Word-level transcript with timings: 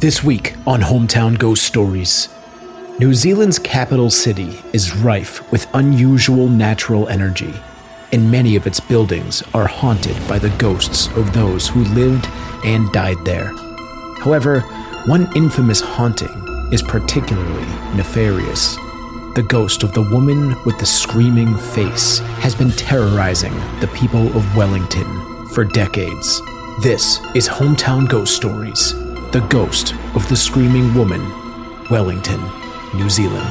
This 0.00 0.24
week 0.24 0.54
on 0.66 0.80
Hometown 0.80 1.38
Ghost 1.38 1.62
Stories, 1.62 2.30
New 2.98 3.12
Zealand's 3.12 3.58
capital 3.58 4.08
city 4.08 4.58
is 4.72 4.96
rife 4.96 5.52
with 5.52 5.68
unusual 5.74 6.48
natural 6.48 7.06
energy, 7.10 7.52
and 8.10 8.30
many 8.30 8.56
of 8.56 8.66
its 8.66 8.80
buildings 8.80 9.42
are 9.52 9.66
haunted 9.66 10.16
by 10.26 10.38
the 10.38 10.48
ghosts 10.56 11.08
of 11.18 11.34
those 11.34 11.68
who 11.68 11.84
lived 11.84 12.26
and 12.64 12.90
died 12.92 13.18
there. 13.26 13.52
However, 14.20 14.60
one 15.04 15.30
infamous 15.36 15.82
haunting 15.82 16.32
is 16.72 16.80
particularly 16.80 17.66
nefarious. 17.94 18.76
The 19.34 19.46
ghost 19.46 19.82
of 19.82 19.92
the 19.92 20.08
woman 20.10 20.56
with 20.64 20.78
the 20.78 20.86
screaming 20.86 21.54
face 21.58 22.20
has 22.40 22.54
been 22.54 22.70
terrorizing 22.70 23.52
the 23.80 23.90
people 23.94 24.34
of 24.34 24.56
Wellington 24.56 25.46
for 25.48 25.62
decades. 25.62 26.40
This 26.82 27.20
is 27.34 27.46
Hometown 27.46 28.08
Ghost 28.08 28.34
Stories 28.34 28.94
The 29.32 29.46
Ghost 29.48 29.94
of 30.16 30.28
the 30.28 30.34
Screaming 30.34 30.92
Woman, 30.92 31.20
Wellington, 31.88 32.40
New 32.94 33.08
Zealand. 33.08 33.46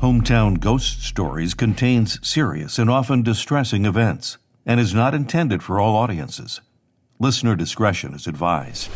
Hometown 0.00 0.60
Ghost 0.60 1.02
Stories 1.04 1.52
contains 1.52 2.26
serious 2.26 2.78
and 2.78 2.88
often 2.88 3.22
distressing 3.22 3.84
events 3.84 4.38
and 4.64 4.80
is 4.80 4.94
not 4.94 5.12
intended 5.12 5.62
for 5.62 5.78
all 5.78 5.94
audiences. 5.94 6.62
Listener 7.20 7.54
discretion 7.54 8.14
is 8.14 8.26
advised. 8.26 8.88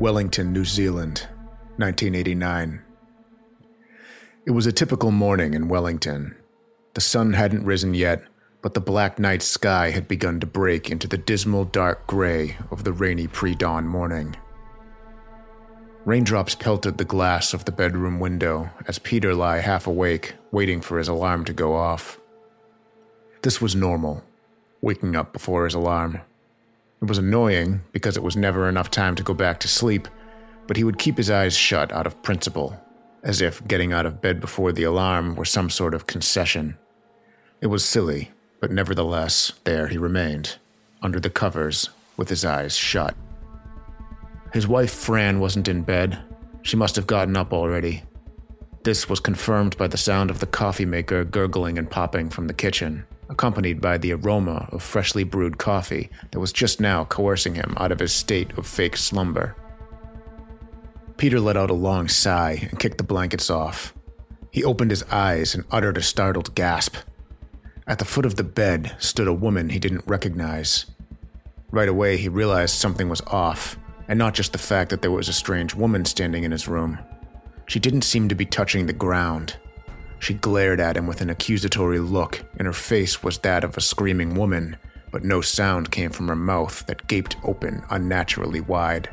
Wellington, 0.00 0.50
New 0.54 0.64
Zealand, 0.64 1.28
1989. 1.76 2.80
It 4.46 4.50
was 4.52 4.64
a 4.64 4.72
typical 4.72 5.10
morning 5.10 5.52
in 5.52 5.68
Wellington. 5.68 6.36
The 6.94 7.02
sun 7.02 7.34
hadn't 7.34 7.66
risen 7.66 7.92
yet, 7.92 8.22
but 8.62 8.72
the 8.72 8.80
black 8.80 9.18
night 9.18 9.42
sky 9.42 9.90
had 9.90 10.08
begun 10.08 10.40
to 10.40 10.46
break 10.46 10.90
into 10.90 11.06
the 11.06 11.18
dismal 11.18 11.66
dark 11.66 12.06
gray 12.06 12.56
of 12.70 12.84
the 12.84 12.94
rainy 12.94 13.26
pre 13.26 13.54
dawn 13.54 13.86
morning. 13.86 14.36
Raindrops 16.06 16.54
pelted 16.54 16.96
the 16.96 17.04
glass 17.04 17.52
of 17.52 17.66
the 17.66 17.72
bedroom 17.72 18.18
window 18.18 18.70
as 18.88 18.98
Peter 18.98 19.34
lay 19.34 19.60
half 19.60 19.86
awake, 19.86 20.32
waiting 20.50 20.80
for 20.80 20.96
his 20.96 21.08
alarm 21.08 21.44
to 21.44 21.52
go 21.52 21.74
off. 21.74 22.18
This 23.42 23.60
was 23.60 23.76
normal, 23.76 24.24
waking 24.80 25.14
up 25.14 25.34
before 25.34 25.66
his 25.66 25.74
alarm. 25.74 26.22
It 27.02 27.08
was 27.08 27.18
annoying 27.18 27.80
because 27.92 28.16
it 28.16 28.22
was 28.22 28.36
never 28.36 28.68
enough 28.68 28.90
time 28.90 29.14
to 29.16 29.22
go 29.22 29.32
back 29.32 29.58
to 29.60 29.68
sleep, 29.68 30.06
but 30.66 30.76
he 30.76 30.84
would 30.84 30.98
keep 30.98 31.16
his 31.16 31.30
eyes 31.30 31.56
shut 31.56 31.90
out 31.92 32.06
of 32.06 32.22
principle, 32.22 32.78
as 33.22 33.40
if 33.40 33.66
getting 33.66 33.92
out 33.92 34.04
of 34.04 34.20
bed 34.20 34.40
before 34.40 34.70
the 34.70 34.82
alarm 34.82 35.34
were 35.34 35.46
some 35.46 35.70
sort 35.70 35.94
of 35.94 36.06
concession. 36.06 36.76
It 37.62 37.68
was 37.68 37.84
silly, 37.84 38.32
but 38.60 38.70
nevertheless, 38.70 39.52
there 39.64 39.88
he 39.88 39.96
remained, 39.96 40.58
under 41.00 41.18
the 41.18 41.30
covers, 41.30 41.88
with 42.18 42.28
his 42.28 42.44
eyes 42.44 42.76
shut. 42.76 43.14
His 44.52 44.68
wife 44.68 44.92
Fran 44.92 45.40
wasn't 45.40 45.68
in 45.68 45.82
bed. 45.82 46.18
She 46.62 46.76
must 46.76 46.96
have 46.96 47.06
gotten 47.06 47.36
up 47.36 47.52
already. 47.52 48.02
This 48.82 49.08
was 49.08 49.20
confirmed 49.20 49.76
by 49.78 49.88
the 49.88 49.96
sound 49.96 50.30
of 50.30 50.40
the 50.40 50.46
coffee 50.46 50.84
maker 50.84 51.24
gurgling 51.24 51.78
and 51.78 51.90
popping 51.90 52.28
from 52.28 52.46
the 52.46 52.54
kitchen, 52.54 53.06
accompanied 53.30 53.80
by 53.80 53.96
the 53.96 54.12
aroma 54.12 54.68
of 54.70 54.82
freshly 54.82 55.24
brewed 55.24 55.56
coffee 55.56 56.10
that 56.30 56.40
was 56.40 56.52
just 56.52 56.80
now 56.80 57.06
coercing 57.06 57.54
him 57.54 57.74
out 57.78 57.92
of 57.92 58.00
his 58.00 58.12
state 58.12 58.52
of 58.58 58.66
fake 58.66 58.96
slumber. 58.96 59.56
Peter 61.16 61.40
let 61.40 61.56
out 61.56 61.70
a 61.70 61.74
long 61.74 62.08
sigh 62.08 62.68
and 62.68 62.78
kicked 62.78 62.98
the 62.98 63.04
blankets 63.04 63.48
off. 63.48 63.94
He 64.50 64.64
opened 64.64 64.90
his 64.90 65.04
eyes 65.04 65.54
and 65.54 65.64
uttered 65.70 65.96
a 65.96 66.02
startled 66.02 66.54
gasp. 66.54 66.96
At 67.86 67.98
the 67.98 68.04
foot 68.04 68.26
of 68.26 68.36
the 68.36 68.44
bed 68.44 68.94
stood 68.98 69.28
a 69.28 69.32
woman 69.32 69.70
he 69.70 69.78
didn't 69.78 70.06
recognize. 70.06 70.86
Right 71.70 71.88
away, 71.88 72.16
he 72.16 72.28
realized 72.28 72.74
something 72.74 73.08
was 73.08 73.22
off 73.22 73.78
and 74.10 74.18
not 74.18 74.34
just 74.34 74.50
the 74.50 74.58
fact 74.58 74.90
that 74.90 75.02
there 75.02 75.12
was 75.12 75.28
a 75.28 75.32
strange 75.32 75.72
woman 75.72 76.04
standing 76.04 76.42
in 76.42 76.50
his 76.50 76.66
room. 76.66 76.98
She 77.66 77.78
didn't 77.78 78.02
seem 78.02 78.28
to 78.28 78.34
be 78.34 78.44
touching 78.44 78.86
the 78.86 78.92
ground. 78.92 79.56
She 80.20 80.34
glared 80.34 80.80
at 80.80 80.96
him 80.96 81.06
with 81.06 81.22
an 81.22 81.30
accusatory 81.30 81.98
look, 81.98 82.44
and 82.58 82.66
her 82.66 82.72
face 82.72 83.22
was 83.22 83.38
that 83.38 83.64
of 83.64 83.76
a 83.76 83.80
screaming 83.80 84.34
woman, 84.34 84.76
but 85.10 85.24
no 85.24 85.40
sound 85.40 85.90
came 85.90 86.10
from 86.10 86.28
her 86.28 86.36
mouth 86.36 86.84
that 86.86 87.08
gaped 87.08 87.36
open 87.42 87.82
unnaturally 87.90 88.60
wide. 88.60 89.08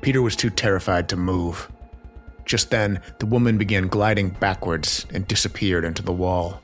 Peter 0.00 0.22
was 0.22 0.36
too 0.36 0.48
terrified 0.48 1.08
to 1.08 1.16
move. 1.16 1.70
Just 2.44 2.70
then, 2.70 3.02
the 3.18 3.26
woman 3.26 3.58
began 3.58 3.88
gliding 3.88 4.30
backwards 4.30 5.06
and 5.12 5.26
disappeared 5.26 5.84
into 5.84 6.02
the 6.02 6.12
wall. 6.12 6.62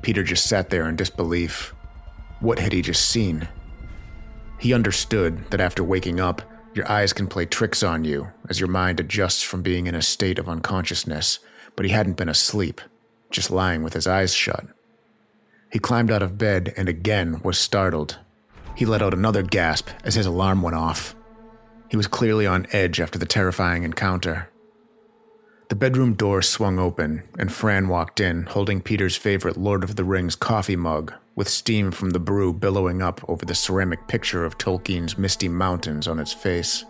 Peter 0.00 0.22
just 0.22 0.46
sat 0.46 0.70
there 0.70 0.88
in 0.88 0.96
disbelief. 0.96 1.74
What 2.40 2.58
had 2.58 2.72
he 2.72 2.82
just 2.82 3.08
seen? 3.08 3.48
He 4.58 4.72
understood 4.72 5.50
that 5.50 5.60
after 5.60 5.84
waking 5.84 6.20
up, 6.20 6.42
your 6.74 6.90
eyes 6.90 7.12
can 7.12 7.26
play 7.26 7.44
tricks 7.44 7.82
on 7.82 8.04
you 8.04 8.28
as 8.48 8.60
your 8.60 8.68
mind 8.68 8.98
adjusts 8.98 9.42
from 9.42 9.62
being 9.62 9.86
in 9.86 9.94
a 9.94 10.02
state 10.02 10.38
of 10.38 10.48
unconsciousness, 10.48 11.38
but 11.78 11.86
he 11.86 11.92
hadn't 11.92 12.16
been 12.16 12.28
asleep, 12.28 12.80
just 13.30 13.52
lying 13.52 13.84
with 13.84 13.92
his 13.92 14.08
eyes 14.08 14.34
shut. 14.34 14.66
He 15.70 15.78
climbed 15.78 16.10
out 16.10 16.24
of 16.24 16.36
bed 16.36 16.74
and 16.76 16.88
again 16.88 17.40
was 17.44 17.56
startled. 17.56 18.18
He 18.74 18.84
let 18.84 19.00
out 19.00 19.14
another 19.14 19.44
gasp 19.44 19.90
as 20.02 20.16
his 20.16 20.26
alarm 20.26 20.60
went 20.60 20.74
off. 20.74 21.14
He 21.88 21.96
was 21.96 22.08
clearly 22.08 22.48
on 22.48 22.66
edge 22.72 23.00
after 23.00 23.16
the 23.16 23.26
terrifying 23.26 23.84
encounter. 23.84 24.50
The 25.68 25.76
bedroom 25.76 26.14
door 26.14 26.42
swung 26.42 26.80
open, 26.80 27.22
and 27.38 27.52
Fran 27.52 27.86
walked 27.86 28.18
in, 28.18 28.46
holding 28.46 28.80
Peter's 28.80 29.14
favorite 29.14 29.56
Lord 29.56 29.84
of 29.84 29.94
the 29.94 30.02
Rings 30.02 30.34
coffee 30.34 30.74
mug, 30.74 31.14
with 31.36 31.48
steam 31.48 31.92
from 31.92 32.10
the 32.10 32.18
brew 32.18 32.52
billowing 32.52 33.02
up 33.02 33.20
over 33.28 33.44
the 33.44 33.54
ceramic 33.54 34.08
picture 34.08 34.44
of 34.44 34.58
Tolkien's 34.58 35.16
misty 35.16 35.48
mountains 35.48 36.08
on 36.08 36.18
its 36.18 36.32
face. 36.32 36.84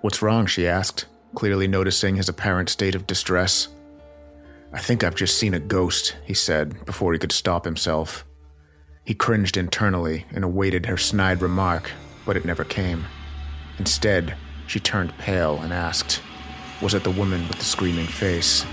What's 0.00 0.22
wrong? 0.22 0.46
she 0.46 0.64
asked, 0.64 1.06
clearly 1.34 1.66
noticing 1.68 2.16
his 2.16 2.28
apparent 2.28 2.68
state 2.68 2.94
of 2.94 3.06
distress. 3.06 3.68
I 4.72 4.78
think 4.80 5.04
I've 5.04 5.14
just 5.14 5.38
seen 5.38 5.54
a 5.54 5.60
ghost, 5.60 6.16
he 6.24 6.34
said, 6.34 6.84
before 6.84 7.12
he 7.12 7.18
could 7.18 7.32
stop 7.32 7.64
himself. 7.64 8.24
He 9.04 9.14
cringed 9.14 9.56
internally 9.56 10.26
and 10.32 10.44
awaited 10.44 10.86
her 10.86 10.96
snide 10.96 11.42
remark, 11.42 11.90
but 12.24 12.36
it 12.36 12.44
never 12.44 12.64
came. 12.64 13.04
Instead, 13.78 14.36
she 14.66 14.80
turned 14.80 15.16
pale 15.18 15.58
and 15.60 15.72
asked, 15.72 16.20
was 16.80 16.94
it 16.94 17.04
the 17.04 17.10
woman 17.10 17.46
with 17.48 17.58
the 17.58 17.64
screaming 17.64 18.06
face? 18.06 18.64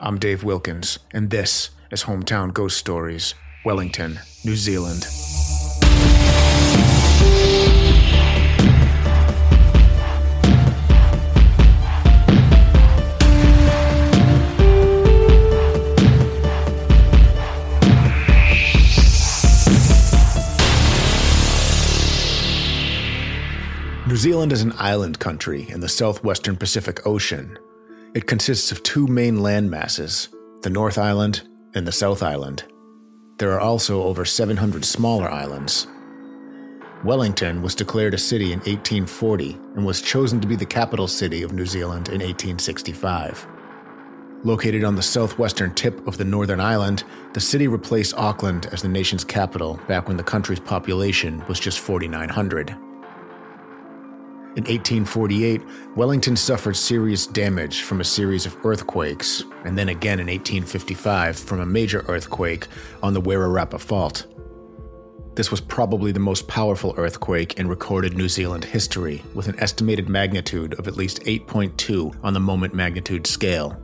I'm 0.00 0.18
Dave 0.18 0.44
Wilkins, 0.44 0.98
and 1.12 1.30
this 1.30 1.70
is 1.90 2.04
Hometown 2.04 2.52
Ghost 2.52 2.78
Stories, 2.78 3.34
Wellington, 3.64 4.20
New 4.44 4.56
Zealand. 4.56 5.06
New 24.08 24.16
Zealand 24.16 24.52
is 24.52 24.62
an 24.62 24.72
island 24.78 25.18
country 25.18 25.68
in 25.68 25.80
the 25.80 25.88
southwestern 25.88 26.56
Pacific 26.56 27.06
Ocean. 27.06 27.58
It 28.14 28.26
consists 28.26 28.72
of 28.72 28.82
two 28.82 29.06
main 29.06 29.42
land 29.42 29.70
masses, 29.70 30.30
the 30.62 30.70
North 30.70 30.96
Island 30.96 31.46
and 31.74 31.86
the 31.86 31.92
South 31.92 32.22
Island. 32.22 32.64
There 33.36 33.52
are 33.52 33.60
also 33.60 34.02
over 34.04 34.24
700 34.24 34.86
smaller 34.86 35.28
islands. 35.28 35.88
Wellington 37.04 37.60
was 37.60 37.74
declared 37.74 38.14
a 38.14 38.18
city 38.18 38.46
in 38.46 38.60
1840 38.60 39.58
and 39.76 39.84
was 39.84 40.00
chosen 40.00 40.40
to 40.40 40.48
be 40.48 40.56
the 40.56 40.64
capital 40.64 41.06
city 41.06 41.42
of 41.42 41.52
New 41.52 41.66
Zealand 41.66 42.08
in 42.08 42.22
1865. 42.22 43.46
Located 44.42 44.84
on 44.84 44.94
the 44.94 45.02
southwestern 45.02 45.74
tip 45.74 46.06
of 46.06 46.16
the 46.16 46.24
Northern 46.24 46.60
Island, 46.60 47.04
the 47.34 47.40
city 47.40 47.68
replaced 47.68 48.16
Auckland 48.16 48.68
as 48.72 48.80
the 48.80 48.88
nation's 48.88 49.22
capital 49.22 49.78
back 49.86 50.08
when 50.08 50.16
the 50.16 50.22
country's 50.22 50.60
population 50.60 51.44
was 51.46 51.60
just 51.60 51.78
4,900. 51.80 52.74
In 54.56 54.64
1848, 54.64 55.62
Wellington 55.94 56.34
suffered 56.34 56.74
serious 56.74 57.26
damage 57.26 57.82
from 57.82 58.00
a 58.00 58.04
series 58.04 58.46
of 58.46 58.56
earthquakes, 58.64 59.44
and 59.64 59.78
then 59.78 59.88
again 59.88 60.18
in 60.20 60.26
1855 60.26 61.38
from 61.38 61.60
a 61.60 61.66
major 61.66 62.04
earthquake 62.08 62.66
on 63.02 63.12
the 63.12 63.20
Wairarapa 63.20 63.78
Fault. 63.78 64.26
This 65.36 65.52
was 65.52 65.60
probably 65.60 66.10
the 66.10 66.18
most 66.18 66.48
powerful 66.48 66.94
earthquake 66.96 67.60
in 67.60 67.68
recorded 67.68 68.16
New 68.16 68.28
Zealand 68.28 68.64
history, 68.64 69.22
with 69.34 69.46
an 69.46 69.60
estimated 69.60 70.08
magnitude 70.08 70.76
of 70.80 70.88
at 70.88 70.96
least 70.96 71.22
8.2 71.22 72.16
on 72.24 72.32
the 72.32 72.40
moment 72.40 72.74
magnitude 72.74 73.26
scale. 73.26 73.80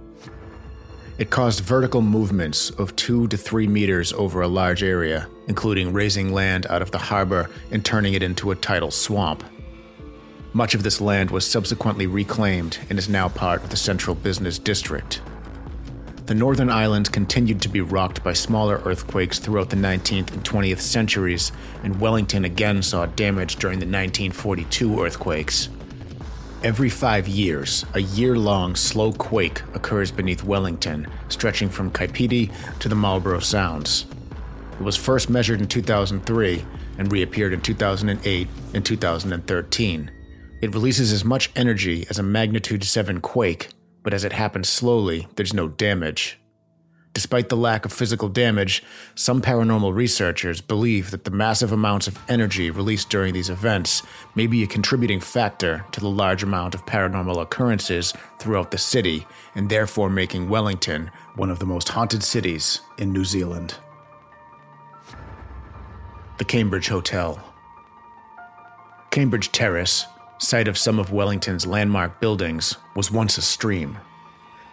It 1.16 1.30
caused 1.30 1.60
vertical 1.60 2.02
movements 2.02 2.70
of 2.70 2.96
two 2.96 3.28
to 3.28 3.36
three 3.36 3.68
meters 3.68 4.12
over 4.14 4.42
a 4.42 4.48
large 4.48 4.82
area, 4.82 5.28
including 5.46 5.92
raising 5.92 6.32
land 6.32 6.66
out 6.68 6.82
of 6.82 6.90
the 6.90 6.98
harbor 6.98 7.48
and 7.70 7.84
turning 7.84 8.14
it 8.14 8.24
into 8.24 8.50
a 8.50 8.56
tidal 8.56 8.90
swamp. 8.90 9.44
Much 10.56 10.76
of 10.76 10.84
this 10.84 11.00
land 11.00 11.32
was 11.32 11.44
subsequently 11.44 12.06
reclaimed 12.06 12.78
and 12.88 12.96
is 12.96 13.08
now 13.08 13.28
part 13.28 13.64
of 13.64 13.70
the 13.70 13.76
Central 13.76 14.14
Business 14.14 14.56
District. 14.56 15.20
The 16.26 16.34
northern 16.34 16.70
islands 16.70 17.08
continued 17.08 17.60
to 17.62 17.68
be 17.68 17.80
rocked 17.80 18.22
by 18.22 18.34
smaller 18.34 18.80
earthquakes 18.84 19.40
throughout 19.40 19.70
the 19.70 19.76
19th 19.76 20.32
and 20.32 20.44
20th 20.44 20.78
centuries, 20.78 21.50
and 21.82 22.00
Wellington 22.00 22.44
again 22.44 22.84
saw 22.84 23.04
damage 23.06 23.56
during 23.56 23.80
the 23.80 23.84
1942 23.84 25.02
earthquakes. 25.02 25.70
Every 26.62 26.88
five 26.88 27.26
years, 27.26 27.84
a 27.94 28.00
year 28.00 28.38
long 28.38 28.76
slow 28.76 29.12
quake 29.12 29.60
occurs 29.74 30.12
beneath 30.12 30.44
Wellington, 30.44 31.08
stretching 31.30 31.68
from 31.68 31.90
Kapiti 31.90 32.52
to 32.78 32.88
the 32.88 32.94
Marlborough 32.94 33.40
Sounds. 33.40 34.06
It 34.74 34.82
was 34.84 34.96
first 34.96 35.28
measured 35.28 35.60
in 35.60 35.66
2003 35.66 36.64
and 36.96 37.10
reappeared 37.10 37.52
in 37.52 37.60
2008 37.60 38.48
and 38.72 38.86
2013. 38.86 40.10
It 40.64 40.72
releases 40.72 41.12
as 41.12 41.26
much 41.26 41.50
energy 41.54 42.06
as 42.08 42.18
a 42.18 42.22
magnitude 42.22 42.84
7 42.84 43.20
quake, 43.20 43.68
but 44.02 44.14
as 44.14 44.24
it 44.24 44.32
happens 44.32 44.66
slowly, 44.66 45.28
there's 45.36 45.52
no 45.52 45.68
damage. 45.68 46.38
Despite 47.12 47.50
the 47.50 47.56
lack 47.56 47.84
of 47.84 47.92
physical 47.92 48.30
damage, 48.30 48.82
some 49.14 49.42
paranormal 49.42 49.94
researchers 49.94 50.62
believe 50.62 51.10
that 51.10 51.24
the 51.24 51.30
massive 51.30 51.70
amounts 51.70 52.06
of 52.06 52.18
energy 52.30 52.70
released 52.70 53.10
during 53.10 53.34
these 53.34 53.50
events 53.50 54.02
may 54.34 54.46
be 54.46 54.62
a 54.62 54.66
contributing 54.66 55.20
factor 55.20 55.84
to 55.92 56.00
the 56.00 56.08
large 56.08 56.42
amount 56.42 56.74
of 56.74 56.86
paranormal 56.86 57.42
occurrences 57.42 58.14
throughout 58.38 58.70
the 58.70 58.78
city, 58.78 59.26
and 59.54 59.68
therefore 59.68 60.08
making 60.08 60.48
Wellington 60.48 61.10
one 61.34 61.50
of 61.50 61.58
the 61.58 61.66
most 61.66 61.90
haunted 61.90 62.22
cities 62.22 62.80
in 62.96 63.12
New 63.12 63.26
Zealand. 63.26 63.74
The 66.38 66.46
Cambridge 66.46 66.88
Hotel. 66.88 67.38
Cambridge 69.10 69.52
Terrace, 69.52 70.06
site 70.38 70.68
of 70.68 70.78
some 70.78 70.98
of 70.98 71.12
Wellington's 71.12 71.66
landmark 71.66 72.20
buildings, 72.20 72.76
was 72.96 73.10
once 73.10 73.38
a 73.38 73.42
stream. 73.42 73.98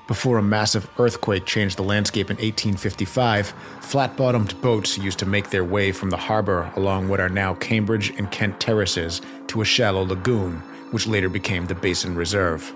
Before 0.07 0.37
a 0.37 0.43
massive 0.43 0.89
earthquake 0.97 1.45
changed 1.45 1.77
the 1.77 1.83
landscape 1.83 2.29
in 2.29 2.35
1855, 2.35 3.53
flat 3.79 4.17
bottomed 4.17 4.59
boats 4.61 4.97
used 4.97 5.19
to 5.19 5.25
make 5.25 5.49
their 5.49 5.63
way 5.63 5.91
from 5.91 6.09
the 6.09 6.17
harbor 6.17 6.71
along 6.75 7.07
what 7.07 7.21
are 7.21 7.29
now 7.29 7.53
Cambridge 7.53 8.09
and 8.17 8.29
Kent 8.29 8.59
terraces 8.59 9.21
to 9.47 9.61
a 9.61 9.65
shallow 9.65 10.03
lagoon, 10.03 10.57
which 10.91 11.07
later 11.07 11.29
became 11.29 11.65
the 11.65 11.75
Basin 11.75 12.15
Reserve. 12.15 12.73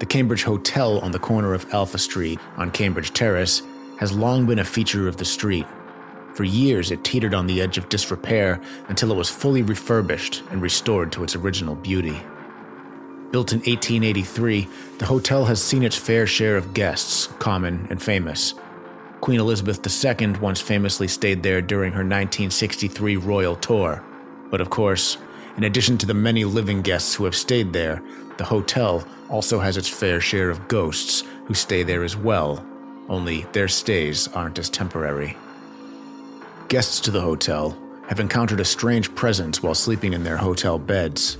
The 0.00 0.06
Cambridge 0.06 0.42
Hotel 0.42 0.98
on 0.98 1.12
the 1.12 1.18
corner 1.18 1.54
of 1.54 1.72
Alpha 1.72 1.96
Street 1.96 2.40
on 2.56 2.70
Cambridge 2.72 3.12
Terrace 3.12 3.62
has 3.98 4.12
long 4.12 4.46
been 4.46 4.58
a 4.58 4.64
feature 4.64 5.08
of 5.08 5.16
the 5.16 5.24
street. 5.24 5.66
For 6.34 6.44
years, 6.44 6.90
it 6.90 7.04
teetered 7.04 7.34
on 7.34 7.46
the 7.46 7.60
edge 7.60 7.76
of 7.78 7.88
disrepair 7.88 8.60
until 8.88 9.12
it 9.12 9.16
was 9.16 9.28
fully 9.28 9.62
refurbished 9.62 10.42
and 10.50 10.62
restored 10.62 11.12
to 11.12 11.24
its 11.24 11.36
original 11.36 11.74
beauty. 11.74 12.20
Built 13.30 13.52
in 13.52 13.60
1883, 13.60 14.68
the 14.98 15.06
hotel 15.06 15.44
has 15.46 15.62
seen 15.62 15.82
its 15.82 15.96
fair 15.96 16.26
share 16.26 16.56
of 16.56 16.74
guests, 16.74 17.28
common 17.38 17.86
and 17.90 18.02
famous. 18.02 18.54
Queen 19.20 19.40
Elizabeth 19.40 19.80
II 19.86 20.32
once 20.40 20.60
famously 20.60 21.06
stayed 21.06 21.42
there 21.42 21.62
during 21.62 21.92
her 21.92 21.98
1963 21.98 23.16
royal 23.16 23.56
tour. 23.56 24.02
But 24.50 24.60
of 24.60 24.68
course, 24.68 25.16
in 25.56 25.64
addition 25.64 25.96
to 25.98 26.06
the 26.06 26.14
many 26.14 26.44
living 26.44 26.82
guests 26.82 27.14
who 27.14 27.24
have 27.24 27.36
stayed 27.36 27.72
there, 27.72 28.02
the 28.38 28.44
hotel 28.44 29.06
also 29.28 29.60
has 29.60 29.76
its 29.76 29.88
fair 29.88 30.20
share 30.20 30.50
of 30.50 30.66
ghosts 30.68 31.24
who 31.46 31.54
stay 31.54 31.82
there 31.82 32.02
as 32.02 32.16
well, 32.16 32.64
only 33.08 33.42
their 33.52 33.68
stays 33.68 34.28
aren't 34.28 34.58
as 34.58 34.68
temporary. 34.68 35.36
Guests 36.68 37.00
to 37.00 37.10
the 37.10 37.20
hotel 37.20 37.76
have 38.08 38.20
encountered 38.20 38.60
a 38.60 38.64
strange 38.64 39.14
presence 39.14 39.62
while 39.62 39.74
sleeping 39.74 40.12
in 40.12 40.24
their 40.24 40.36
hotel 40.36 40.78
beds. 40.78 41.36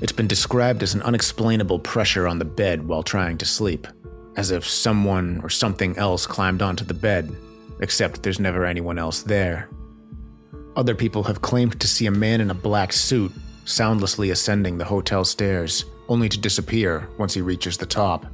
It's 0.00 0.12
been 0.12 0.26
described 0.26 0.82
as 0.82 0.94
an 0.94 1.02
unexplainable 1.02 1.80
pressure 1.80 2.26
on 2.26 2.38
the 2.38 2.44
bed 2.44 2.86
while 2.86 3.02
trying 3.02 3.38
to 3.38 3.46
sleep, 3.46 3.86
as 4.36 4.50
if 4.50 4.66
someone 4.66 5.40
or 5.42 5.50
something 5.50 5.96
else 5.98 6.26
climbed 6.26 6.62
onto 6.62 6.84
the 6.84 6.94
bed, 6.94 7.34
except 7.80 8.22
there's 8.22 8.40
never 8.40 8.64
anyone 8.64 8.98
else 8.98 9.22
there. 9.22 9.68
Other 10.76 10.94
people 10.94 11.24
have 11.24 11.42
claimed 11.42 11.80
to 11.80 11.88
see 11.88 12.06
a 12.06 12.10
man 12.10 12.40
in 12.40 12.50
a 12.50 12.54
black 12.54 12.92
suit 12.92 13.32
soundlessly 13.64 14.30
ascending 14.30 14.78
the 14.78 14.84
hotel 14.84 15.24
stairs, 15.24 15.84
only 16.08 16.28
to 16.28 16.38
disappear 16.38 17.08
once 17.18 17.34
he 17.34 17.40
reaches 17.40 17.76
the 17.76 17.86
top. 17.86 18.26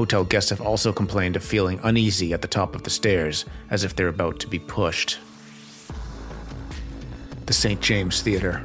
Hotel 0.00 0.24
guests 0.24 0.48
have 0.48 0.62
also 0.62 0.94
complained 0.94 1.36
of 1.36 1.44
feeling 1.44 1.78
uneasy 1.82 2.32
at 2.32 2.40
the 2.40 2.48
top 2.48 2.74
of 2.74 2.84
the 2.84 2.88
stairs, 2.88 3.44
as 3.68 3.84
if 3.84 3.94
they're 3.94 4.08
about 4.08 4.40
to 4.40 4.46
be 4.46 4.58
pushed. 4.58 5.18
The 7.44 7.52
St. 7.52 7.82
James 7.82 8.22
Theatre. 8.22 8.64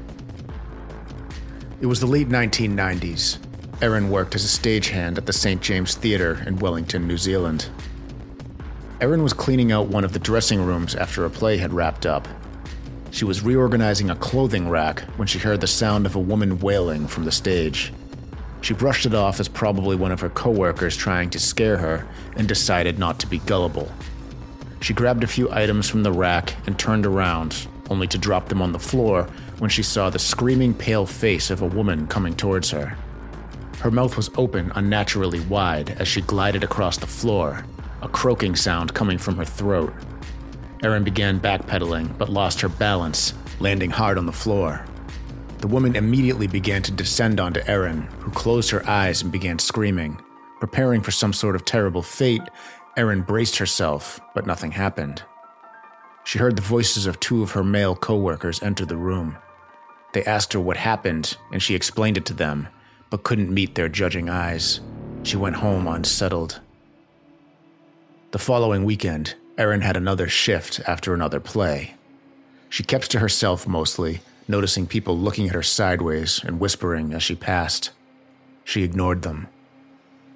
It 1.81 1.87
was 1.87 1.99
the 1.99 2.05
late 2.05 2.29
1990s. 2.29 3.39
Erin 3.81 4.09
worked 4.09 4.33
as 4.33 4.45
a 4.45 4.47
stagehand 4.47 5.17
at 5.17 5.25
the 5.25 5.33
St. 5.33 5.61
James 5.61 5.95
Theatre 5.95 6.41
in 6.47 6.55
Wellington, 6.59 7.05
New 7.05 7.17
Zealand. 7.17 7.67
Erin 9.01 9.21
was 9.21 9.33
cleaning 9.33 9.73
out 9.73 9.89
one 9.89 10.05
of 10.05 10.13
the 10.13 10.19
dressing 10.19 10.61
rooms 10.61 10.95
after 10.95 11.25
a 11.25 11.29
play 11.29 11.57
had 11.57 11.73
wrapped 11.73 12.05
up. 12.05 12.29
She 13.11 13.25
was 13.25 13.43
reorganizing 13.43 14.09
a 14.09 14.15
clothing 14.15 14.69
rack 14.69 15.01
when 15.17 15.27
she 15.27 15.39
heard 15.39 15.59
the 15.59 15.67
sound 15.67 16.05
of 16.05 16.15
a 16.15 16.19
woman 16.19 16.59
wailing 16.59 17.07
from 17.07 17.25
the 17.25 17.31
stage. 17.33 17.91
She 18.65 18.73
brushed 18.73 19.05
it 19.05 19.13
off 19.13 19.39
as 19.39 19.47
probably 19.47 19.95
one 19.95 20.11
of 20.11 20.21
her 20.21 20.29
coworkers 20.29 20.97
trying 20.97 21.29
to 21.29 21.39
scare 21.39 21.77
her 21.77 22.07
and 22.35 22.47
decided 22.47 22.97
not 22.97 23.19
to 23.19 23.27
be 23.27 23.37
gullible. 23.37 23.91
She 24.81 24.91
grabbed 24.91 25.23
a 25.23 25.27
few 25.27 25.51
items 25.51 25.87
from 25.87 26.01
the 26.01 26.11
rack 26.11 26.55
and 26.65 26.75
turned 26.75 27.05
around, 27.05 27.67
only 27.91 28.07
to 28.07 28.17
drop 28.17 28.49
them 28.49 28.63
on 28.63 28.71
the 28.71 28.79
floor 28.79 29.29
when 29.59 29.69
she 29.69 29.83
saw 29.83 30.09
the 30.09 30.17
screaming 30.17 30.73
pale 30.73 31.05
face 31.05 31.51
of 31.51 31.61
a 31.61 31.67
woman 31.67 32.07
coming 32.07 32.33
towards 32.33 32.71
her. 32.71 32.97
Her 33.81 33.91
mouth 33.91 34.17
was 34.17 34.31
open 34.35 34.71
unnaturally 34.73 35.41
wide 35.41 35.91
as 35.99 36.07
she 36.07 36.21
glided 36.21 36.63
across 36.63 36.97
the 36.97 37.05
floor, 37.05 37.63
a 38.01 38.09
croaking 38.09 38.55
sound 38.55 38.95
coming 38.95 39.19
from 39.19 39.37
her 39.37 39.45
throat. 39.45 39.93
Erin 40.81 41.03
began 41.03 41.39
backpedaling 41.39 42.17
but 42.17 42.29
lost 42.29 42.61
her 42.61 42.69
balance, 42.69 43.35
landing 43.59 43.91
hard 43.91 44.17
on 44.17 44.25
the 44.25 44.31
floor. 44.31 44.83
The 45.65 45.73
woman 45.73 45.95
immediately 45.95 46.45
began 46.45 46.83
to 46.83 46.91
descend 46.91 47.39
onto 47.39 47.59
Erin, 47.65 48.01
who 48.19 48.29
closed 48.29 48.69
her 48.69 48.87
eyes 48.87 49.23
and 49.23 49.31
began 49.31 49.57
screaming. 49.57 50.21
Preparing 50.59 51.01
for 51.01 51.09
some 51.09 51.33
sort 51.33 51.55
of 51.55 51.65
terrible 51.65 52.03
fate, 52.03 52.43
Erin 52.95 53.23
braced 53.23 53.57
herself, 53.57 54.19
but 54.35 54.45
nothing 54.45 54.73
happened. 54.73 55.23
She 56.23 56.37
heard 56.37 56.55
the 56.55 56.61
voices 56.61 57.07
of 57.07 57.19
two 57.19 57.41
of 57.41 57.53
her 57.53 57.63
male 57.63 57.95
coworkers 57.95 58.61
enter 58.61 58.85
the 58.85 58.95
room. 58.95 59.37
They 60.13 60.23
asked 60.23 60.53
her 60.53 60.59
what 60.59 60.77
happened, 60.77 61.35
and 61.51 61.63
she 61.63 61.73
explained 61.73 62.17
it 62.17 62.25
to 62.25 62.35
them, 62.35 62.67
but 63.09 63.23
couldn't 63.23 63.51
meet 63.51 63.73
their 63.73 63.89
judging 63.89 64.29
eyes. 64.29 64.81
She 65.23 65.35
went 65.35 65.55
home 65.55 65.87
unsettled. 65.87 66.61
The 68.33 68.37
following 68.37 68.83
weekend, 68.83 69.33
Erin 69.57 69.81
had 69.81 69.97
another 69.97 70.29
shift 70.29 70.79
after 70.85 71.15
another 71.15 71.39
play. 71.39 71.95
She 72.69 72.83
kept 72.83 73.09
to 73.09 73.19
herself 73.19 73.67
mostly, 73.67 74.21
noticing 74.47 74.87
people 74.87 75.17
looking 75.17 75.47
at 75.47 75.55
her 75.55 75.63
sideways 75.63 76.41
and 76.43 76.59
whispering 76.59 77.13
as 77.13 77.23
she 77.23 77.35
passed. 77.35 77.91
She 78.63 78.83
ignored 78.83 79.21
them. 79.21 79.47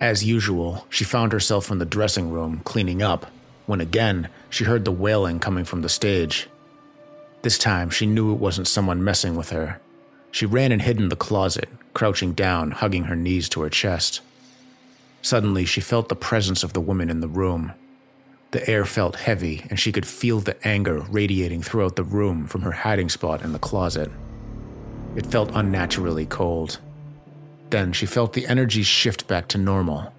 As 0.01 0.23
usual, 0.23 0.85
she 0.89 1.03
found 1.03 1.33
herself 1.33 1.69
in 1.69 1.79
the 1.79 1.85
dressing 1.85 2.31
room 2.31 2.61
cleaning 2.63 3.01
up 3.01 3.25
when 3.65 3.81
again 3.81 4.29
she 4.49 4.63
heard 4.63 4.83
the 4.83 4.91
wailing 4.91 5.39
coming 5.39 5.65
from 5.65 5.81
the 5.81 5.89
stage. 5.89 6.47
This 7.41 7.57
time, 7.57 7.89
she 7.89 8.05
knew 8.05 8.31
it 8.33 8.39
wasn't 8.39 8.67
someone 8.67 9.03
messing 9.03 9.35
with 9.35 9.51
her. 9.51 9.79
She 10.31 10.45
ran 10.45 10.71
and 10.71 10.81
hid 10.81 10.97
in 10.97 11.09
the 11.09 11.15
closet, 11.15 11.69
crouching 11.93 12.33
down, 12.33 12.71
hugging 12.71 13.05
her 13.05 13.15
knees 13.15 13.47
to 13.49 13.61
her 13.61 13.69
chest. 13.69 14.21
Suddenly, 15.21 15.65
she 15.65 15.81
felt 15.81 16.09
the 16.09 16.15
presence 16.15 16.63
of 16.63 16.73
the 16.73 16.81
woman 16.81 17.09
in 17.09 17.19
the 17.19 17.27
room. 17.27 17.73
The 18.51 18.67
air 18.67 18.83
felt 18.83 19.15
heavy, 19.15 19.65
and 19.69 19.79
she 19.79 19.91
could 19.91 20.07
feel 20.07 20.39
the 20.39 20.57
anger 20.67 21.01
radiating 21.09 21.61
throughout 21.61 21.95
the 21.95 22.03
room 22.03 22.47
from 22.47 22.63
her 22.63 22.71
hiding 22.71 23.09
spot 23.09 23.43
in 23.43 23.53
the 23.53 23.59
closet. 23.59 24.09
It 25.15 25.27
felt 25.27 25.51
unnaturally 25.53 26.25
cold. 26.25 26.79
Then 27.69 27.93
she 27.93 28.07
felt 28.07 28.33
the 28.33 28.47
energy 28.47 28.81
shift 28.81 29.27
back 29.27 29.47
to 29.49 29.59
normal. 29.59 30.11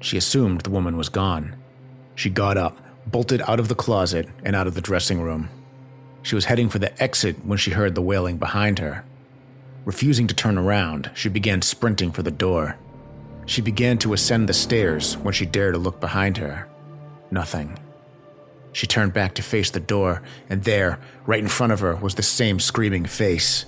She 0.00 0.16
assumed 0.16 0.62
the 0.62 0.70
woman 0.70 0.96
was 0.96 1.10
gone. 1.10 1.56
She 2.14 2.30
got 2.30 2.56
up, 2.56 2.78
bolted 3.06 3.42
out 3.42 3.60
of 3.60 3.68
the 3.68 3.74
closet, 3.74 4.28
and 4.42 4.56
out 4.56 4.66
of 4.66 4.74
the 4.74 4.80
dressing 4.80 5.20
room. 5.20 5.50
She 6.22 6.34
was 6.34 6.46
heading 6.46 6.70
for 6.70 6.78
the 6.78 7.02
exit 7.02 7.44
when 7.44 7.58
she 7.58 7.72
heard 7.72 7.94
the 7.94 8.00
wailing 8.00 8.38
behind 8.38 8.78
her. 8.78 9.04
Refusing 9.84 10.26
to 10.28 10.34
turn 10.34 10.56
around, 10.56 11.10
she 11.14 11.28
began 11.28 11.60
sprinting 11.60 12.10
for 12.10 12.22
the 12.22 12.30
door. 12.30 12.78
She 13.44 13.60
began 13.60 13.98
to 13.98 14.14
ascend 14.14 14.48
the 14.48 14.54
stairs 14.54 15.18
when 15.18 15.34
she 15.34 15.44
dared 15.44 15.74
to 15.74 15.78
look 15.78 16.00
behind 16.00 16.38
her. 16.38 16.66
Nothing. 17.34 17.76
She 18.72 18.86
turned 18.86 19.12
back 19.12 19.34
to 19.34 19.42
face 19.42 19.68
the 19.68 19.80
door, 19.80 20.22
and 20.48 20.62
there, 20.62 21.00
right 21.26 21.42
in 21.42 21.48
front 21.48 21.72
of 21.72 21.80
her, 21.80 21.96
was 21.96 22.14
the 22.14 22.22
same 22.22 22.60
screaming 22.60 23.06
face. 23.06 23.64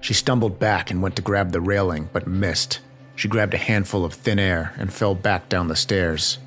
She 0.00 0.14
stumbled 0.14 0.58
back 0.58 0.90
and 0.90 1.00
went 1.00 1.14
to 1.14 1.22
grab 1.22 1.52
the 1.52 1.60
railing, 1.60 2.10
but 2.12 2.26
missed. 2.26 2.80
She 3.14 3.28
grabbed 3.28 3.54
a 3.54 3.68
handful 3.70 4.04
of 4.04 4.14
thin 4.14 4.40
air 4.40 4.74
and 4.76 4.92
fell 4.92 5.14
back 5.14 5.48
down 5.48 5.68
the 5.68 5.76
stairs. 5.76 6.38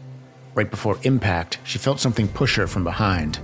Right 0.56 0.70
before 0.70 1.00
impact, 1.04 1.60
she 1.64 1.78
felt 1.78 2.02
something 2.02 2.28
push 2.28 2.58
her 2.58 2.68
from 2.68 2.84
behind. 2.84 3.40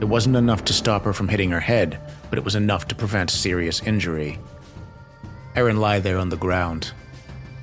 It 0.00 0.04
wasn't 0.04 0.36
enough 0.36 0.64
to 0.66 0.72
stop 0.72 1.02
her 1.02 1.12
from 1.12 1.26
hitting 1.26 1.50
her 1.50 1.58
head, 1.58 1.98
but 2.30 2.38
it 2.38 2.44
was 2.44 2.54
enough 2.54 2.86
to 2.88 2.94
prevent 2.94 3.30
serious 3.30 3.82
injury. 3.82 4.38
Erin 5.56 5.80
lay 5.80 5.98
there 5.98 6.18
on 6.18 6.28
the 6.28 6.36
ground. 6.36 6.92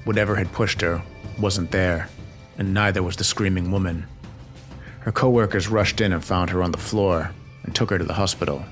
Whatever 0.03 0.35
had 0.35 0.51
pushed 0.51 0.81
her 0.81 1.01
wasn't 1.39 1.71
there, 1.71 2.09
and 2.57 2.73
neither 2.73 3.01
was 3.01 3.15
the 3.15 3.23
screaming 3.23 3.71
woman. 3.71 4.07
Her 5.05 5.11
coworkers 5.11 5.67
rushed 5.67 6.01
in 6.01 6.13
and 6.13 6.25
found 6.25 6.49
her 6.49 6.63
on 6.63 6.71
the 6.71 6.79
floor 6.79 7.29
and 7.61 7.75
took 7.75 7.91
her 7.91 7.99
to 7.99 8.03
the 8.03 8.15
hospital. 8.15 8.65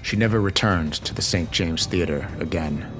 She 0.00 0.16
never 0.16 0.40
returned 0.40 0.94
to 0.94 1.14
the 1.14 1.20
St. 1.20 1.50
James 1.50 1.84
Theatre 1.84 2.26
again. 2.40 2.90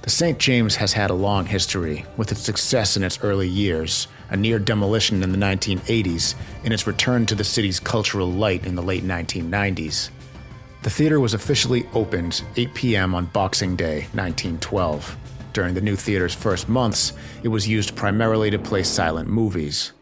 The 0.00 0.08
St. 0.08 0.38
James 0.38 0.76
has 0.76 0.94
had 0.94 1.10
a 1.10 1.14
long 1.14 1.44
history, 1.44 2.06
with 2.16 2.32
its 2.32 2.40
success 2.40 2.96
in 2.96 3.04
its 3.04 3.22
early 3.22 3.46
years, 3.46 4.08
a 4.30 4.38
near 4.38 4.58
demolition 4.58 5.22
in 5.22 5.32
the 5.32 5.38
1980s, 5.38 6.34
and 6.64 6.72
its 6.72 6.86
return 6.86 7.26
to 7.26 7.34
the 7.34 7.44
city's 7.44 7.78
cultural 7.78 8.32
light 8.32 8.64
in 8.64 8.74
the 8.74 8.82
late 8.82 9.04
1990s. 9.04 10.08
The 10.82 10.88
theater 10.88 11.20
was 11.20 11.34
officially 11.34 11.86
opened 11.92 12.42
8 12.56 12.72
p.m. 12.72 13.14
on 13.14 13.26
Boxing 13.26 13.76
Day, 13.76 14.06
1912. 14.14 15.14
During 15.52 15.74
the 15.74 15.82
new 15.82 15.94
theater's 15.94 16.34
first 16.34 16.70
months, 16.70 17.12
it 17.42 17.48
was 17.48 17.68
used 17.68 17.94
primarily 17.94 18.50
to 18.50 18.58
play 18.58 18.82
silent 18.82 19.28
movies. 19.28 19.92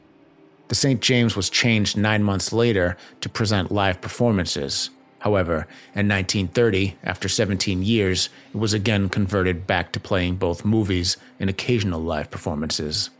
The 0.69 0.75
St. 0.75 1.01
James 1.01 1.37
was 1.37 1.49
changed 1.49 1.97
nine 1.97 2.23
months 2.23 2.53
later 2.53 2.97
to 3.21 3.29
present 3.29 3.71
live 3.71 4.01
performances. 4.01 4.91
However, 5.21 5.67
in 5.95 6.09
1930, 6.09 6.97
after 7.03 7.29
17 7.29 7.83
years, 7.83 8.29
it 8.53 8.59
was 8.59 8.73
again 8.73 9.09
converted 9.09 9.67
back 9.67 9.93
to 9.93 10.01
playing 10.01 10.37
both 10.37 10.65
movies 10.65 11.17
and 11.41 11.49
occasional 11.49 12.01
live 12.01 12.31
performances. 12.31 13.11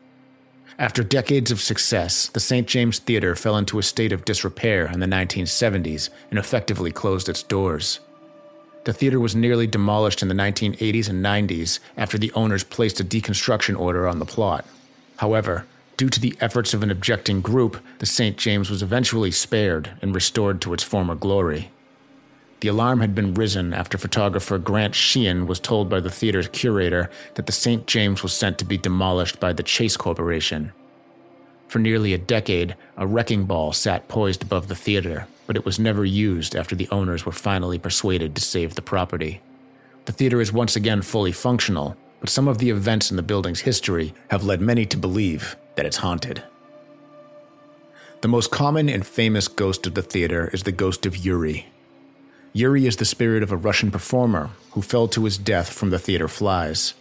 After 0.79 1.03
decades 1.03 1.51
of 1.51 1.61
success, 1.61 2.29
the 2.29 2.41
St. 2.41 2.69
James 2.69 2.99
Theatre 2.99 3.35
fell 3.35 3.57
into 3.57 3.79
a 3.79 3.83
state 3.83 4.13
of 4.13 4.25
disrepair 4.25 4.87
in 4.93 5.01
the 5.01 5.07
1970s 5.07 6.11
and 6.31 6.39
effectively 6.39 6.93
closed 6.93 7.29
its 7.29 7.43
doors. 7.43 8.01
The 8.85 8.93
theater 8.93 9.19
was 9.19 9.35
nearly 9.35 9.67
demolished 9.67 10.23
in 10.23 10.29
the 10.29 10.35
1980s 10.35 11.09
and 11.09 11.25
90s 11.25 11.81
after 11.97 12.19
the 12.19 12.31
owners 12.33 12.63
placed 12.63 13.01
a 13.01 13.05
deconstruction 13.05 13.77
order 13.77 14.07
on 14.07 14.19
the 14.19 14.27
plot. 14.27 14.67
However, 15.17 15.67
due 15.97 16.09
to 16.11 16.21
the 16.21 16.37
efforts 16.41 16.75
of 16.75 16.83
an 16.83 16.91
objecting 16.91 17.41
group, 17.41 17.79
the 17.99 18.07
St. 18.07 18.37
James 18.37 18.69
was 18.69 18.83
eventually 18.83 19.31
spared 19.31 19.93
and 20.03 20.15
restored 20.15 20.61
to 20.61 20.75
its 20.75 20.83
former 20.83 21.15
glory. 21.15 21.71
The 22.61 22.69
alarm 22.69 23.01
had 23.01 23.15
been 23.15 23.35
risen 23.35 23.73
after 23.73 23.99
photographer 23.99 24.59
Grant 24.59 24.95
Sheehan 24.95 25.47
was 25.47 25.61
told 25.61 25.89
by 25.89 26.01
the 26.01 26.11
theater's 26.11 26.49
curator 26.49 27.11
that 27.35 27.47
the 27.47 27.53
St. 27.53 27.87
James 27.87 28.23
was 28.23 28.33
sent 28.33 28.59
to 28.59 28.65
be 28.65 28.79
demolished 28.79 29.41
by 29.41 29.53
the 29.53 29.63
Chase 29.63 29.97
Corporation. 29.97 30.73
For 31.69 31.79
nearly 31.79 32.13
a 32.15 32.19
decade, 32.19 32.77
a 32.97 33.07
wrecking 33.07 33.45
ball 33.45 33.73
sat 33.73 34.09
poised 34.09 34.43
above 34.43 34.69
the 34.69 34.75
theater, 34.75 35.27
but 35.47 35.57
it 35.57 35.65
was 35.65 35.79
never 35.79 36.05
used 36.05 36.57
after 36.57 36.75
the 36.75 36.89
owners 36.91 37.27
were 37.27 37.33
finally 37.33 37.79
persuaded 37.79 38.35
to 38.35 38.41
save 38.41 38.75
the 38.75 38.83
property. 38.83 39.41
The 40.07 40.13
theater 40.13 40.41
is 40.41 40.53
once 40.53 40.77
again 40.77 41.03
fully 41.03 41.33
functional, 41.33 41.97
but 42.21 42.31
some 42.31 42.49
of 42.49 42.59
the 42.59 42.71
events 42.71 43.11
in 43.11 43.17
the 43.17 43.23
building's 43.23 43.61
history 43.61 44.15
have 44.31 44.45
led 44.45 44.61
many 44.61 44.87
to 44.87 44.97
believe 44.97 45.57
that 45.77 45.87
it's 45.87 45.99
haunted. 45.99 46.43
The 48.23 48.29
most 48.29 48.51
common 48.51 48.89
and 48.89 49.07
famous 49.07 49.47
ghost 49.47 49.87
of 49.87 49.95
the 49.95 50.03
theater 50.03 50.51
is 50.53 50.65
the 50.65 50.73
ghost 50.73 51.07
of 51.07 51.17
Yuri, 51.17 51.67
Yuri 52.57 52.87
is 52.87 52.97
the 52.97 53.05
spirit 53.05 53.43
of 53.43 53.53
a 53.53 53.57
Russian 53.57 53.91
performer 53.91 54.49
who 54.71 54.81
fell 54.81 55.09
to 55.09 55.25
his 55.25 55.37
death 55.37 55.71
from 55.71 55.91
the 55.91 55.99
theater 55.99 56.27
flies. 56.27 56.95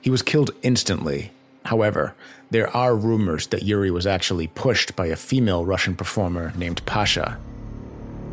He 0.00 0.10
was 0.10 0.20
killed 0.20 0.50
instantly. 0.62 1.30
However, 1.66 2.16
there 2.50 2.68
are 2.76 2.96
rumors 2.96 3.46
that 3.48 3.62
Yuri 3.62 3.92
was 3.92 4.04
actually 4.04 4.48
pushed 4.48 4.96
by 4.96 5.06
a 5.06 5.14
female 5.14 5.64
Russian 5.64 5.94
performer 5.94 6.52
named 6.56 6.84
Pasha. 6.86 7.38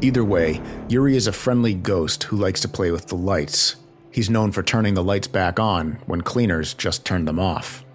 Either 0.02 0.24
way, 0.24 0.60
Yuri 0.90 1.16
is 1.16 1.28
a 1.28 1.32
friendly 1.32 1.76
ghost 1.76 2.24
who 2.24 2.38
likes 2.38 2.62
to 2.62 2.68
play 2.68 2.90
with 2.90 3.06
the 3.06 3.18
lights. 3.18 3.76
He's 4.10 4.32
known 4.32 4.52
for 4.52 4.64
turning 4.64 4.96
the 4.96 5.04
lights 5.04 5.28
back 5.28 5.60
on 5.60 6.00
when 6.08 6.22
cleaners 6.22 6.74
just 6.74 7.06
turned 7.06 7.28
them 7.28 7.40
off. 7.40 7.86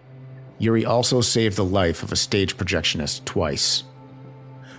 Yuri 0.59 0.85
also 0.85 1.21
saved 1.21 1.57
the 1.57 1.65
life 1.65 2.03
of 2.03 2.12
a 2.12 2.17
stage 2.17 2.57
projectionist 2.57 3.25
twice. 3.25 3.85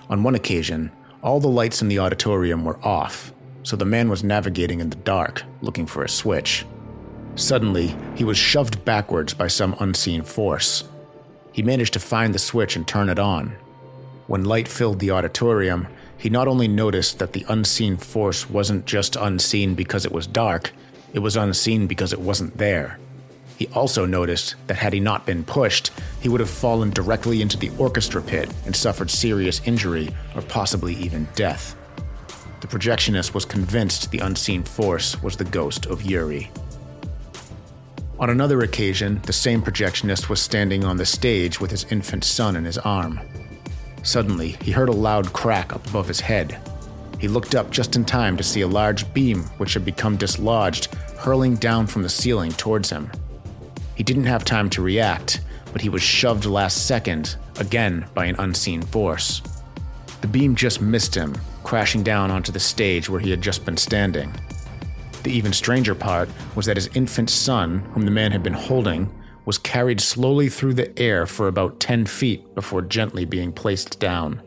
On 0.09 0.23
one 0.23 0.35
occasion, 0.35 0.91
all 1.23 1.39
the 1.39 1.47
lights 1.47 1.81
in 1.81 1.87
the 1.87 1.99
auditorium 1.99 2.65
were 2.65 2.83
off, 2.85 3.33
so 3.63 3.75
the 3.75 3.85
man 3.85 4.09
was 4.09 4.23
navigating 4.23 4.79
in 4.79 4.89
the 4.89 4.95
dark, 4.97 5.43
looking 5.61 5.85
for 5.85 6.03
a 6.03 6.09
switch. 6.09 6.65
Suddenly, 7.35 7.95
he 8.15 8.23
was 8.23 8.37
shoved 8.37 8.83
backwards 8.83 9.33
by 9.33 9.47
some 9.47 9.75
unseen 9.79 10.23
force. 10.23 10.83
He 11.53 11.61
managed 11.61 11.93
to 11.93 11.99
find 11.99 12.33
the 12.33 12.39
switch 12.39 12.75
and 12.75 12.87
turn 12.87 13.09
it 13.09 13.19
on. 13.19 13.55
When 14.27 14.45
light 14.45 14.67
filled 14.67 14.99
the 14.99 15.11
auditorium, 15.11 15.87
he 16.17 16.29
not 16.29 16.47
only 16.47 16.67
noticed 16.67 17.19
that 17.19 17.33
the 17.33 17.45
unseen 17.47 17.95
force 17.95 18.49
wasn't 18.49 18.85
just 18.85 19.15
unseen 19.15 19.75
because 19.75 20.05
it 20.05 20.11
was 20.11 20.27
dark, 20.27 20.71
it 21.13 21.19
was 21.19 21.37
unseen 21.37 21.87
because 21.87 22.11
it 22.11 22.19
wasn't 22.19 22.57
there. 22.57 22.99
He 23.59 23.67
also 23.73 24.05
noticed 24.05 24.55
that 24.67 24.77
had 24.77 24.93
he 24.93 25.01
not 25.01 25.25
been 25.25 25.43
pushed, 25.43 25.91
he 26.21 26.29
would 26.29 26.39
have 26.39 26.49
fallen 26.49 26.91
directly 26.91 27.41
into 27.41 27.57
the 27.57 27.71
orchestra 27.77 28.21
pit 28.21 28.49
and 28.65 28.73
suffered 28.73 29.11
serious 29.11 29.59
injury 29.65 30.15
or 30.33 30.41
possibly 30.43 30.95
even 30.95 31.27
death. 31.35 31.75
The 32.61 32.67
projectionist 32.67 33.33
was 33.33 33.43
convinced 33.43 34.11
the 34.11 34.19
unseen 34.19 34.63
force 34.63 35.21
was 35.21 35.35
the 35.35 35.43
ghost 35.43 35.87
of 35.87 36.03
Yuri. 36.03 36.49
On 38.17 38.29
another 38.29 38.61
occasion, 38.61 39.19
the 39.23 39.33
same 39.33 39.61
projectionist 39.61 40.29
was 40.29 40.39
standing 40.39 40.85
on 40.85 40.95
the 40.95 41.05
stage 41.05 41.59
with 41.59 41.69
his 41.69 41.83
infant 41.91 42.23
son 42.23 42.55
in 42.55 42.63
his 42.63 42.77
arm. 42.77 43.19
Suddenly, 44.03 44.55
he 44.61 44.71
heard 44.71 44.87
a 44.87 44.93
loud 44.93 45.33
crack 45.33 45.73
up 45.73 45.85
above 45.89 46.07
his 46.07 46.21
head. 46.21 46.61
He 47.19 47.27
looked 47.27 47.55
up 47.55 47.71
just 47.71 47.97
in 47.97 48.05
time 48.05 48.37
to 48.37 48.43
see 48.43 48.61
a 48.61 48.67
large 48.67 49.13
beam, 49.13 49.43
which 49.57 49.73
had 49.73 49.83
become 49.83 50.15
dislodged, 50.15 50.85
hurling 51.17 51.57
down 51.57 51.87
from 51.87 52.03
the 52.03 52.09
ceiling 52.09 52.53
towards 52.53 52.89
him. 52.89 53.11
He 53.99 54.03
didn't 54.05 54.27
have 54.27 54.45
time 54.45 54.69
to 54.69 54.81
react, 54.81 55.41
but 55.73 55.81
he 55.81 55.89
was 55.89 56.01
shoved 56.01 56.45
last 56.45 56.87
second, 56.87 57.35
again 57.59 58.05
by 58.13 58.27
an 58.27 58.37
unseen 58.39 58.81
force. 58.81 59.41
The 60.21 60.27
beam 60.27 60.55
just 60.55 60.79
missed 60.79 61.13
him, 61.13 61.35
crashing 61.65 62.01
down 62.01 62.31
onto 62.31 62.53
the 62.53 62.61
stage 62.61 63.09
where 63.09 63.19
he 63.19 63.29
had 63.29 63.41
just 63.41 63.65
been 63.65 63.75
standing. 63.75 64.33
The 65.23 65.31
even 65.31 65.51
stranger 65.51 65.93
part 65.93 66.29
was 66.55 66.65
that 66.65 66.77
his 66.77 66.87
infant 66.95 67.29
son, 67.29 67.79
whom 67.91 68.05
the 68.05 68.11
man 68.11 68.31
had 68.31 68.41
been 68.41 68.53
holding, 68.53 69.13
was 69.43 69.57
carried 69.57 69.99
slowly 69.99 70.47
through 70.47 70.75
the 70.75 70.97
air 70.97 71.25
for 71.25 71.49
about 71.49 71.81
10 71.81 72.05
feet 72.05 72.55
before 72.55 72.81
gently 72.81 73.25
being 73.25 73.51
placed 73.51 73.99
down. 73.99 74.41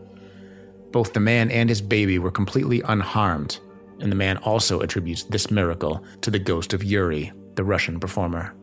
Both 0.92 1.12
the 1.12 1.20
man 1.20 1.50
and 1.50 1.68
his 1.68 1.82
baby 1.82 2.18
were 2.18 2.30
completely 2.30 2.80
unharmed, 2.86 3.60
and 4.00 4.10
the 4.10 4.16
man 4.16 4.38
also 4.38 4.80
attributes 4.80 5.24
this 5.24 5.50
miracle 5.50 6.02
to 6.22 6.30
the 6.30 6.38
ghost 6.38 6.72
of 6.72 6.82
Yuri, 6.82 7.32
the 7.56 7.64
Russian 7.64 8.00
performer. 8.00 8.54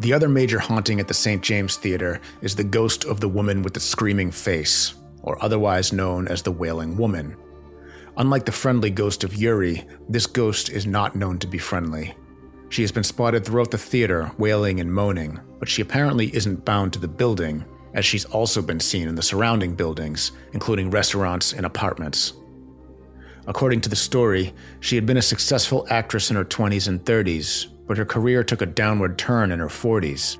The 0.00 0.12
other 0.12 0.28
major 0.28 0.58
haunting 0.58 0.98
at 0.98 1.08
the 1.08 1.14
St. 1.14 1.42
James 1.42 1.76
Theater 1.76 2.20
is 2.42 2.56
the 2.56 2.64
ghost 2.64 3.04
of 3.04 3.20
the 3.20 3.28
woman 3.28 3.62
with 3.62 3.74
the 3.74 3.80
screaming 3.80 4.30
face, 4.30 4.94
or 5.22 5.42
otherwise 5.42 5.92
known 5.92 6.26
as 6.26 6.42
the 6.42 6.52
Wailing 6.52 6.96
Woman. 6.96 7.36
Unlike 8.16 8.46
the 8.46 8.52
friendly 8.52 8.90
ghost 8.90 9.24
of 9.24 9.34
Yuri, 9.34 9.84
this 10.08 10.26
ghost 10.26 10.68
is 10.68 10.86
not 10.86 11.16
known 11.16 11.38
to 11.38 11.46
be 11.46 11.58
friendly. 11.58 12.14
She 12.68 12.82
has 12.82 12.92
been 12.92 13.04
spotted 13.04 13.44
throughout 13.44 13.70
the 13.70 13.78
theater, 13.78 14.32
wailing 14.36 14.80
and 14.80 14.92
moaning, 14.92 15.40
but 15.60 15.68
she 15.68 15.82
apparently 15.82 16.34
isn't 16.34 16.64
bound 16.64 16.92
to 16.92 16.98
the 16.98 17.08
building, 17.08 17.64
as 17.94 18.04
she's 18.04 18.24
also 18.24 18.60
been 18.62 18.80
seen 18.80 19.06
in 19.06 19.14
the 19.14 19.22
surrounding 19.22 19.76
buildings, 19.76 20.32
including 20.52 20.90
restaurants 20.90 21.52
and 21.52 21.64
apartments. 21.64 22.32
According 23.46 23.82
to 23.82 23.88
the 23.88 23.96
story, 23.96 24.54
she 24.80 24.96
had 24.96 25.06
been 25.06 25.18
a 25.18 25.22
successful 25.22 25.86
actress 25.90 26.30
in 26.30 26.36
her 26.36 26.44
20s 26.44 26.88
and 26.88 27.04
30s, 27.04 27.66
but 27.86 27.98
her 27.98 28.04
career 28.04 28.42
took 28.42 28.62
a 28.62 28.66
downward 28.66 29.18
turn 29.18 29.52
in 29.52 29.58
her 29.58 29.68
40s. 29.68 30.38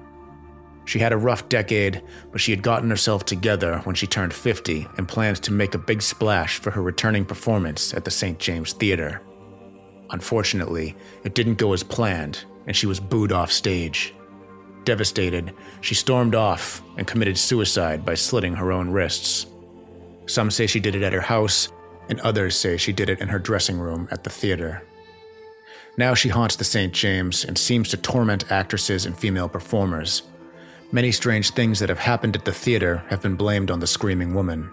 She 0.87 0.99
had 0.99 1.13
a 1.13 1.17
rough 1.17 1.49
decade, 1.49 2.03
but 2.31 2.41
she 2.41 2.51
had 2.51 2.63
gotten 2.63 2.91
herself 2.91 3.25
together 3.25 3.79
when 3.85 3.95
she 3.95 4.07
turned 4.07 4.35
50 4.35 4.87
and 4.97 5.09
planned 5.09 5.43
to 5.43 5.53
make 5.53 5.75
a 5.75 5.79
big 5.79 6.03
splash 6.03 6.59
for 6.59 6.71
her 6.71 6.83
returning 6.83 7.25
performance 7.25 7.95
at 7.95 8.05
the 8.05 8.11
St. 8.11 8.39
James 8.39 8.73
Theatre. 8.75 9.23
Unfortunately, 10.11 10.95
it 11.25 11.35
didn't 11.35 11.55
go 11.55 11.73
as 11.73 11.83
planned, 11.83 12.45
and 12.67 12.77
she 12.77 12.87
was 12.87 13.01
booed 13.01 13.33
off 13.33 13.51
stage. 13.51 14.15
Devastated, 14.85 15.55
she 15.81 15.95
stormed 15.95 16.35
off 16.35 16.83
and 16.99 17.07
committed 17.07 17.39
suicide 17.39 18.05
by 18.05 18.15
slitting 18.15 18.55
her 18.55 18.71
own 18.71 18.91
wrists. 18.91 19.47
Some 20.27 20.51
say 20.51 20.67
she 20.67 20.81
did 20.81 20.95
it 20.95 21.03
at 21.03 21.15
her 21.15 21.21
house, 21.21 21.69
and 22.11 22.21
others 22.21 22.55
say 22.55 22.77
she 22.77 22.93
did 22.93 23.09
it 23.09 23.21
in 23.21 23.29
her 23.29 23.39
dressing 23.39 23.79
room 23.79 24.07
at 24.11 24.25
the 24.25 24.31
theater. 24.31 24.83
Now 25.97 26.15
she 26.15 26.29
haunts 26.29 26.57
the 26.57 26.65
St. 26.65 26.93
James 26.93 27.45
and 27.45 27.57
seems 27.57 27.89
to 27.91 27.97
torment 27.97 28.51
actresses 28.51 29.07
and 29.07 29.17
female 29.17 29.49
performers, 29.49 30.23
Many 30.95 31.11
strange 31.11 31.51
things 31.51 31.81
that 31.81 31.89
have 31.89 31.99
happened 31.99 32.37
at 32.37 32.45
the 32.45 32.53
theater 32.53 33.03
have 33.09 33.21
been 33.21 33.35
blamed 33.35 33.69
on 33.73 33.81
the 33.81 33.87
screaming 33.89 34.33
woman. 34.33 34.71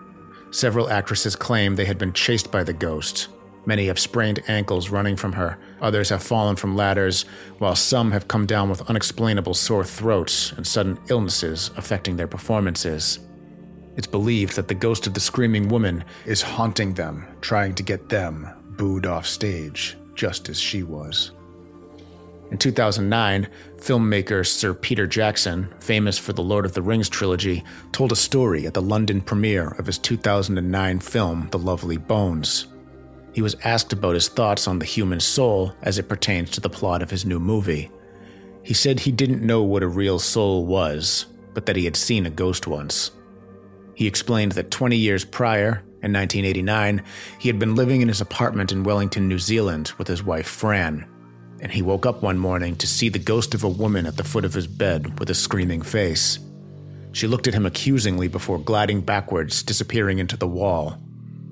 Several 0.52 0.88
actresses 0.88 1.36
claim 1.36 1.76
they 1.76 1.86
had 1.86 1.98
been 1.98 2.14
chased 2.14 2.52
by 2.52 2.64
the 2.64 2.74
ghost. 2.74 3.30
Many 3.66 3.88
have 3.88 3.98
sprained 3.98 4.44
ankles 4.48 4.90
running 4.90 5.16
from 5.16 5.34
her. 5.34 5.58
Others 5.82 6.10
have 6.10 6.22
fallen 6.22 6.58
from 6.58 6.76
ladders, 6.76 7.24
while 7.58 7.76
some 7.76 8.12
have 8.12 8.28
come 8.28 8.46
down 8.46 8.70
with 8.70 8.88
unexplainable 8.88 9.56
sore 9.56 9.84
throats 9.84 10.52
and 10.52 10.68
sudden 10.68 11.00
illnesses 11.10 11.72
affecting 11.76 12.18
their 12.18 12.28
performances. 12.28 13.18
It's 13.96 14.06
believed 14.06 14.56
that 14.58 14.68
the 14.68 14.76
ghost 14.76 15.08
of 15.08 15.16
the 15.16 15.20
screaming 15.20 15.70
woman 15.70 16.04
is 16.28 16.44
haunting 16.44 16.94
them, 16.94 17.26
trying 17.42 17.74
to 17.74 17.84
get 17.84 18.10
them 18.10 18.48
booed 18.78 19.08
off 19.08 19.26
stage, 19.26 19.98
just 20.16 20.50
as 20.50 20.60
she 20.60 20.84
was. 20.84 21.32
In 22.52 22.58
2009, 22.58 23.48
filmmaker 23.78 24.46
Sir 24.46 24.74
Peter 24.74 25.08
Jackson, 25.08 25.74
famous 25.80 26.18
for 26.18 26.34
the 26.34 26.44
Lord 26.44 26.66
of 26.66 26.74
the 26.74 26.82
Rings 26.82 27.08
trilogy, 27.08 27.64
told 27.94 28.12
a 28.12 28.16
story 28.16 28.68
at 28.68 28.74
the 28.74 28.82
London 28.82 29.22
premiere 29.22 29.70
of 29.70 29.86
his 29.86 29.98
2009 29.98 31.00
film, 31.00 31.48
The 31.52 31.58
Lovely 31.58 31.96
Bones. 31.96 32.68
He 33.34 33.42
was 33.42 33.56
asked 33.64 33.94
about 33.94 34.16
his 34.16 34.28
thoughts 34.28 34.68
on 34.68 34.80
the 34.80 34.86
human 34.86 35.22
soul 35.22 35.74
as 35.82 35.98
it 35.98 36.10
pertains 36.10 36.52
to 36.52 36.62
the 36.62 36.70
plot 36.70 37.02
of 37.02 37.10
his 37.10 37.26
new 37.26 37.40
movie. 37.40 37.90
He 38.64 38.74
said 38.74 39.00
he 39.00 39.14
didn't 39.14 39.46
know 39.46 39.64
what 39.64 39.84
a 39.84 39.88
real 39.88 40.20
soul 40.20 40.66
was, 40.66 41.28
but 41.54 41.66
that 41.66 41.78
he 41.78 41.86
had 41.86 41.96
seen 41.96 42.26
a 42.26 42.30
ghost 42.30 42.68
once. 42.68 43.12
He 43.96 44.08
explained 44.08 44.52
that 44.54 44.72
20 44.72 44.98
years 44.98 45.24
prior, 45.24 45.84
in 46.04 46.14
1989, 46.14 47.04
he 47.40 47.50
had 47.50 47.60
been 47.60 47.76
living 47.76 48.02
in 48.02 48.08
his 48.08 48.22
apartment 48.22 48.72
in 48.72 48.84
Wellington, 48.84 49.28
New 49.28 49.40
Zealand, 49.40 49.94
with 49.98 50.08
his 50.08 50.24
wife 50.24 50.48
Fran 50.48 51.06
and 51.62 51.72
he 51.72 51.82
woke 51.82 52.06
up 52.06 52.24
one 52.24 52.40
morning 52.40 52.76
to 52.76 52.88
see 52.88 53.08
the 53.08 53.20
ghost 53.20 53.54
of 53.54 53.64
a 53.64 53.70
woman 53.70 54.08
at 54.08 54.18
the 54.18 54.24
foot 54.24 54.44
of 54.44 54.56
his 54.56 54.68
bed 54.68 55.20
with 55.20 55.30
a 55.30 55.36
screaming 55.36 55.82
face. 55.82 56.40
She 57.14 57.28
looked 57.28 57.48
at 57.48 57.54
him 57.54 57.66
accusingly 57.66 58.28
before 58.28 58.58
gliding 58.58 59.02
backwards, 59.02 59.62
disappearing 59.62 60.18
into 60.18 60.36
the 60.36 60.48
wall. 60.48 60.98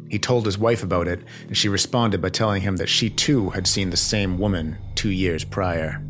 He 0.09 0.17
told 0.17 0.45
his 0.45 0.57
wife 0.57 0.81
about 0.81 1.07
it, 1.07 1.23
and 1.47 1.55
she 1.55 1.69
responded 1.69 2.21
by 2.21 2.29
telling 2.29 2.63
him 2.63 2.77
that 2.77 2.89
she 2.89 3.09
too 3.11 3.51
had 3.51 3.67
seen 3.67 3.91
the 3.91 3.97
same 3.97 4.39
woman 4.39 4.77
two 4.95 5.11
years 5.11 5.43
prior. 5.43 6.03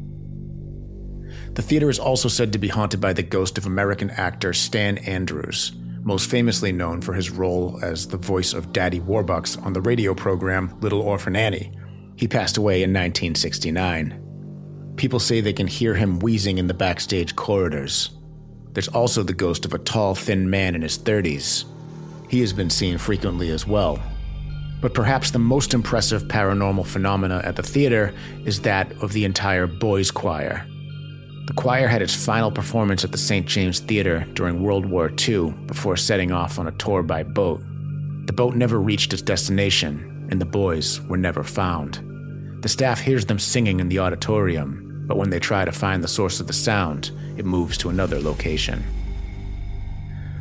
The 1.53 1.62
theater 1.62 1.89
is 1.89 2.00
also 2.00 2.29
said 2.29 2.53
to 2.53 2.60
be 2.60 2.69
haunted 2.69 3.01
by 3.01 3.12
the 3.12 3.24
ghost 3.24 3.58
of 3.58 3.65
American 3.65 4.12
actor 4.12 4.53
Stan 4.53 5.00
Andrews, 5.00 5.74
most 6.03 6.29
famously 6.29 6.72
known 6.72 7.01
for 7.01 7.13
his 7.13 7.29
role 7.29 7.79
as 7.82 8.08
the 8.08 8.18
voice 8.18 8.53
of 8.53 8.74
Daddy 8.74 9.00
Warbucks 9.00 9.63
on 9.65 9.74
the 9.74 9.82
radio 9.82 10.13
program 10.13 10.77
Little 10.79 11.01
Orphan 11.01 11.36
Annie, 11.36 11.72
he 12.15 12.27
passed 12.27 12.58
away 12.58 12.84
in 12.84 12.89
1969. 12.89 14.94
People 14.98 15.20
say 15.20 15.39
they 15.39 15.53
can 15.53 15.68
hear 15.68 15.96
him 15.96 16.20
wheezing 16.20 16.58
in 16.58 16.68
the 16.68 16.74
backstage 16.74 17.36
corridors. 17.36 18.12
There's 18.74 18.88
also 18.89 19.24
the 19.24 19.34
ghost 19.34 19.65
of 19.65 19.74
a 19.74 19.79
tall, 19.79 20.15
thin 20.15 20.50
man 20.50 20.75
in 20.75 20.82
his 20.82 20.98
30s. 20.98 21.65
He 22.29 22.41
has 22.41 22.53
been 22.53 22.70
seen 22.70 22.98
frequently 22.98 23.50
as 23.50 23.65
well. 23.65 24.01
But 24.82 24.94
perhaps 24.94 25.32
the 25.32 25.39
most 25.39 25.74
impressive 25.74 26.24
paranormal 26.24 26.86
phenomena 26.86 27.41
at 27.44 27.56
the 27.56 27.63
theater 27.63 28.13
is 28.46 28.62
that 28.62 28.91
of 29.01 29.13
the 29.13 29.25
entire 29.25 29.68
boys' 29.68 30.12
choir. 30.12 30.65
The 31.50 31.56
choir 31.56 31.88
had 31.88 32.03
its 32.03 32.13
final 32.13 32.51
performance 32.51 33.03
at 33.03 33.12
the 33.12 33.18
St. 33.18 33.48
James 33.48 33.79
Theater 33.79 34.24
during 34.36 34.62
World 34.62 34.86
War 34.86 35.12
II 35.27 35.50
before 35.65 35.98
setting 35.98 36.32
off 36.32 36.60
on 36.60 36.68
a 36.68 36.72
tour 36.74 37.01
by 37.01 37.24
boat. 37.24 37.60
The 38.27 38.34
boat 38.34 38.56
never 38.56 38.79
reached 38.79 39.13
its 39.13 39.24
destination, 39.24 40.27
and 40.29 40.39
the 40.39 40.46
boys 40.46 41.01
were 41.08 41.18
never 41.18 41.44
found. 41.44 42.62
The 42.62 42.70
staff 42.70 43.01
hears 43.01 43.25
them 43.25 43.39
singing 43.39 43.79
in 43.79 43.89
the 43.89 43.98
auditorium, 43.98 45.06
but 45.08 45.18
when 45.18 45.32
they 45.32 45.39
try 45.39 45.65
to 45.65 45.72
find 45.72 46.03
the 46.03 46.08
source 46.08 46.39
of 46.39 46.46
the 46.46 46.53
sound, 46.53 47.10
it 47.36 47.46
moves 47.46 47.79
to 47.79 47.89
another 47.89 48.20
location. 48.20 48.84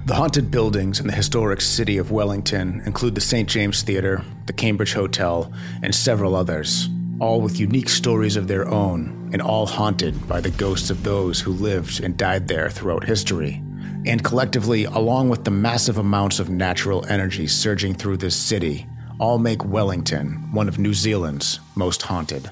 The 0.04 0.14
haunted 0.14 0.50
buildings 0.50 1.00
in 1.00 1.06
the 1.06 1.14
historic 1.14 1.62
city 1.62 1.96
of 1.96 2.10
Wellington 2.10 2.82
include 2.84 3.14
the 3.14 3.22
St. 3.22 3.48
James 3.48 3.80
Theatre, 3.80 4.22
the 4.44 4.52
Cambridge 4.52 4.92
Hotel, 4.92 5.50
and 5.82 5.94
several 5.94 6.36
others, 6.36 6.90
all 7.18 7.40
with 7.40 7.58
unique 7.58 7.88
stories 7.88 8.36
of 8.36 8.46
their 8.46 8.68
own, 8.68 9.17
and 9.32 9.42
all 9.42 9.66
haunted 9.66 10.28
by 10.28 10.40
the 10.40 10.50
ghosts 10.50 10.90
of 10.90 11.02
those 11.02 11.40
who 11.40 11.52
lived 11.52 12.02
and 12.02 12.16
died 12.16 12.48
there 12.48 12.70
throughout 12.70 13.04
history. 13.04 13.62
And 14.06 14.22
collectively, 14.22 14.84
along 14.84 15.28
with 15.28 15.44
the 15.44 15.50
massive 15.50 15.98
amounts 15.98 16.38
of 16.40 16.50
natural 16.50 17.04
energy 17.06 17.46
surging 17.46 17.94
through 17.94 18.18
this 18.18 18.36
city, 18.36 18.86
all 19.18 19.38
make 19.38 19.64
Wellington 19.64 20.52
one 20.52 20.68
of 20.68 20.78
New 20.78 20.94
Zealand's 20.94 21.60
most 21.74 22.02
haunted. 22.02 22.50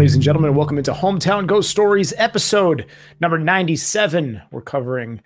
Ladies 0.00 0.14
and 0.14 0.22
gentlemen? 0.22 0.54
Welcome 0.54 0.78
into 0.78 0.94
Hometown 0.94 1.46
Ghost 1.46 1.68
Stories 1.68 2.14
episode 2.16 2.86
number 3.20 3.36
97. 3.36 4.40
We're 4.50 4.62
covering 4.62 5.20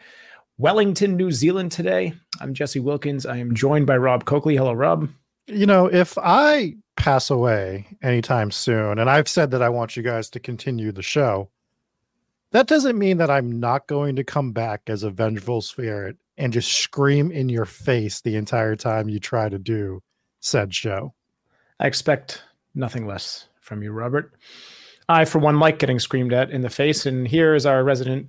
Wellington, 0.58 1.16
New 1.16 1.30
Zealand 1.30 1.70
today. 1.70 2.12
I'm 2.40 2.54
Jesse 2.54 2.80
Wilkins. 2.80 3.24
I 3.24 3.36
am 3.36 3.54
joined 3.54 3.86
by 3.86 3.96
Rob 3.98 4.24
Coakley. 4.24 4.56
Hello, 4.56 4.72
Rob. 4.72 5.08
You 5.46 5.66
know, 5.66 5.86
if 5.86 6.18
I 6.18 6.74
pass 6.96 7.30
away 7.30 7.86
anytime 8.02 8.50
soon, 8.50 8.98
and 8.98 9.08
I've 9.08 9.28
said 9.28 9.52
that 9.52 9.62
I 9.62 9.68
want 9.68 9.96
you 9.96 10.02
guys 10.02 10.28
to 10.30 10.40
continue 10.40 10.90
the 10.90 11.02
show, 11.02 11.50
that 12.50 12.66
doesn't 12.66 12.98
mean 12.98 13.18
that 13.18 13.30
I'm 13.30 13.60
not 13.60 13.86
going 13.86 14.16
to 14.16 14.24
come 14.24 14.50
back 14.50 14.82
as 14.88 15.04
a 15.04 15.10
vengeful 15.10 15.60
spirit 15.60 16.16
and 16.36 16.52
just 16.52 16.72
scream 16.72 17.30
in 17.30 17.48
your 17.48 17.64
face 17.64 18.22
the 18.22 18.34
entire 18.34 18.74
time 18.74 19.08
you 19.08 19.20
try 19.20 19.48
to 19.48 19.58
do 19.60 20.02
said 20.40 20.74
show. 20.74 21.14
I 21.78 21.86
expect 21.86 22.42
nothing 22.74 23.06
less 23.06 23.46
from 23.64 23.82
you, 23.82 23.92
Robert. 23.92 24.32
I, 25.08 25.24
for 25.24 25.38
one, 25.38 25.58
like 25.58 25.78
getting 25.78 25.98
screamed 25.98 26.32
at 26.32 26.50
in 26.50 26.60
the 26.60 26.70
face. 26.70 27.06
And 27.06 27.26
here 27.26 27.54
is 27.54 27.66
our 27.66 27.82
resident 27.82 28.28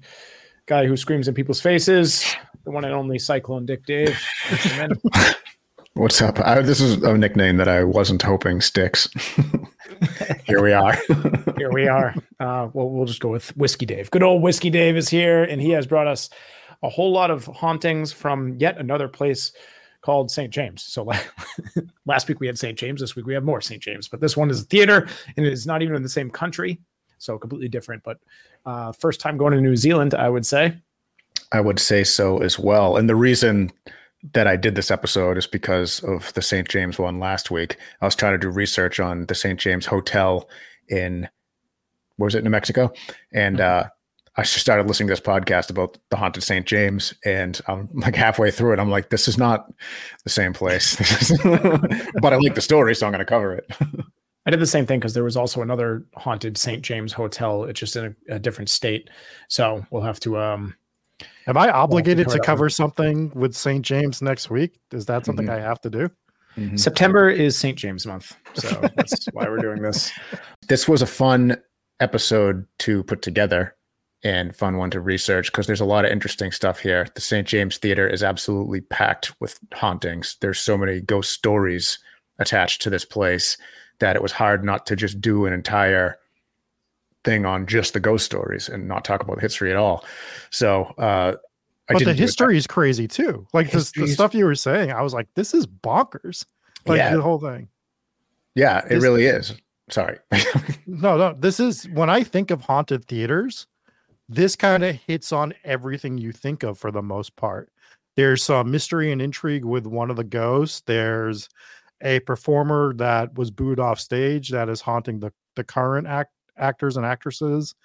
guy 0.65 0.87
who 0.87 0.97
screams 0.97 1.27
in 1.27 1.33
people's 1.33 1.61
faces, 1.61 2.35
the 2.63 2.71
one 2.71 2.85
and 2.85 2.93
only 2.93 3.19
Cyclone 3.19 3.65
Dick 3.65 3.85
Dave. 3.85 4.17
What's 5.93 6.21
up? 6.21 6.39
I, 6.39 6.61
this 6.61 6.81
is 6.81 7.01
a 7.03 7.17
nickname 7.17 7.57
that 7.57 7.69
I 7.69 7.83
wasn't 7.83 8.21
hoping 8.21 8.59
sticks. 8.59 9.07
here 10.43 10.61
we 10.61 10.73
are. 10.73 10.97
here 11.57 11.71
we 11.71 11.87
are. 11.87 12.13
Uh, 12.39 12.67
well, 12.73 12.89
we'll 12.89 13.05
just 13.05 13.21
go 13.21 13.29
with 13.29 13.55
Whiskey 13.55 13.85
Dave. 13.85 14.11
Good 14.11 14.23
old 14.23 14.41
Whiskey 14.41 14.69
Dave 14.69 14.97
is 14.97 15.07
here, 15.07 15.43
and 15.43 15.61
he 15.61 15.69
has 15.69 15.87
brought 15.87 16.07
us 16.07 16.29
a 16.83 16.89
whole 16.89 17.13
lot 17.13 17.31
of 17.31 17.45
hauntings 17.45 18.11
from 18.11 18.55
yet 18.57 18.77
another 18.77 19.07
place 19.07 19.53
called 20.05 20.29
St. 20.29 20.53
James. 20.53 20.83
So 20.83 21.03
like 21.03 21.33
last 22.05 22.27
week 22.27 22.39
we 22.39 22.45
had 22.45 22.59
St. 22.59 22.77
James. 22.77 23.01
This 23.01 23.15
week 23.15 23.25
we 23.25 23.33
have 23.33 23.43
more 23.43 23.59
St. 23.59 23.81
James, 23.81 24.07
but 24.07 24.21
this 24.21 24.37
one 24.37 24.51
is 24.51 24.61
a 24.61 24.65
theater 24.65 25.07
and 25.35 25.45
it 25.45 25.51
is 25.51 25.65
not 25.65 25.81
even 25.81 25.95
in 25.95 26.03
the 26.03 26.09
same 26.09 26.29
country. 26.29 26.79
So 27.17 27.39
completely 27.39 27.69
different. 27.69 28.03
But 28.03 28.19
uh, 28.67 28.91
first 28.91 29.19
time 29.19 29.35
going 29.35 29.53
to 29.53 29.61
New 29.61 29.75
Zealand, 29.75 30.13
I 30.13 30.29
would 30.29 30.45
say. 30.45 30.77
I 31.51 31.59
would 31.59 31.79
say 31.79 32.03
so 32.03 32.37
as 32.37 32.59
well. 32.59 32.97
And 32.97 33.09
the 33.09 33.15
reason 33.15 33.71
that 34.33 34.45
I 34.45 34.55
did 34.55 34.75
this 34.75 34.91
episode 34.91 35.39
is 35.39 35.47
because 35.47 36.03
of 36.03 36.31
the 36.33 36.41
St. 36.41 36.69
James 36.69 36.99
one 36.99 37.19
last 37.19 37.49
week. 37.49 37.77
I 37.99 38.05
was 38.05 38.15
trying 38.15 38.33
to 38.33 38.37
do 38.37 38.49
research 38.49 38.99
on 38.99 39.25
the 39.25 39.35
St. 39.35 39.59
James 39.59 39.87
Hotel 39.87 40.47
in, 40.87 41.27
where 42.17 42.27
was 42.27 42.35
it, 42.35 42.43
New 42.43 42.51
Mexico? 42.51 42.93
And 43.33 43.57
mm-hmm. 43.57 43.87
uh, 43.87 43.89
I 44.37 44.41
just 44.41 44.57
started 44.57 44.87
listening 44.87 45.07
to 45.07 45.13
this 45.13 45.21
podcast 45.21 45.69
about 45.69 45.97
the 46.09 46.17
haunted 46.17 46.43
St. 46.43 46.65
James, 46.65 47.13
and 47.23 47.59
I'm 47.67 47.89
like 47.93 48.15
halfway 48.15 48.51
through 48.51 48.73
it. 48.73 48.79
I'm 48.79 48.89
like, 48.89 49.09
this 49.09 49.27
is 49.27 49.37
not 49.37 49.71
the 50.23 50.29
same 50.29 50.51
place, 50.51 50.95
but 52.21 52.33
I 52.33 52.35
like 52.37 52.55
the 52.55 52.61
story, 52.61 52.95
so 52.95 53.05
I'm 53.05 53.13
going 53.13 53.19
to 53.19 53.25
cover 53.25 53.53
it. 53.53 53.71
I 54.45 54.51
did 54.51 54.59
the 54.59 54.67
same 54.67 54.85
thing 54.85 54.99
because 54.99 55.13
there 55.13 55.23
was 55.23 55.37
also 55.37 55.61
another 55.61 56.05
haunted 56.15 56.57
St. 56.57 56.83
James 56.83 57.13
hotel. 57.13 57.63
It's 57.63 57.79
just 57.79 57.95
in 57.95 58.15
a, 58.29 58.35
a 58.35 58.39
different 58.39 58.69
state, 58.69 59.09
so 59.47 59.85
we'll 59.89 60.03
have 60.03 60.19
to. 60.21 60.37
um 60.37 60.75
Am 61.47 61.57
I 61.57 61.69
obligated 61.69 62.27
to, 62.27 62.37
to 62.37 62.43
cover 62.43 62.69
something 62.69 63.31
with 63.33 63.55
St. 63.55 63.85
James 63.85 64.21
next 64.21 64.49
week? 64.49 64.81
Is 64.91 65.05
that 65.05 65.25
something 65.25 65.45
mm-hmm. 65.45 65.55
I 65.55 65.61
have 65.61 65.79
to 65.81 65.89
do? 65.89 66.09
Mm-hmm. 66.57 66.75
September 66.75 67.29
is 67.29 67.57
St. 67.57 67.77
James 67.77 68.05
month, 68.05 68.35
so 68.53 68.69
that's 68.95 69.25
why 69.31 69.47
we're 69.47 69.57
doing 69.59 69.81
this. 69.81 70.11
This 70.67 70.87
was 70.89 71.01
a 71.01 71.07
fun 71.07 71.57
episode 72.01 72.65
to 72.79 73.03
put 73.03 73.21
together 73.21 73.74
and 74.25 74.53
fun 74.55 74.75
one 74.77 74.89
to 74.91 74.99
research 74.99 75.51
because 75.51 75.67
there's 75.67 75.79
a 75.79 75.85
lot 75.85 76.03
of 76.03 76.11
interesting 76.11 76.51
stuff 76.51 76.79
here. 76.79 77.07
The 77.15 77.21
St. 77.21 77.47
James 77.47 77.77
Theater 77.77 78.07
is 78.07 78.23
absolutely 78.23 78.81
packed 78.81 79.39
with 79.39 79.59
hauntings. 79.73 80.35
There's 80.41 80.59
so 80.59 80.77
many 80.77 80.99
ghost 80.99 81.31
stories 81.31 81.99
attached 82.39 82.81
to 82.81 82.89
this 82.89 83.05
place 83.05 83.55
that 83.99 84.15
it 84.15 84.21
was 84.21 84.31
hard 84.33 84.65
not 84.65 84.85
to 84.87 84.95
just 84.95 85.21
do 85.21 85.45
an 85.45 85.53
entire 85.53 86.17
thing 87.23 87.45
on 87.45 87.65
just 87.67 87.93
the 87.93 87.99
ghost 87.99 88.25
stories 88.25 88.67
and 88.67 88.87
not 88.87 89.05
talk 89.05 89.21
about 89.21 89.35
the 89.37 89.41
history 89.41 89.71
at 89.71 89.77
all. 89.77 90.03
So, 90.49 90.85
uh, 90.97 91.35
I 91.87 91.93
but 91.93 92.03
the 92.03 92.13
history 92.13 92.57
is 92.57 92.65
crazy 92.67 93.07
too. 93.07 93.45
Like 93.53 93.69
this, 93.71 93.91
the 93.91 94.07
stuff 94.07 94.33
you 94.33 94.45
were 94.45 94.55
saying, 94.55 94.91
I 94.91 95.01
was 95.03 95.13
like, 95.13 95.27
this 95.35 95.53
is 95.53 95.67
bonkers. 95.67 96.43
Like 96.87 96.97
Yeah. 96.97 97.15
the 97.15 97.21
whole 97.21 97.39
thing. 97.39 97.67
Yeah, 98.55 98.79
it 98.79 98.89
this- 98.89 99.03
really 99.03 99.25
is. 99.25 99.53
Sorry. 99.89 100.17
No, 100.87 101.17
no. 101.17 101.35
This 101.37 101.59
is 101.59 101.87
when 101.89 102.09
I 102.09 102.23
think 102.23 102.49
of 102.51 102.61
haunted 102.61 103.05
theaters, 103.05 103.65
this 104.27 104.55
kind 104.55 104.83
of 104.83 104.95
hits 104.95 105.31
on 105.31 105.53
everything 105.63 106.17
you 106.17 106.31
think 106.31 106.63
of 106.63 106.77
for 106.77 106.91
the 106.91 107.01
most 107.01 107.35
part. 107.35 107.71
There's 108.15 108.43
some 108.43 108.71
mystery 108.71 109.11
and 109.11 109.21
intrigue 109.21 109.65
with 109.65 109.85
one 109.85 110.09
of 110.09 110.15
the 110.15 110.23
ghosts. 110.23 110.81
There's 110.85 111.49
a 112.01 112.19
performer 112.21 112.93
that 112.95 113.37
was 113.37 113.51
booed 113.51 113.79
off 113.79 113.99
stage 113.99 114.49
that 114.49 114.69
is 114.69 114.81
haunting 114.81 115.19
the, 115.19 115.31
the 115.55 115.63
current 115.63 116.07
act, 116.07 116.31
actors 116.57 116.97
and 116.97 117.05
actresses. 117.05 117.75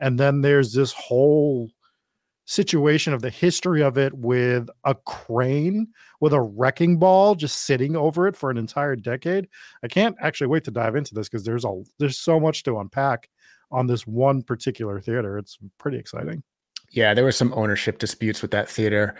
And 0.00 0.18
then 0.18 0.40
there's 0.40 0.72
this 0.72 0.92
whole 0.92 1.70
situation 2.46 3.12
of 3.12 3.22
the 3.22 3.30
history 3.30 3.82
of 3.82 3.98
it 3.98 4.14
with 4.14 4.68
a 4.84 4.94
crane 4.94 5.88
with 6.20 6.32
a 6.32 6.40
wrecking 6.40 6.96
ball 6.96 7.34
just 7.34 7.62
sitting 7.62 7.96
over 7.96 8.28
it 8.28 8.36
for 8.36 8.50
an 8.50 8.56
entire 8.56 8.94
decade. 8.94 9.48
I 9.82 9.88
can't 9.88 10.16
actually 10.20 10.46
wait 10.46 10.62
to 10.64 10.70
dive 10.70 10.94
into 10.94 11.12
this 11.12 11.28
because 11.28 11.44
there's 11.44 11.64
a 11.64 11.82
there's 11.98 12.18
so 12.18 12.38
much 12.38 12.62
to 12.64 12.78
unpack 12.78 13.28
on 13.70 13.86
this 13.86 14.06
one 14.06 14.42
particular 14.42 15.00
theater. 15.00 15.38
It's 15.38 15.58
pretty 15.78 15.98
exciting. 15.98 16.42
yeah, 16.92 17.14
there 17.14 17.24
were 17.24 17.32
some 17.32 17.52
ownership 17.54 17.98
disputes 17.98 18.42
with 18.42 18.50
that 18.52 18.68
theater 18.68 19.16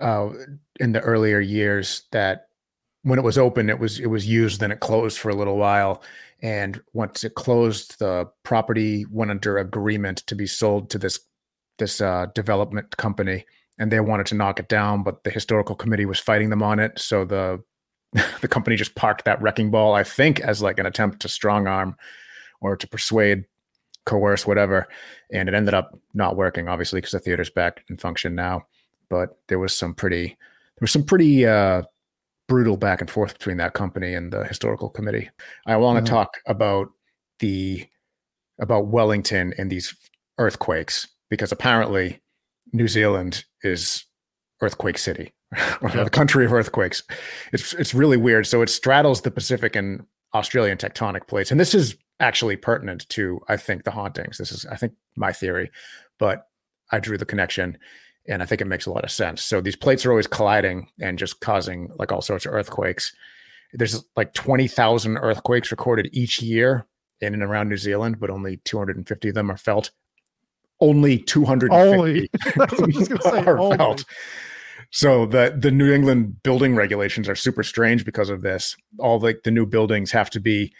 uh, 0.00 0.30
in 0.78 0.92
the 0.92 1.00
earlier 1.00 1.40
years. 1.40 2.04
That 2.12 2.46
when 3.02 3.18
it 3.18 3.24
was 3.24 3.38
open, 3.38 3.70
it 3.70 3.78
was 3.78 3.98
it 3.98 4.06
was 4.06 4.26
used, 4.26 4.60
then 4.60 4.72
it 4.72 4.80
closed 4.80 5.18
for 5.18 5.30
a 5.30 5.34
little 5.34 5.56
while, 5.56 6.02
and 6.42 6.80
once 6.92 7.24
it 7.24 7.34
closed, 7.34 7.98
the 7.98 8.28
property 8.42 9.06
went 9.10 9.30
under 9.30 9.58
agreement 9.58 10.18
to 10.26 10.34
be 10.34 10.46
sold 10.46 10.90
to 10.90 10.98
this 10.98 11.20
this 11.78 12.00
uh, 12.00 12.26
development 12.34 12.96
company, 12.96 13.44
and 13.78 13.90
they 13.90 14.00
wanted 14.00 14.26
to 14.26 14.34
knock 14.34 14.60
it 14.60 14.68
down, 14.68 15.02
but 15.02 15.24
the 15.24 15.30
historical 15.30 15.74
committee 15.74 16.06
was 16.06 16.20
fighting 16.20 16.50
them 16.50 16.62
on 16.62 16.78
it, 16.78 16.98
so 16.98 17.24
the 17.24 17.62
the 18.40 18.48
company 18.48 18.76
just 18.76 18.94
parked 18.94 19.24
that 19.24 19.40
wrecking 19.40 19.70
ball, 19.70 19.94
I 19.94 20.04
think, 20.04 20.40
as 20.40 20.62
like 20.62 20.78
an 20.78 20.86
attempt 20.86 21.20
to 21.20 21.28
strong 21.28 21.66
arm 21.66 21.96
or 22.60 22.76
to 22.76 22.86
persuade, 22.88 23.44
coerce, 24.06 24.46
whatever. 24.46 24.88
And 25.32 25.48
it 25.48 25.54
ended 25.54 25.74
up 25.74 25.98
not 26.14 26.36
working 26.36 26.68
obviously 26.68 26.98
because 27.00 27.12
the 27.12 27.18
theater's 27.20 27.50
back 27.50 27.84
in 27.90 27.96
function 27.96 28.34
now. 28.34 28.66
But 29.08 29.38
there 29.48 29.58
was 29.58 29.76
some 29.76 29.94
pretty 29.94 30.26
there 30.28 30.82
was 30.82 30.92
some 30.92 31.04
pretty 31.04 31.46
uh 31.46 31.82
brutal 32.48 32.76
back 32.76 33.00
and 33.00 33.10
forth 33.10 33.34
between 33.34 33.58
that 33.58 33.74
company 33.74 34.14
and 34.14 34.32
the 34.32 34.44
historical 34.44 34.88
committee. 34.88 35.30
I 35.66 35.76
want 35.76 35.98
to 36.04 36.10
Mhm. 36.10 36.14
talk 36.14 36.38
about 36.46 36.88
the 37.38 37.86
about 38.60 38.88
wellington 38.88 39.54
and 39.58 39.70
these 39.70 39.94
earthquakes 40.38 41.06
because 41.30 41.52
apparently 41.52 42.20
new 42.72 42.88
zealand 42.88 43.44
is 43.62 44.04
earthquake 44.62 44.98
city 44.98 45.32
or 45.82 45.90
Yeah. 45.94 46.04
the 46.04 46.10
country 46.10 46.44
of 46.44 46.52
earthquakes. 46.52 47.02
It's 47.52 47.72
it's 47.74 47.94
really 47.94 48.16
weird. 48.16 48.46
So 48.46 48.62
it 48.62 48.68
straddles 48.70 49.20
the 49.22 49.30
pacific 49.30 49.76
and 49.76 50.04
australian 50.34 50.78
tectonic 50.78 51.26
plates. 51.28 51.50
And 51.50 51.58
this 51.60 51.74
is 51.74 51.96
actually 52.20 52.56
pertinent 52.56 53.08
to 53.08 53.40
i 53.48 53.56
think 53.56 53.84
the 53.84 53.90
hauntings 53.90 54.38
this 54.38 54.52
is 54.52 54.66
i 54.66 54.76
think 54.76 54.92
my 55.16 55.32
theory 55.32 55.70
but 56.18 56.48
i 56.90 56.98
drew 56.98 57.18
the 57.18 57.24
connection 57.24 57.76
and 58.28 58.42
i 58.42 58.46
think 58.46 58.60
it 58.60 58.66
makes 58.66 58.86
a 58.86 58.90
lot 58.90 59.04
of 59.04 59.10
sense 59.10 59.42
so 59.42 59.60
these 59.60 59.76
plates 59.76 60.04
are 60.06 60.10
always 60.10 60.26
colliding 60.26 60.88
and 61.00 61.18
just 61.18 61.40
causing 61.40 61.90
like 61.98 62.12
all 62.12 62.22
sorts 62.22 62.46
of 62.46 62.54
earthquakes 62.54 63.12
there's 63.72 64.04
like 64.16 64.34
20,000 64.34 65.16
earthquakes 65.18 65.70
recorded 65.70 66.08
each 66.12 66.42
year 66.42 66.86
in 67.20 67.34
and 67.34 67.42
around 67.42 67.68
new 67.68 67.76
zealand 67.76 68.20
but 68.20 68.30
only 68.30 68.58
250 68.64 69.28
of 69.28 69.34
them 69.34 69.50
are 69.50 69.56
felt 69.56 69.90
only 70.80 71.18
250 71.18 71.76
Only. 71.76 72.30
I 72.46 72.84
was 72.84 72.94
just 72.94 73.10
gonna 73.10 73.22
say 73.22 73.44
are 73.44 73.58
only. 73.58 73.76
felt. 73.76 74.04
So 74.90 75.26
the 75.26 75.56
the 75.56 75.70
New 75.70 75.92
England 75.92 76.42
building 76.42 76.74
regulations 76.74 77.28
are 77.28 77.34
super 77.34 77.62
strange 77.62 78.04
because 78.04 78.30
of 78.30 78.42
this. 78.42 78.76
All 78.98 79.18
the 79.18 79.38
the 79.44 79.50
new 79.50 79.66
buildings 79.66 80.10
have 80.12 80.30
to 80.30 80.40
be 80.40 80.72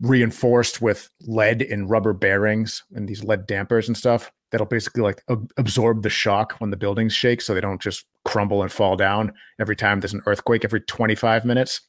reinforced 0.00 0.80
with 0.80 1.10
lead 1.22 1.62
and 1.62 1.90
rubber 1.90 2.12
bearings 2.12 2.82
and 2.94 3.08
these 3.08 3.22
lead 3.22 3.46
dampers 3.46 3.86
and 3.86 3.96
stuff 3.96 4.32
that'll 4.50 4.66
basically 4.66 5.02
like 5.02 5.22
ab- 5.28 5.50
absorb 5.56 6.02
the 6.02 6.10
shock 6.10 6.54
when 6.58 6.70
the 6.70 6.76
buildings 6.76 7.12
shake 7.12 7.40
so 7.40 7.54
they 7.54 7.60
don't 7.60 7.82
just 7.82 8.06
crumble 8.24 8.62
and 8.62 8.72
fall 8.72 8.96
down 8.96 9.32
every 9.60 9.76
time 9.76 10.00
there's 10.00 10.14
an 10.14 10.22
earthquake 10.26 10.64
every 10.64 10.80
25 10.80 11.44
minutes. 11.44 11.82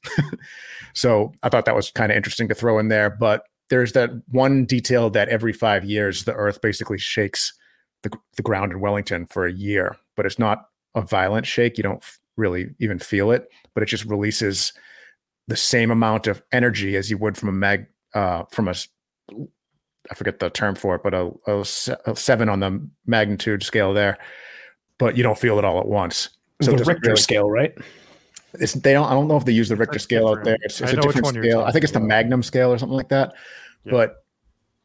so 0.94 1.32
I 1.44 1.50
thought 1.50 1.66
that 1.66 1.76
was 1.76 1.92
kind 1.92 2.12
of 2.12 2.16
interesting 2.18 2.48
to 2.50 2.56
throw 2.56 2.80
in 2.80 2.90
there, 2.90 3.10
but 3.10 3.44
there's 3.70 3.94
that 3.94 4.12
one 4.28 4.66
detail 4.66 5.10
that 5.12 5.30
every 5.30 5.54
5 5.54 5.86
years 5.86 6.26
the 6.26 6.34
earth 6.34 6.62
basically 6.62 6.98
shakes 6.98 7.54
the, 8.04 8.12
the 8.36 8.44
ground 8.44 8.72
in 8.74 8.82
Wellington 8.82 9.26
for 9.28 9.46
a 9.46 9.54
year, 9.54 9.96
but 10.18 10.26
it's 10.26 10.40
not 10.40 10.66
a 10.96 11.02
violent 11.02 11.46
shake. 11.46 11.78
You 11.78 11.84
don't 11.84 12.04
really 12.36 12.68
even 12.80 13.00
feel 13.00 13.32
it, 13.32 13.48
but 13.74 13.84
it 13.84 13.86
just 13.88 14.06
releases 14.06 14.74
the 15.48 15.56
same 15.56 15.92
amount 15.92 16.28
of 16.28 16.42
energy 16.52 16.96
as 16.96 17.10
you 17.10 17.18
would 17.18 17.38
from 17.38 17.50
a 17.50 17.54
mag 17.54 17.86
uh, 18.14 18.44
from 18.52 18.68
a 18.68 18.76
I 20.10 20.16
forget 20.16 20.40
the 20.40 20.50
term 20.50 20.76
for 20.76 20.96
it, 20.96 21.04
but 21.04 21.14
a, 21.14 21.32
a 21.48 21.60
a 22.06 22.16
seven 22.16 22.50
on 22.50 22.60
the 22.60 22.88
magnitude 23.06 23.64
scale 23.64 23.94
there, 23.94 24.18
but 24.98 25.16
you 25.16 25.24
don't 25.24 25.38
feel 25.38 25.60
it 25.60 25.66
all 25.66 25.80
at 25.80 25.88
once. 25.88 26.30
it 26.60 26.66
the 26.66 26.84
Richter 26.84 27.10
really- 27.10 27.16
scale, 27.22 27.50
right? 27.50 27.74
It's, 28.56 28.74
they 28.74 28.92
don't. 28.92 29.08
I 29.08 29.12
don't 29.12 29.28
know 29.28 29.38
if 29.38 29.46
they 29.46 29.54
use 29.54 29.70
the 29.70 29.78
Richter 29.78 29.94
That's 29.94 30.04
scale 30.04 30.28
out 30.28 30.44
there. 30.44 30.58
It's, 30.62 30.82
it's 30.82 30.90
I 30.90 30.94
a 30.94 30.96
know 30.98 31.08
which 31.08 31.16
different 31.16 31.38
scale. 31.38 31.62
I 31.62 31.72
think 31.72 31.84
it's 31.84 31.94
the 31.94 32.00
talking. 32.00 32.10
Magnum 32.10 32.44
scale 32.44 32.72
or 32.72 32.78
something 32.78 32.98
like 32.98 33.08
that. 33.10 33.34
Yeah. 33.86 33.92
But 33.92 34.26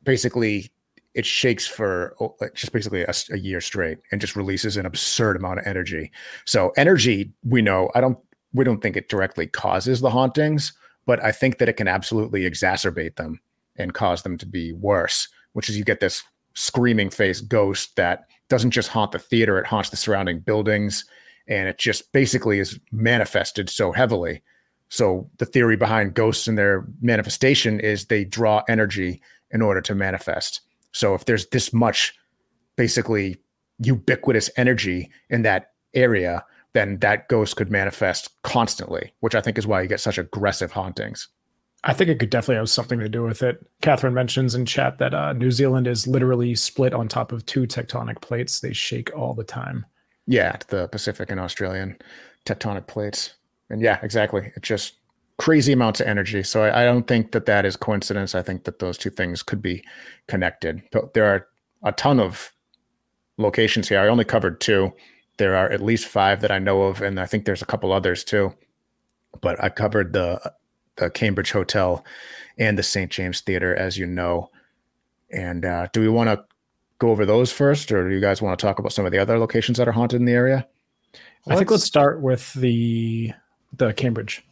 basically, 0.04 0.70
it 1.14 1.26
shakes 1.26 1.66
for 1.66 2.14
oh, 2.20 2.36
just 2.54 2.72
basically 2.72 3.02
a 3.02 3.38
year 3.38 3.60
straight 3.60 3.98
and 4.12 4.20
just 4.20 4.36
releases 4.36 4.76
an 4.76 4.86
absurd 4.86 5.34
amount 5.34 5.58
of 5.58 5.66
energy. 5.66 6.12
So 6.44 6.72
energy, 6.76 7.32
we 7.44 7.60
know. 7.60 7.90
I 7.96 8.00
don't. 8.00 8.18
We 8.52 8.64
don't 8.64 8.80
think 8.80 8.96
it 8.96 9.08
directly 9.08 9.48
causes 9.48 10.00
the 10.00 10.10
hauntings, 10.10 10.72
but 11.06 11.22
I 11.24 11.32
think 11.32 11.58
that 11.58 11.68
it 11.68 11.76
can 11.76 11.88
absolutely 11.88 12.42
exacerbate 12.42 13.16
them 13.16 13.40
and 13.76 13.94
cause 13.94 14.22
them 14.22 14.36
to 14.38 14.46
be 14.46 14.72
worse. 14.72 15.28
Which 15.52 15.68
is 15.68 15.78
you 15.78 15.84
get 15.84 16.00
this 16.00 16.22
screaming 16.54 17.10
face 17.10 17.40
ghost 17.40 17.96
that 17.96 18.26
doesn't 18.48 18.72
just 18.72 18.88
haunt 18.88 19.12
the 19.12 19.18
theater; 19.18 19.58
it 19.58 19.66
haunts 19.66 19.90
the 19.90 19.96
surrounding 19.96 20.40
buildings 20.40 21.04
and 21.48 21.68
it 21.68 21.78
just 21.78 22.12
basically 22.12 22.58
is 22.58 22.78
manifested 22.92 23.70
so 23.70 23.92
heavily. 23.92 24.42
So 24.88 25.28
the 25.38 25.46
theory 25.46 25.76
behind 25.76 26.14
ghosts 26.14 26.48
and 26.48 26.56
their 26.56 26.86
manifestation 27.00 27.80
is 27.80 28.06
they 28.06 28.24
draw 28.24 28.62
energy 28.68 29.20
in 29.50 29.62
order 29.62 29.80
to 29.82 29.94
manifest. 29.94 30.60
So 30.92 31.14
if 31.14 31.24
there's 31.24 31.46
this 31.48 31.72
much 31.72 32.14
basically 32.76 33.36
ubiquitous 33.78 34.50
energy 34.56 35.10
in 35.30 35.42
that 35.42 35.72
area, 35.94 36.44
then 36.76 36.98
that 36.98 37.28
ghost 37.28 37.56
could 37.56 37.70
manifest 37.70 38.30
constantly, 38.42 39.12
which 39.20 39.34
I 39.34 39.40
think 39.40 39.56
is 39.56 39.66
why 39.66 39.80
you 39.80 39.88
get 39.88 40.00
such 40.00 40.18
aggressive 40.18 40.72
hauntings. 40.72 41.28
I 41.84 41.94
think 41.94 42.10
it 42.10 42.18
could 42.18 42.30
definitely 42.30 42.56
have 42.56 42.68
something 42.68 42.98
to 42.98 43.08
do 43.08 43.22
with 43.22 43.42
it. 43.42 43.64
Catherine 43.80 44.12
mentions 44.12 44.54
in 44.54 44.66
chat 44.66 44.98
that 44.98 45.14
uh, 45.14 45.32
New 45.32 45.50
Zealand 45.50 45.86
is 45.86 46.06
literally 46.06 46.54
split 46.54 46.92
on 46.92 47.08
top 47.08 47.32
of 47.32 47.46
two 47.46 47.66
tectonic 47.66 48.20
plates. 48.20 48.60
They 48.60 48.72
shake 48.72 49.16
all 49.16 49.34
the 49.34 49.44
time. 49.44 49.86
Yeah, 50.26 50.56
the 50.68 50.88
Pacific 50.88 51.30
and 51.30 51.40
Australian 51.40 51.96
tectonic 52.44 52.88
plates. 52.88 53.34
And 53.70 53.80
yeah, 53.80 53.98
exactly. 54.02 54.52
It's 54.56 54.68
just 54.68 54.94
crazy 55.38 55.72
amounts 55.72 56.00
of 56.00 56.08
energy. 56.08 56.42
So 56.42 56.62
I, 56.64 56.82
I 56.82 56.84
don't 56.84 57.06
think 57.06 57.32
that 57.32 57.46
that 57.46 57.64
is 57.64 57.76
coincidence. 57.76 58.34
I 58.34 58.42
think 58.42 58.64
that 58.64 58.80
those 58.80 58.98
two 58.98 59.10
things 59.10 59.42
could 59.42 59.62
be 59.62 59.84
connected. 60.28 60.82
But 60.92 61.14
there 61.14 61.26
are 61.26 61.46
a 61.84 61.92
ton 61.92 62.20
of 62.20 62.52
locations 63.38 63.88
here. 63.88 64.00
I 64.00 64.08
only 64.08 64.24
covered 64.24 64.60
two. 64.60 64.92
There 65.38 65.56
are 65.56 65.70
at 65.70 65.82
least 65.82 66.06
five 66.06 66.40
that 66.40 66.50
I 66.50 66.58
know 66.58 66.82
of, 66.82 67.02
and 67.02 67.20
I 67.20 67.26
think 67.26 67.44
there's 67.44 67.62
a 67.62 67.66
couple 67.66 67.92
others 67.92 68.24
too. 68.24 68.54
But 69.40 69.62
I 69.62 69.68
covered 69.68 70.12
the 70.12 70.52
the 70.96 71.10
Cambridge 71.10 71.52
Hotel 71.52 72.04
and 72.58 72.78
the 72.78 72.82
St. 72.82 73.10
James 73.10 73.40
Theater, 73.42 73.74
as 73.74 73.98
you 73.98 74.06
know. 74.06 74.50
And 75.30 75.64
uh, 75.64 75.88
do 75.92 76.00
we 76.00 76.08
want 76.08 76.30
to 76.30 76.44
go 76.98 77.10
over 77.10 77.26
those 77.26 77.52
first, 77.52 77.92
or 77.92 78.08
do 78.08 78.14
you 78.14 78.20
guys 78.20 78.40
want 78.40 78.58
to 78.58 78.66
talk 78.66 78.78
about 78.78 78.92
some 78.92 79.04
of 79.04 79.12
the 79.12 79.18
other 79.18 79.38
locations 79.38 79.78
that 79.78 79.88
are 79.88 79.92
haunted 79.92 80.20
in 80.20 80.24
the 80.24 80.32
area? 80.32 80.66
I 81.48 81.56
think 81.56 81.70
let's 81.70 81.84
start 81.84 82.20
with 82.20 82.52
the 82.54 83.32
the 83.76 83.92
Cambridge. 83.92 84.44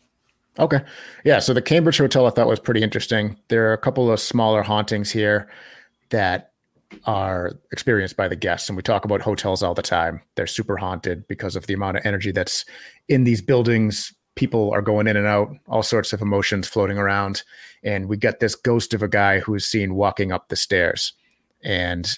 Okay. 0.58 0.80
Yeah. 1.24 1.40
So 1.40 1.52
the 1.52 1.62
Cambridge 1.62 1.98
Hotel 1.98 2.26
I 2.26 2.30
thought 2.30 2.46
was 2.46 2.60
pretty 2.60 2.82
interesting. 2.82 3.36
There 3.48 3.68
are 3.68 3.72
a 3.72 3.78
couple 3.78 4.10
of 4.10 4.20
smaller 4.20 4.62
hauntings 4.62 5.10
here 5.10 5.48
that 6.10 6.52
are 7.04 7.52
experienced 7.72 8.16
by 8.16 8.28
the 8.28 8.36
guests. 8.36 8.68
And 8.68 8.76
we 8.76 8.82
talk 8.82 9.04
about 9.04 9.20
hotels 9.20 9.62
all 9.62 9.74
the 9.74 9.82
time. 9.82 10.20
They're 10.34 10.46
super 10.46 10.76
haunted 10.76 11.26
because 11.28 11.56
of 11.56 11.66
the 11.66 11.74
amount 11.74 11.96
of 11.96 12.06
energy 12.06 12.32
that's 12.32 12.64
in 13.08 13.24
these 13.24 13.40
buildings. 13.40 14.12
People 14.34 14.72
are 14.72 14.82
going 14.82 15.06
in 15.06 15.16
and 15.16 15.26
out, 15.26 15.54
all 15.68 15.82
sorts 15.82 16.12
of 16.12 16.20
emotions 16.20 16.66
floating 16.66 16.98
around. 16.98 17.42
And 17.82 18.08
we 18.08 18.16
get 18.16 18.40
this 18.40 18.54
ghost 18.54 18.94
of 18.94 19.02
a 19.02 19.08
guy 19.08 19.40
who 19.40 19.54
is 19.54 19.66
seen 19.66 19.94
walking 19.94 20.32
up 20.32 20.48
the 20.48 20.56
stairs. 20.56 21.12
And 21.62 22.10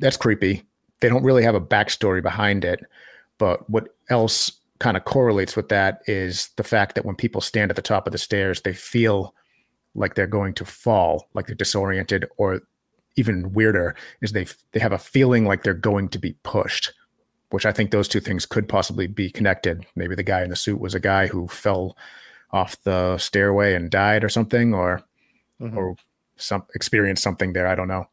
that's 0.00 0.16
creepy. 0.16 0.64
They 1.00 1.08
don't 1.08 1.24
really 1.24 1.42
have 1.42 1.54
a 1.54 1.60
backstory 1.60 2.22
behind 2.22 2.64
it. 2.64 2.80
But 3.38 3.68
what 3.68 3.88
else 4.10 4.52
kind 4.78 4.96
of 4.96 5.04
correlates 5.04 5.56
with 5.56 5.68
that 5.68 6.02
is 6.06 6.50
the 6.56 6.64
fact 6.64 6.94
that 6.94 7.04
when 7.04 7.16
people 7.16 7.40
stand 7.40 7.70
at 7.70 7.76
the 7.76 7.82
top 7.82 8.06
of 8.06 8.12
the 8.12 8.18
stairs, 8.18 8.62
they 8.62 8.72
feel 8.72 9.34
like 9.94 10.14
they're 10.14 10.26
going 10.26 10.54
to 10.54 10.64
fall, 10.64 11.28
like 11.34 11.46
they're 11.46 11.56
disoriented, 11.56 12.26
or 12.36 12.60
even 13.18 13.52
weirder 13.52 13.94
is 14.20 14.32
they 14.32 14.46
they 14.72 14.80
have 14.80 14.92
a 14.92 14.98
feeling 14.98 15.44
like 15.44 15.62
they're 15.62 15.74
going 15.74 16.08
to 16.10 16.18
be 16.18 16.34
pushed. 16.42 16.92
which 17.50 17.64
I 17.64 17.72
think 17.72 17.90
those 17.92 18.08
two 18.08 18.20
things 18.20 18.44
could 18.44 18.68
possibly 18.68 19.06
be 19.06 19.30
connected. 19.30 19.86
Maybe 19.96 20.14
the 20.14 20.22
guy 20.22 20.42
in 20.42 20.50
the 20.50 20.56
suit 20.56 20.78
was 20.80 20.94
a 20.94 21.00
guy 21.00 21.28
who 21.28 21.48
fell 21.48 21.96
off 22.52 22.76
the 22.82 23.16
stairway 23.16 23.72
and 23.74 23.90
died 23.90 24.22
or 24.22 24.28
something, 24.28 24.74
or 24.74 25.00
Mhm. 25.58 25.74
or 25.74 25.96
some 26.36 26.64
experienced 26.74 27.22
something 27.22 27.54
there. 27.54 27.66
I 27.66 27.74
don't 27.74 27.88
know. 27.88 28.06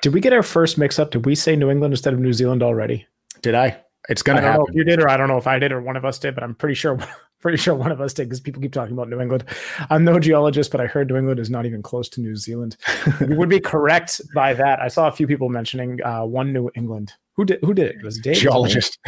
Did 0.00 0.14
we 0.14 0.20
get 0.20 0.32
our 0.32 0.44
first 0.44 0.78
mix 0.78 0.96
up? 1.00 1.10
Did 1.10 1.26
we 1.26 1.34
say 1.34 1.56
New 1.56 1.70
England 1.70 1.92
instead 1.92 2.14
of 2.14 2.20
New 2.20 2.32
Zealand 2.32 2.62
already? 2.62 3.04
Did 3.42 3.56
I? 3.56 3.78
It's 4.08 4.22
gonna 4.22 4.40
don't 4.40 4.46
know 4.46 4.52
happen. 4.60 4.66
if 4.68 4.74
you 4.76 4.84
did, 4.84 5.00
or 5.02 5.08
I 5.08 5.16
don't 5.16 5.26
know 5.26 5.38
if 5.38 5.48
I 5.48 5.58
did, 5.58 5.72
or 5.72 5.80
one 5.82 5.96
of 5.96 6.04
us 6.04 6.20
did, 6.20 6.36
but 6.36 6.44
I'm 6.44 6.54
pretty 6.54 6.76
sure, 6.76 6.96
pretty 7.40 7.58
sure 7.58 7.74
one 7.74 7.92
of 7.92 8.00
us 8.00 8.12
did 8.12 8.24
because 8.24 8.40
people 8.40 8.60
keep 8.60 8.72
talking 8.72 8.92
about 8.92 9.08
New 9.08 9.20
England. 9.20 9.44
I'm 9.90 10.04
no 10.04 10.18
geologist, 10.18 10.70
but 10.70 10.80
I 10.80 10.86
heard 10.86 11.08
New 11.08 11.16
England 11.16 11.40
is 11.40 11.50
not 11.50 11.66
even 11.66 11.82
close 11.82 12.08
to 12.10 12.20
New 12.20 12.36
Zealand. 12.36 12.76
we 13.20 13.36
would 13.36 13.48
be 13.48 13.60
correct 13.60 14.20
by 14.34 14.54
that. 14.54 14.80
I 14.80 14.88
saw 14.88 15.08
a 15.08 15.12
few 15.12 15.26
people 15.26 15.48
mentioning 15.48 16.02
uh, 16.04 16.24
one 16.24 16.52
New 16.52 16.70
England. 16.74 17.12
Who 17.34 17.44
did? 17.44 17.60
Who 17.62 17.74
did 17.74 17.86
it? 17.86 17.96
it 17.96 18.04
was 18.04 18.18
Dave? 18.18 18.36
Geologist. 18.36 18.98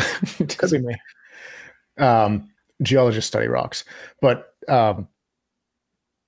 Could 0.59 0.71
be 0.71 0.79
me. 0.79 0.95
um, 1.99 2.51
geologists 2.83 3.29
study 3.29 3.49
rocks, 3.49 3.85
but 4.21 4.55
um, 4.69 5.09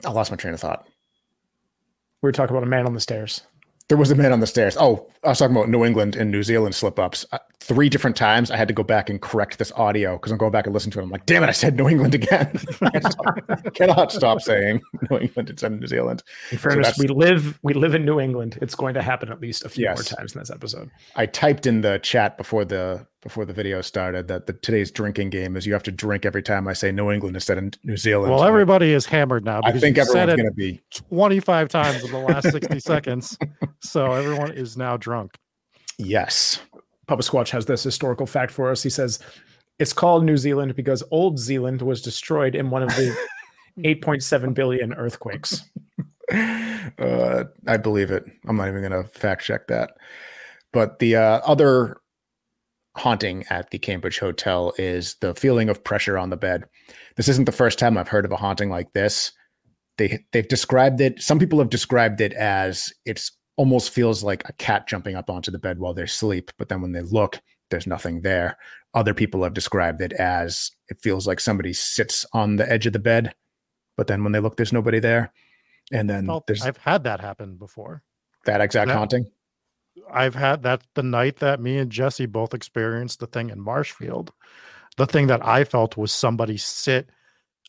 I 0.04 0.10
lost 0.10 0.30
my 0.30 0.36
train 0.36 0.54
of 0.54 0.60
thought. 0.60 0.86
We 2.22 2.28
were 2.28 2.32
talking 2.32 2.54
about 2.56 2.66
a 2.66 2.70
man 2.70 2.86
on 2.86 2.94
the 2.94 3.00
stairs. 3.00 3.42
There 3.88 3.98
was 3.98 4.10
a 4.10 4.14
man 4.14 4.32
on 4.32 4.40
the 4.40 4.46
stairs. 4.46 4.76
Oh, 4.78 5.08
I 5.24 5.28
was 5.30 5.38
talking 5.38 5.54
about 5.56 5.68
New 5.68 5.84
England 5.84 6.16
and 6.16 6.30
New 6.30 6.42
Zealand 6.42 6.74
slip 6.74 6.98
ups. 6.98 7.26
Uh, 7.32 7.38
three 7.60 7.88
different 7.88 8.16
times 8.16 8.50
I 8.50 8.56
had 8.56 8.68
to 8.68 8.74
go 8.74 8.82
back 8.82 9.10
and 9.10 9.20
correct 9.20 9.58
this 9.58 9.70
audio 9.72 10.16
because 10.16 10.32
I'm 10.32 10.38
going 10.38 10.52
back 10.52 10.66
and 10.66 10.74
listening 10.74 10.92
to 10.92 11.00
it. 11.00 11.02
I'm 11.02 11.10
like, 11.10 11.26
damn 11.26 11.42
it, 11.42 11.48
I 11.48 11.52
said 11.52 11.76
New 11.76 11.88
England 11.88 12.14
again. 12.14 12.58
I 12.82 13.70
cannot 13.74 14.10
stop 14.12 14.40
saying 14.40 14.80
New 15.10 15.18
England 15.18 15.50
instead 15.50 15.72
of 15.72 15.80
New 15.80 15.86
Zealand. 15.86 16.22
In 16.50 16.58
fairness, 16.58 16.86
that's- 16.86 16.98
we 17.00 17.08
live 17.08 17.58
we 17.62 17.74
live 17.74 17.94
in 17.94 18.04
New 18.04 18.18
England. 18.20 18.58
It's 18.62 18.74
going 18.74 18.94
to 18.94 19.02
happen 19.02 19.30
at 19.30 19.40
least 19.40 19.64
a 19.64 19.68
few 19.68 19.86
more 19.86 19.96
times 19.96 20.34
in 20.34 20.38
this 20.40 20.50
episode. 20.50 20.90
I 21.16 21.26
typed 21.26 21.66
in 21.66 21.82
the 21.82 21.98
chat 21.98 22.36
before 22.38 22.64
the 22.64 23.06
before 23.22 23.44
the 23.44 23.52
video 23.52 23.80
started 23.80 24.26
that 24.28 24.46
the 24.46 24.52
today's 24.52 24.90
drinking 24.90 25.30
game 25.30 25.56
is 25.56 25.64
you 25.64 25.72
have 25.72 25.82
to 25.84 25.92
drink 25.92 26.26
every 26.26 26.42
time 26.42 26.66
I 26.66 26.72
say 26.72 26.90
New 26.90 27.10
England 27.10 27.36
instead 27.36 27.56
of 27.56 27.72
New 27.84 27.96
Zealand. 27.96 28.32
Well, 28.32 28.44
everybody 28.44 28.92
is 28.92 29.06
hammered 29.06 29.44
now 29.44 29.60
I 29.64 29.72
think 29.72 29.96
everyone's 29.96 30.34
going 30.34 30.48
to 30.48 30.52
be 30.52 30.82
25 31.08 31.68
times 31.68 32.04
in 32.04 32.10
the 32.10 32.18
last 32.18 32.50
60 32.50 32.80
seconds. 32.80 33.38
So 33.80 34.12
everyone 34.12 34.52
is 34.52 34.76
now 34.76 34.96
drunk. 34.96 35.36
yes. 35.98 36.60
Papa 37.08 37.22
Squatch 37.22 37.50
has 37.50 37.66
this 37.66 37.82
historical 37.82 38.26
fact 38.26 38.52
for 38.52 38.70
us. 38.70 38.82
He 38.82 38.90
says 38.90 39.18
it's 39.78 39.92
called 39.92 40.24
New 40.24 40.36
Zealand 40.36 40.74
because 40.76 41.02
Old 41.10 41.38
Zealand 41.38 41.82
was 41.82 42.00
destroyed 42.00 42.54
in 42.54 42.70
one 42.70 42.82
of 42.82 42.88
the 42.90 43.16
8.7 43.78 44.54
billion 44.54 44.94
earthquakes. 44.94 45.64
uh, 46.32 47.44
I 47.66 47.76
believe 47.76 48.10
it. 48.10 48.24
I'm 48.46 48.56
not 48.56 48.68
even 48.68 48.80
going 48.88 49.04
to 49.04 49.08
fact 49.10 49.42
check 49.42 49.66
that. 49.66 49.94
But 50.72 51.00
the 51.00 51.16
uh, 51.16 51.40
other 51.44 51.98
haunting 52.96 53.44
at 53.50 53.70
the 53.70 53.78
Cambridge 53.78 54.18
Hotel 54.18 54.72
is 54.78 55.16
the 55.20 55.34
feeling 55.34 55.68
of 55.68 55.82
pressure 55.84 56.18
on 56.18 56.30
the 56.30 56.36
bed. 56.36 56.64
This 57.16 57.28
isn't 57.28 57.44
the 57.44 57.52
first 57.52 57.78
time 57.78 57.96
I've 57.96 58.08
heard 58.08 58.24
of 58.24 58.32
a 58.32 58.36
haunting 58.36 58.70
like 58.70 58.92
this. 58.92 59.32
They 59.98 60.24
they've 60.32 60.48
described 60.48 61.00
it. 61.00 61.20
Some 61.20 61.38
people 61.38 61.58
have 61.58 61.70
described 61.70 62.20
it 62.20 62.32
as 62.34 62.92
it's 63.04 63.32
almost 63.56 63.90
feels 63.90 64.22
like 64.22 64.48
a 64.48 64.52
cat 64.54 64.88
jumping 64.88 65.14
up 65.14 65.28
onto 65.28 65.50
the 65.50 65.58
bed 65.58 65.78
while 65.78 65.94
they're 65.94 66.04
asleep, 66.04 66.50
but 66.58 66.68
then 66.68 66.80
when 66.80 66.92
they 66.92 67.02
look, 67.02 67.40
there's 67.70 67.86
nothing 67.86 68.22
there. 68.22 68.56
Other 68.94 69.14
people 69.14 69.42
have 69.42 69.54
described 69.54 70.00
it 70.00 70.12
as 70.14 70.70
it 70.88 71.00
feels 71.02 71.26
like 71.26 71.40
somebody 71.40 71.72
sits 71.72 72.26
on 72.32 72.56
the 72.56 72.70
edge 72.70 72.86
of 72.86 72.92
the 72.92 72.98
bed, 72.98 73.34
but 73.96 74.06
then 74.06 74.22
when 74.22 74.32
they 74.32 74.40
look, 74.40 74.56
there's 74.56 74.72
nobody 74.72 75.00
there. 75.00 75.32
And 75.92 76.08
then 76.08 76.28
I've 76.62 76.76
had 76.78 77.04
that 77.04 77.20
happen 77.20 77.56
before. 77.56 78.02
that 78.46 78.60
exact 78.60 78.88
that- 78.88 78.96
haunting. 78.96 79.30
I've 80.10 80.34
had 80.34 80.62
that 80.62 80.82
the 80.94 81.02
night 81.02 81.38
that 81.38 81.60
me 81.60 81.78
and 81.78 81.90
Jesse 81.90 82.26
both 82.26 82.54
experienced 82.54 83.20
the 83.20 83.26
thing 83.26 83.50
in 83.50 83.60
Marshfield. 83.60 84.32
The 84.96 85.06
thing 85.06 85.26
that 85.28 85.44
I 85.46 85.64
felt 85.64 85.96
was 85.96 86.12
somebody 86.12 86.56
sit 86.56 87.08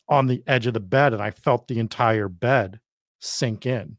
on 0.08 0.26
the 0.26 0.42
edge 0.46 0.66
of 0.66 0.74
the 0.74 0.80
bed, 0.80 1.12
and 1.12 1.22
I 1.22 1.30
felt 1.30 1.68
the 1.68 1.78
entire 1.78 2.28
bed 2.28 2.80
sink 3.20 3.66
in. 3.66 3.96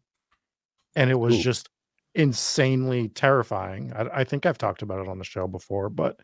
And 0.95 1.09
it 1.09 1.19
was 1.19 1.35
Ooh. 1.35 1.41
just 1.41 1.69
insanely 2.13 3.09
terrifying. 3.09 3.91
I, 3.93 4.21
I 4.21 4.23
think 4.23 4.45
I've 4.45 4.57
talked 4.57 4.81
about 4.81 4.99
it 4.99 5.07
on 5.07 5.17
the 5.17 5.25
show 5.25 5.47
before, 5.47 5.89
but 5.89 6.19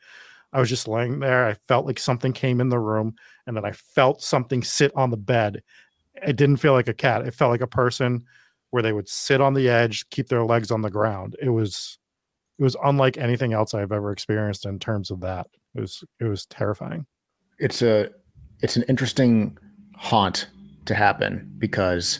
I 0.53 0.59
was 0.59 0.69
just 0.69 0.87
laying 0.87 1.19
there. 1.19 1.47
I 1.47 1.53
felt 1.53 1.85
like 1.85 1.99
something 1.99 2.33
came 2.33 2.61
in 2.61 2.69
the 2.69 2.79
room, 2.79 3.15
and 3.47 3.55
then 3.55 3.65
I 3.65 3.71
felt 3.71 4.21
something 4.21 4.63
sit 4.63 4.91
on 4.95 5.09
the 5.09 5.17
bed. 5.17 5.63
It 6.15 6.35
didn't 6.35 6.57
feel 6.57 6.73
like 6.73 6.87
a 6.87 6.93
cat. 6.93 7.25
It 7.25 7.33
felt 7.33 7.51
like 7.51 7.61
a 7.61 7.67
person 7.67 8.23
where 8.71 8.81
they 8.81 8.93
would 8.93 9.07
sit 9.07 9.39
on 9.39 9.53
the 9.53 9.69
edge, 9.69 10.09
keep 10.09 10.29
their 10.29 10.43
legs 10.43 10.71
on 10.71 10.81
the 10.81 10.89
ground. 10.89 11.35
It 11.41 11.49
was 11.49 11.99
it 12.57 12.63
was 12.63 12.75
unlike 12.83 13.17
anything 13.17 13.53
else 13.53 13.73
I've 13.73 13.91
ever 13.91 14.11
experienced 14.11 14.65
in 14.65 14.79
terms 14.79 15.11
of 15.11 15.21
that. 15.21 15.47
It 15.75 15.81
was 15.81 16.03
it 16.19 16.25
was 16.25 16.45
terrifying. 16.47 17.05
It's 17.59 17.81
a 17.81 18.09
it's 18.61 18.75
an 18.75 18.83
interesting 18.87 19.57
haunt 19.95 20.49
to 20.85 20.95
happen 20.95 21.53
because 21.57 22.19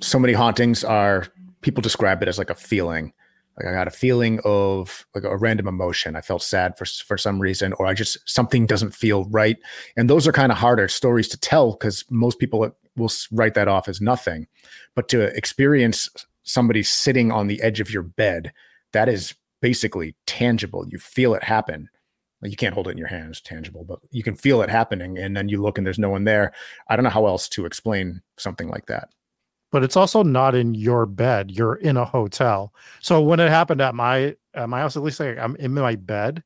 so 0.00 0.18
many 0.18 0.32
hauntings 0.32 0.82
are 0.84 1.26
people 1.60 1.80
describe 1.80 2.22
it 2.22 2.28
as 2.28 2.38
like 2.38 2.50
a 2.50 2.54
feeling. 2.54 3.12
Like 3.58 3.66
I 3.66 3.72
got 3.72 3.86
a 3.86 3.92
feeling 3.92 4.40
of 4.44 5.06
like 5.14 5.24
a 5.24 5.36
random 5.36 5.68
emotion. 5.68 6.16
I 6.16 6.22
felt 6.22 6.42
sad 6.42 6.78
for 6.78 6.86
for 6.86 7.18
some 7.18 7.40
reason, 7.40 7.74
or 7.74 7.86
I 7.86 7.94
just 7.94 8.16
something 8.26 8.66
doesn't 8.66 8.94
feel 8.94 9.26
right. 9.26 9.58
And 9.96 10.08
those 10.08 10.26
are 10.26 10.32
kind 10.32 10.50
of 10.50 10.58
harder 10.58 10.88
stories 10.88 11.28
to 11.28 11.38
tell 11.38 11.72
because 11.72 12.04
most 12.10 12.38
people 12.38 12.72
will 12.96 13.10
write 13.30 13.54
that 13.54 13.68
off 13.68 13.88
as 13.88 14.00
nothing. 14.00 14.46
But 14.94 15.08
to 15.10 15.22
experience 15.36 16.08
somebody 16.42 16.82
sitting 16.82 17.32
on 17.32 17.46
the 17.46 17.62
edge 17.62 17.80
of 17.80 17.90
your 17.90 18.02
bed, 18.02 18.52
that 18.92 19.08
is 19.08 19.34
basically 19.60 20.14
tangible. 20.26 20.86
You 20.88 20.98
feel 20.98 21.34
it 21.34 21.44
happen. 21.44 21.88
You 22.42 22.56
can't 22.56 22.74
hold 22.74 22.88
it 22.88 22.92
in 22.92 22.98
your 22.98 23.06
hands, 23.06 23.40
tangible, 23.40 23.84
but 23.84 24.00
you 24.10 24.24
can 24.24 24.34
feel 24.34 24.62
it 24.62 24.70
happening. 24.70 25.16
And 25.16 25.36
then 25.36 25.48
you 25.48 25.62
look, 25.62 25.78
and 25.78 25.86
there's 25.86 25.98
no 25.98 26.10
one 26.10 26.24
there. 26.24 26.52
I 26.88 26.96
don't 26.96 27.04
know 27.04 27.10
how 27.10 27.26
else 27.26 27.48
to 27.50 27.66
explain 27.66 28.20
something 28.36 28.68
like 28.68 28.86
that. 28.86 29.10
But 29.70 29.84
it's 29.84 29.96
also 29.96 30.22
not 30.22 30.54
in 30.54 30.74
your 30.74 31.06
bed. 31.06 31.52
You're 31.52 31.76
in 31.76 31.96
a 31.96 32.04
hotel. 32.04 32.74
So 33.00 33.22
when 33.22 33.40
it 33.40 33.48
happened 33.48 33.80
at 33.80 33.94
my 33.94 34.36
at 34.54 34.68
my 34.68 34.80
house, 34.80 34.96
at 34.96 35.02
least 35.02 35.20
like 35.20 35.38
I'm 35.38 35.56
in 35.56 35.72
my 35.72 35.96
bed. 35.96 36.42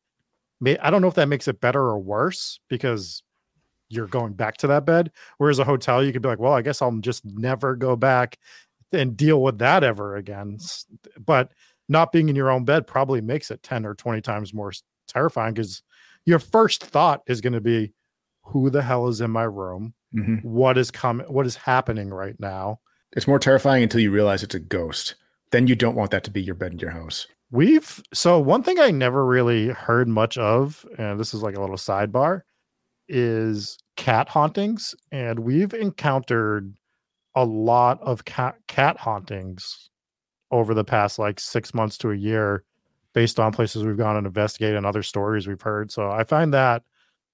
I 0.64 0.90
don't 0.90 1.02
know 1.02 1.08
if 1.08 1.14
that 1.14 1.28
makes 1.28 1.48
it 1.48 1.60
better 1.60 1.80
or 1.80 1.98
worse 1.98 2.60
because 2.68 3.22
you're 3.88 4.06
going 4.06 4.32
back 4.32 4.56
to 4.58 4.66
that 4.66 4.84
bed. 4.84 5.10
Whereas 5.38 5.58
a 5.58 5.64
hotel, 5.64 6.04
you 6.04 6.12
could 6.12 6.22
be 6.22 6.28
like, 6.28 6.38
well, 6.38 6.52
I 6.52 6.62
guess 6.62 6.82
I'll 6.82 6.96
just 6.98 7.24
never 7.24 7.76
go 7.76 7.96
back 7.96 8.38
and 8.92 9.16
deal 9.16 9.42
with 9.42 9.58
that 9.58 9.84
ever 9.84 10.16
again. 10.16 10.58
But 11.18 11.52
not 11.88 12.12
being 12.12 12.28
in 12.28 12.36
your 12.36 12.50
own 12.50 12.64
bed 12.64 12.86
probably 12.86 13.20
makes 13.20 13.50
it 13.50 13.62
10 13.62 13.86
or 13.86 13.94
20 13.94 14.20
times 14.20 14.52
more 14.52 14.72
terrifying 15.08 15.54
because 15.54 15.82
your 16.24 16.38
first 16.38 16.84
thought 16.84 17.22
is 17.26 17.40
going 17.40 17.52
to 17.52 17.60
be, 17.60 17.92
who 18.42 18.70
the 18.70 18.82
hell 18.82 19.08
is 19.08 19.20
in 19.20 19.30
my 19.30 19.44
room? 19.44 19.94
Mhm. 20.14 20.44
What 20.44 20.78
is 20.78 20.90
coming? 20.90 21.26
What 21.26 21.46
is 21.46 21.56
happening 21.56 22.10
right 22.10 22.38
now? 22.38 22.80
It's 23.12 23.26
more 23.26 23.38
terrifying 23.38 23.82
until 23.82 24.00
you 24.00 24.10
realize 24.10 24.42
it's 24.42 24.54
a 24.54 24.60
ghost. 24.60 25.14
Then 25.50 25.66
you 25.66 25.76
don't 25.76 25.94
want 25.96 26.10
that 26.10 26.24
to 26.24 26.30
be 26.30 26.42
your 26.42 26.54
bed 26.54 26.72
in 26.72 26.78
your 26.78 26.90
house. 26.90 27.26
We've 27.50 28.02
so 28.12 28.38
one 28.40 28.62
thing 28.62 28.78
I 28.80 28.90
never 28.90 29.24
really 29.24 29.68
heard 29.68 30.08
much 30.08 30.36
of, 30.38 30.84
and 30.98 31.18
this 31.18 31.32
is 31.34 31.42
like 31.42 31.56
a 31.56 31.60
little 31.60 31.76
sidebar, 31.76 32.42
is 33.08 33.78
cat 33.96 34.28
hauntings, 34.28 34.94
and 35.12 35.38
we've 35.40 35.74
encountered 35.74 36.74
a 37.34 37.44
lot 37.44 38.00
of 38.02 38.24
cat 38.24 38.56
cat 38.66 38.96
hauntings 38.98 39.90
over 40.50 40.74
the 40.74 40.84
past 40.84 41.18
like 41.18 41.40
six 41.40 41.74
months 41.74 41.98
to 41.98 42.10
a 42.10 42.16
year, 42.16 42.64
based 43.12 43.40
on 43.40 43.52
places 43.52 43.84
we've 43.84 43.96
gone 43.96 44.16
and 44.16 44.26
investigated 44.26 44.76
and 44.76 44.86
other 44.86 45.02
stories 45.02 45.46
we've 45.46 45.62
heard. 45.62 45.90
So 45.90 46.10
I 46.10 46.24
find 46.24 46.52
that 46.54 46.82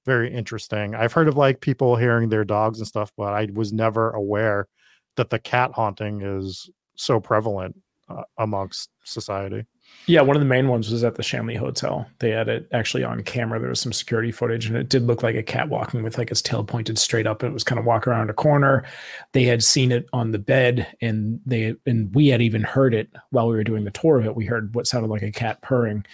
very 0.05 0.33
interesting. 0.33 0.95
I've 0.95 1.13
heard 1.13 1.29
of 1.29 1.37
like 1.37 1.61
people 1.61 1.97
hearing 1.97 2.29
their 2.29 2.45
dogs 2.45 2.79
and 2.79 2.89
stuff, 2.89 3.13
but 3.17 3.33
I 3.33 3.49
was 3.53 3.73
never 3.73 4.11
aware 4.11 4.69
that 5.17 5.31
the 5.31 5.39
cat 5.39 5.73
haunting 5.73 6.23
is 6.23 6.71
so 6.97 7.21
prevalent 7.21 7.77
uh, 8.09 8.23
amongst 8.39 8.91
society. 9.05 9.65
Yeah, 10.07 10.23
one 10.23 10.35
of 10.35 10.41
the 10.41 10.49
main 10.49 10.67
ones 10.67 10.91
was 10.91 11.05
at 11.05 11.15
the 11.15 11.23
Shanley 11.23 11.55
Hotel. 11.55 12.09
They 12.19 12.31
had 12.31 12.49
it 12.49 12.69
actually 12.73 13.05
on 13.05 13.23
camera. 13.23 13.61
There 13.61 13.69
was 13.69 13.81
some 13.81 13.93
security 13.93 14.33
footage, 14.33 14.67
and 14.67 14.77
it 14.77 14.89
did 14.89 15.07
look 15.07 15.23
like 15.23 15.37
a 15.37 15.45
cat 15.45 15.69
walking 15.69 16.03
with 16.03 16.19
like 16.19 16.31
its 16.31 16.43
tail 16.43 16.65
pointed 16.65 16.99
straight 16.99 17.27
up. 17.27 17.45
It 17.45 17.53
was 17.53 17.63
kind 17.63 17.79
of 17.79 17.85
walking 17.85 18.13
around 18.13 18.29
a 18.29 18.35
corner. 18.35 18.85
They 19.31 19.45
had 19.45 19.63
seen 19.63 19.93
it 19.93 20.09
on 20.13 20.33
the 20.33 20.41
bed, 20.41 20.89
and 21.01 21.41
they 21.47 21.77
and 21.87 22.13
we 22.15 22.29
had 22.29 22.43
even 22.43 22.63
heard 22.63 22.95
it 22.95 23.11
while 23.31 23.49
we 23.49 23.55
were 23.55 23.63
doing 23.63 23.85
the 23.85 23.93
tour 23.93 24.19
of 24.19 24.27
it. 24.27 24.35
We 24.35 24.45
heard 24.45 24.75
what 24.75 24.89
sounded 24.89 25.09
like 25.09 25.23
a 25.23 25.31
cat 25.31 25.63
purring. 25.63 26.05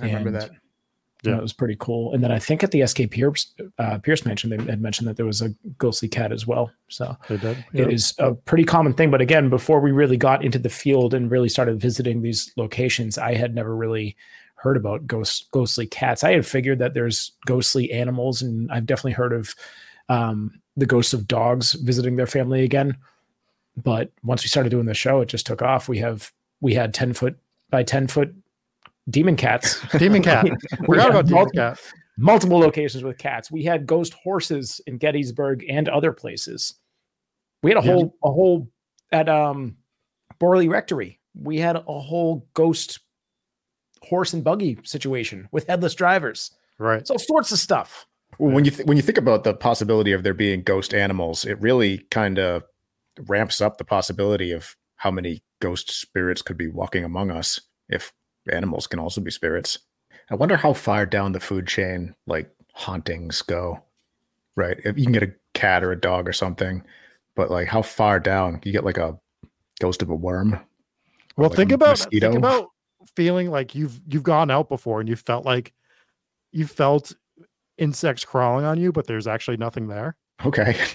I 0.00 0.06
remember 0.06 0.32
that. 0.32 0.50
Yeah, 1.22 1.36
it 1.36 1.42
was 1.42 1.52
pretty 1.52 1.76
cool. 1.78 2.12
And 2.12 2.22
then 2.22 2.30
I 2.30 2.38
think 2.38 2.62
at 2.62 2.70
the 2.70 2.86
SK 2.86 3.10
Pierce 3.10 3.52
uh, 3.78 3.98
Pierce 3.98 4.24
Mansion, 4.24 4.50
they 4.50 4.62
had 4.70 4.80
mentioned 4.80 5.08
that 5.08 5.16
there 5.16 5.26
was 5.26 5.42
a 5.42 5.54
ghostly 5.78 6.08
cat 6.08 6.30
as 6.30 6.46
well. 6.46 6.70
So 6.88 7.16
did. 7.72 7.88
it 7.88 7.92
is 7.92 8.14
a 8.18 8.34
pretty 8.34 8.64
common 8.64 8.92
thing. 8.92 9.10
But 9.10 9.20
again, 9.20 9.48
before 9.48 9.80
we 9.80 9.92
really 9.92 10.16
got 10.16 10.44
into 10.44 10.58
the 10.58 10.68
field 10.68 11.14
and 11.14 11.30
really 11.30 11.48
started 11.48 11.80
visiting 11.80 12.22
these 12.22 12.52
locations, 12.56 13.18
I 13.18 13.34
had 13.34 13.54
never 13.54 13.74
really 13.74 14.16
heard 14.56 14.76
about 14.76 15.06
ghost 15.06 15.48
ghostly 15.52 15.86
cats. 15.86 16.22
I 16.22 16.32
had 16.32 16.46
figured 16.46 16.78
that 16.80 16.94
there's 16.94 17.32
ghostly 17.46 17.90
animals, 17.92 18.42
and 18.42 18.70
I've 18.70 18.86
definitely 18.86 19.12
heard 19.12 19.32
of 19.32 19.54
um, 20.08 20.60
the 20.76 20.86
ghosts 20.86 21.14
of 21.14 21.26
dogs 21.26 21.72
visiting 21.72 22.16
their 22.16 22.26
family 22.26 22.62
again. 22.62 22.96
But 23.76 24.12
once 24.22 24.42
we 24.42 24.48
started 24.48 24.70
doing 24.70 24.86
the 24.86 24.94
show, 24.94 25.20
it 25.20 25.28
just 25.28 25.46
took 25.46 25.62
off. 25.62 25.88
We 25.88 25.98
have 25.98 26.32
we 26.60 26.74
had 26.74 26.94
ten 26.94 27.12
foot 27.12 27.38
by 27.70 27.82
ten 27.82 28.06
foot 28.06 28.34
demon 29.10 29.36
cats. 29.36 29.80
Demon 29.98 30.22
cat. 30.22 30.44
We 30.44 30.86
Forgot 30.86 31.10
about 31.10 31.26
demon 31.26 31.40
multiple- 31.42 31.52
cat. 31.54 31.80
multiple 32.18 32.58
locations 32.58 33.04
with 33.04 33.18
cats. 33.18 33.50
We 33.50 33.62
had 33.64 33.86
ghost 33.86 34.14
horses 34.14 34.80
in 34.86 34.98
Gettysburg 34.98 35.64
and 35.68 35.88
other 35.88 36.12
places. 36.12 36.74
We 37.62 37.70
had 37.70 37.82
a 37.82 37.86
Yeah. 37.86 37.92
whole 37.92 38.16
a 38.24 38.30
whole 38.30 38.68
at 39.12 39.28
um 39.28 39.76
Borley 40.40 40.68
Rectory. 40.68 41.20
We 41.34 41.58
had 41.58 41.76
a 41.76 41.80
whole 42.00 42.48
ghost 42.54 43.00
horse 44.02 44.32
and 44.32 44.44
buggy 44.44 44.78
situation 44.84 45.48
with 45.52 45.66
headless 45.66 45.94
drivers. 45.94 46.50
Right. 46.78 47.00
It's 47.00 47.10
all 47.10 47.18
sorts 47.18 47.52
of 47.52 47.58
stuff. 47.58 48.06
Well, 48.38 48.52
when 48.52 48.64
you 48.64 48.70
th- 48.70 48.86
when 48.86 48.96
you 48.96 49.02
think 49.02 49.18
about 49.18 49.44
the 49.44 49.54
possibility 49.54 50.12
of 50.12 50.22
there 50.22 50.34
being 50.34 50.62
ghost 50.62 50.92
animals, 50.92 51.44
it 51.44 51.60
really 51.60 51.98
kind 52.10 52.38
of 52.38 52.64
ramps 53.26 53.60
up 53.60 53.78
the 53.78 53.84
possibility 53.84 54.52
of 54.52 54.76
how 54.96 55.10
many 55.10 55.42
ghost 55.60 55.90
spirits 55.90 56.42
could 56.42 56.58
be 56.58 56.68
walking 56.68 57.02
among 57.04 57.30
us 57.30 57.60
if 57.88 58.12
animals 58.48 58.86
can 58.86 58.98
also 58.98 59.20
be 59.20 59.30
spirits. 59.30 59.78
I 60.30 60.34
wonder 60.34 60.56
how 60.56 60.72
far 60.72 61.06
down 61.06 61.32
the 61.32 61.40
food 61.40 61.66
chain 61.66 62.14
like 62.26 62.50
hauntings 62.72 63.42
go. 63.42 63.82
Right? 64.56 64.78
If 64.84 64.98
you 64.98 65.04
can 65.04 65.12
get 65.12 65.22
a 65.22 65.34
cat 65.54 65.84
or 65.84 65.92
a 65.92 66.00
dog 66.00 66.28
or 66.28 66.32
something, 66.32 66.82
but 67.34 67.50
like 67.50 67.68
how 67.68 67.82
far 67.82 68.18
down 68.18 68.60
you 68.64 68.72
get 68.72 68.84
like 68.84 68.98
a 68.98 69.18
ghost 69.80 70.02
of 70.02 70.10
a 70.10 70.14
worm? 70.14 70.58
Well, 71.36 71.50
like 71.50 71.56
think 71.56 71.72
about 71.72 71.90
mosquito. 71.90 72.30
think 72.30 72.38
about 72.38 72.68
feeling 73.14 73.50
like 73.50 73.74
you've 73.74 74.00
you've 74.08 74.22
gone 74.22 74.50
out 74.50 74.68
before 74.68 75.00
and 75.00 75.08
you 75.08 75.16
felt 75.16 75.44
like 75.44 75.72
you 76.52 76.66
felt 76.66 77.14
insects 77.78 78.24
crawling 78.24 78.64
on 78.64 78.80
you, 78.80 78.92
but 78.92 79.06
there's 79.06 79.26
actually 79.26 79.58
nothing 79.58 79.88
there. 79.88 80.16
Okay. 80.44 80.76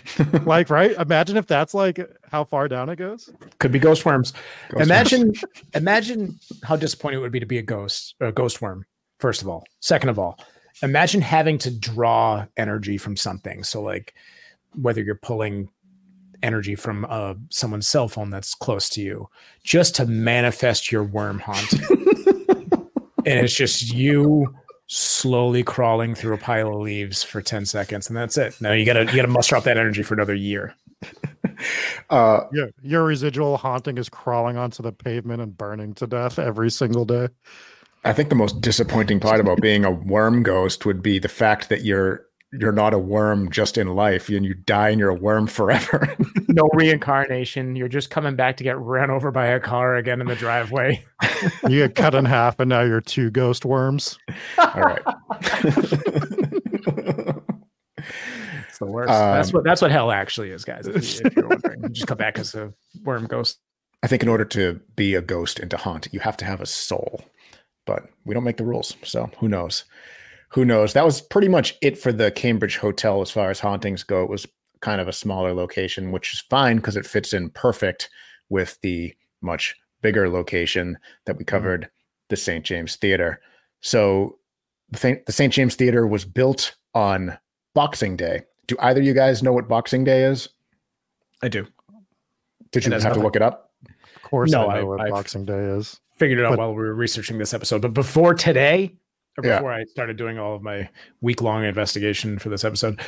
Like, 0.46 0.70
right? 0.70 0.92
Imagine 0.92 1.38
if 1.38 1.48
that's 1.48 1.74
like 1.74 2.00
how 2.30 2.44
far 2.44 2.68
down 2.68 2.90
it 2.90 2.98
goes. 2.98 3.30
Could 3.60 3.72
be 3.72 3.80
ghost 3.80 4.06
worms. 4.06 4.34
Ghost 4.70 4.84
imagine 4.84 5.34
imagine 5.74 6.40
how 6.64 6.76
disappointing 6.76 7.20
it 7.20 7.22
would 7.22 7.32
be 7.32 7.40
to 7.40 7.46
be 7.46 7.58
a 7.58 7.64
ghost, 7.64 8.16
a 8.20 8.32
ghost 8.32 8.62
worm, 8.62 8.86
first 9.20 9.42
of 9.42 9.48
all. 9.48 9.64
Second 9.80 10.10
of 10.10 10.20
all, 10.20 10.40
imagine 10.84 11.22
having 11.22 11.58
to 11.60 11.72
draw 11.72 12.46
energy 12.58 12.98
from 12.98 13.16
something. 13.16 13.64
So 13.64 13.82
like 13.82 14.14
whether 14.76 15.02
you're 15.02 15.16
pulling 15.16 15.70
energy 16.44 16.76
from 16.76 17.06
uh, 17.10 17.36
someone's 17.50 17.88
cell 17.88 18.08
phone 18.08 18.30
that's 18.30 18.56
close 18.56 18.90
to 18.90 19.02
you 19.02 19.30
just 19.64 19.96
to 19.96 20.06
manifest 20.06 20.92
your 20.92 21.04
worm 21.04 21.40
haunt. 21.40 21.74
and 23.26 23.40
it's 23.40 23.54
just 23.54 23.94
you 23.94 24.54
slowly 24.94 25.64
crawling 25.64 26.14
through 26.14 26.34
a 26.34 26.38
pile 26.38 26.68
of 26.68 26.82
leaves 26.82 27.24
for 27.24 27.42
10 27.42 27.66
seconds 27.66 28.10
and 28.10 28.18
that's 28.18 28.38
it. 28.38 28.60
Now 28.60 28.74
you 28.74 28.86
got 28.86 28.94
to 28.94 29.06
you 29.06 29.16
got 29.16 29.22
to 29.22 29.30
muster 29.30 29.56
up 29.56 29.64
that 29.64 29.78
energy 29.78 30.04
for 30.04 30.16
another 30.16 30.36
year. 30.36 30.76
uh 32.10 32.42
Yeah, 32.52 32.66
your 32.82 33.06
residual 33.06 33.56
haunting 33.56 33.98
is 33.98 34.10
crawling 34.10 34.58
onto 34.58 34.84
the 34.84 34.92
pavement 34.92 35.42
and 35.42 35.58
burning 35.58 35.94
to 35.94 36.08
death 36.08 36.38
every 36.38 36.70
single 36.70 37.06
day. 37.06 37.30
I 38.04 38.12
think 38.12 38.28
the 38.28 38.36
most 38.36 38.60
disappointing 38.60 39.22
part 39.22 39.40
about 39.40 39.62
being 39.62 39.86
a 39.86 39.92
worm 39.92 40.44
ghost 40.44 40.86
would 40.86 41.02
be 41.02 41.20
the 41.20 41.30
fact 41.30 41.70
that 41.70 41.86
you're 41.86 42.26
you're 42.54 42.72
not 42.74 42.94
a 42.94 43.00
worm 43.00 43.50
just 43.50 43.78
in 43.78 43.88
life 43.96 44.28
and 44.30 44.46
you 44.46 44.54
die 44.54 44.90
and 44.90 45.00
you're 45.00 45.10
a 45.10 45.16
worm 45.16 45.48
forever. 45.48 46.16
no 46.50 46.70
reincarnation. 46.74 47.76
You're 47.78 47.88
just 47.88 48.10
coming 48.10 48.36
back 48.36 48.58
to 48.58 48.64
get 48.64 48.78
ran 48.78 49.10
over 49.10 49.32
by 49.32 49.48
a 49.48 49.60
car 49.60 49.96
again 49.96 50.20
in 50.22 50.28
the 50.28 50.36
driveway. 50.36 51.04
You 51.68 51.80
get 51.88 51.96
cut 51.96 52.14
in 52.14 52.26
half, 52.26 52.60
and 52.60 52.70
now 52.70 52.82
you're 52.82 53.02
two 53.02 53.32
ghost 53.32 53.66
worms. 53.66 54.16
All 54.60 54.74
right. 54.82 55.02
It's 57.98 58.78
the 58.80 58.86
worst. 58.86 59.08
that's 59.10 59.50
Um, 59.50 59.54
what 59.54 59.64
that's 59.64 59.82
what 59.82 59.92
hell 59.92 60.12
actually 60.12 60.52
is, 60.52 60.64
guys. 60.66 60.88
If, 60.88 60.96
you, 61.20 61.22
if 61.26 61.36
you're 61.36 61.48
wondering, 61.50 61.84
you 61.84 61.90
just 61.90 62.08
come 62.08 62.18
back 62.18 62.38
as 62.40 62.54
a 62.56 62.74
worm 63.04 63.26
ghost. 63.26 63.60
I 64.04 64.08
think 64.08 64.24
in 64.24 64.30
order 64.30 64.46
to 64.46 64.80
be 64.96 65.16
a 65.16 65.22
ghost 65.22 65.60
and 65.60 65.70
to 65.72 65.78
haunt, 65.78 66.08
you 66.12 66.20
have 66.20 66.38
to 66.38 66.46
have 66.46 66.62
a 66.62 66.66
soul. 66.66 67.22
But 67.86 68.08
we 68.26 68.34
don't 68.34 68.44
make 68.44 68.58
the 68.58 68.66
rules, 68.66 68.96
so 69.04 69.30
who 69.40 69.48
knows? 69.48 69.86
Who 70.54 70.66
knows? 70.66 70.94
That 70.94 71.06
was 71.06 71.22
pretty 71.22 71.48
much 71.48 71.78
it 71.82 71.98
for 71.98 72.12
the 72.12 72.32
Cambridge 72.32 72.78
Hotel 72.78 73.22
as 73.22 73.32
far 73.32 73.50
as 73.50 73.60
hauntings 73.60 74.04
go. 74.04 74.24
It 74.24 74.30
was 74.30 74.46
kind 74.82 75.00
of 75.00 75.08
a 75.08 75.14
smaller 75.14 75.54
location, 75.54 76.12
which 76.12 76.34
is 76.34 76.42
fine 76.42 76.78
because 76.78 76.98
it 76.98 77.06
fits 77.06 77.34
in 77.34 77.50
perfect 77.52 78.10
with 78.50 78.78
the 78.82 79.14
much 79.42 79.76
bigger 80.02 80.30
location 80.30 80.98
that 81.26 81.38
we 81.38 81.46
mm-hmm. 81.46 81.56
covered, 81.56 81.90
the 82.30 82.36
St. 82.36 82.66
James 82.66 82.98
Theater. 82.98 83.40
So 83.80 84.40
the 84.90 85.24
St. 85.30 85.54
James 85.54 85.76
Theater 85.76 86.06
was 86.06 86.26
built 86.26 86.76
on 86.94 87.38
Boxing 87.74 88.18
Day. 88.18 88.42
Do 88.68 88.76
either 88.80 89.00
of 89.00 89.06
you 89.06 89.14
guys 89.14 89.42
know 89.42 89.54
what 89.54 89.70
Boxing 89.70 90.04
Day 90.04 90.24
is? 90.24 90.50
I 91.42 91.48
do. 91.48 91.66
Did 92.72 92.86
you 92.86 92.92
has 92.92 93.04
have 93.04 93.14
to 93.14 93.20
look 93.20 93.36
it 93.36 93.42
up? 93.42 93.72
Of 94.16 94.22
course, 94.22 94.52
No, 94.52 94.68
I 94.68 94.76
I- 94.76 94.80
know 94.80 94.86
what 94.88 95.02
I've- 95.02 95.12
Boxing 95.12 95.46
Day 95.46 95.60
is. 95.60 96.00
Figured 96.18 96.40
it 96.40 96.46
out 96.46 96.52
But- 96.52 96.60
while 96.60 96.70
we 96.72 96.84
were 96.84 96.94
researching 96.94 97.38
this 97.38 97.54
episode. 97.54 97.82
But 97.82 97.94
before 97.94 98.34
today, 98.34 98.96
or 99.38 99.46
Yeah. 99.46 99.58
before 99.58 99.74
I 99.74 99.84
started 99.86 100.18
doing 100.18 100.38
all 100.40 100.56
of 100.56 100.62
my 100.62 100.90
week 101.22 101.42
long 101.42 101.64
investigation 101.64 102.38
for 102.40 102.50
this 102.50 102.64
episode, 102.64 103.00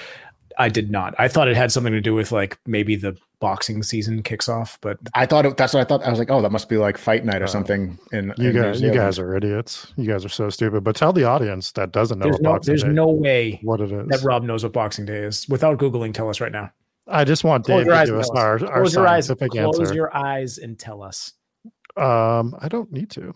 I 0.58 0.70
did 0.70 0.92
not. 0.92 1.16
I 1.18 1.28
thought 1.28 1.48
it 1.48 1.58
had 1.58 1.72
something 1.72 1.94
to 1.94 2.02
do 2.02 2.14
with 2.14 2.32
like 2.32 2.60
maybe 2.68 2.96
the 2.96 3.18
boxing 3.40 3.82
season 3.84 4.22
kicks 4.24 4.48
off, 4.48 4.78
but 4.82 4.98
I 5.16 5.26
thought 5.26 5.46
it, 5.46 5.58
that's 5.58 5.74
what 5.74 5.82
I 5.82 5.84
thought. 5.84 6.06
I 6.06 6.10
was 6.12 6.20
like, 6.20 6.30
oh, 6.30 6.42
that 6.42 6.52
must 6.52 6.70
be 6.70 6.78
like 6.78 6.98
fight 6.98 7.26
night 7.26 7.42
or 7.42 7.46
Uh, 7.46 7.48
something. 7.48 7.98
In 8.12 8.34
You 8.38 8.52
in 8.52 8.56
guys, 8.62 8.82
you 8.82 8.92
guys 8.94 9.18
are 9.20 9.36
idiots. 9.36 9.92
You 9.98 10.08
guys 10.08 10.24
are 10.24 10.30
so 10.30 10.50
stupid. 10.50 10.84
But 10.84 10.96
tell 10.96 11.12
the 11.12 11.24
audience 11.26 11.72
that 11.74 11.92
doesn't 11.92 12.20
know 12.20 12.26
there's 12.26 12.36
what 12.36 12.42
no 12.44 12.52
Boxing 12.54 12.72
there's 12.72 12.84
Day, 12.84 12.90
no 12.90 13.08
way 13.10 13.60
what 13.64 13.82
it 13.82 13.92
is. 13.92 14.08
that 14.10 14.22
Rob 14.24 14.44
knows 14.44 14.64
what 14.64 14.74
Boxing 14.74 15.06
Day 15.06 15.18
is. 15.24 15.48
Without 15.50 15.78
Googling, 15.80 16.14
tell 16.14 16.30
us 16.30 16.40
right 16.40 16.52
now. 16.52 16.72
I 17.08 17.26
just 17.26 17.44
want 17.44 17.66
Close 17.66 17.80
Dave 17.80 17.88
your 17.88 17.96
to 18.00 18.06
give 18.06 18.20
us 18.20 18.30
our, 18.30 18.52
our 18.54 18.58
Close 18.82 18.94
your 18.96 19.08
eyes. 19.08 19.26
scientific 19.26 19.52
Close 19.52 19.92
your 19.94 20.16
eyes 20.16 20.58
and 20.60 20.80
tell 20.80 21.02
us. 21.04 21.34
Um, 21.98 22.56
I 22.60 22.68
don't 22.70 22.92
need 22.92 23.10
to. 23.12 23.34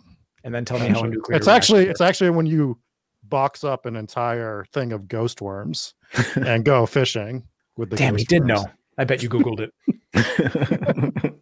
And 0.48 0.56
then 0.56 0.64
tell 0.64 0.80
me 0.80 0.88
how 0.88 1.04
a 1.04 1.08
nuclear 1.10 1.36
It's 1.36 1.50
actually 1.50 1.80
reactor 1.80 1.92
it's 1.92 2.00
actually 2.00 2.30
when 2.30 2.46
you 2.46 2.80
box 3.24 3.66
up 3.66 3.86
an 3.86 3.98
entire 3.98 4.64
thing 4.72 4.94
of 4.94 5.10
ghost 5.10 5.42
worms 5.42 5.94
and 6.38 6.64
go 6.64 6.86
fishing 6.86 7.44
with 7.76 7.90
the 7.90 7.98
Damn, 7.98 8.16
he 8.16 8.24
ghost 8.24 8.30
did 8.30 8.42
worms. 8.44 8.64
know. 8.64 8.72
I 8.98 9.04
bet 9.04 9.22
you 9.22 9.28
Googled 9.28 9.70
it. 10.16 11.34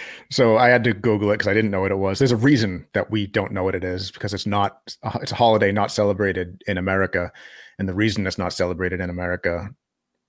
so 0.32 0.56
I 0.58 0.70
had 0.70 0.82
to 0.82 0.92
Google 0.92 1.30
it 1.30 1.34
because 1.34 1.46
I 1.46 1.54
didn't 1.54 1.70
know 1.70 1.82
what 1.82 1.92
it 1.92 1.98
was. 1.98 2.18
There's 2.18 2.32
a 2.32 2.36
reason 2.36 2.84
that 2.94 3.12
we 3.12 3.28
don't 3.28 3.52
know 3.52 3.62
what 3.62 3.76
it 3.76 3.84
is 3.84 4.10
because 4.10 4.34
it's 4.34 4.44
not. 4.44 4.80
It's 5.22 5.30
a 5.30 5.36
holiday 5.36 5.70
not 5.70 5.92
celebrated 5.92 6.60
in 6.66 6.78
America, 6.78 7.30
and 7.78 7.88
the 7.88 7.94
reason 7.94 8.26
it's 8.26 8.38
not 8.38 8.52
celebrated 8.52 9.00
in 9.00 9.08
America, 9.08 9.68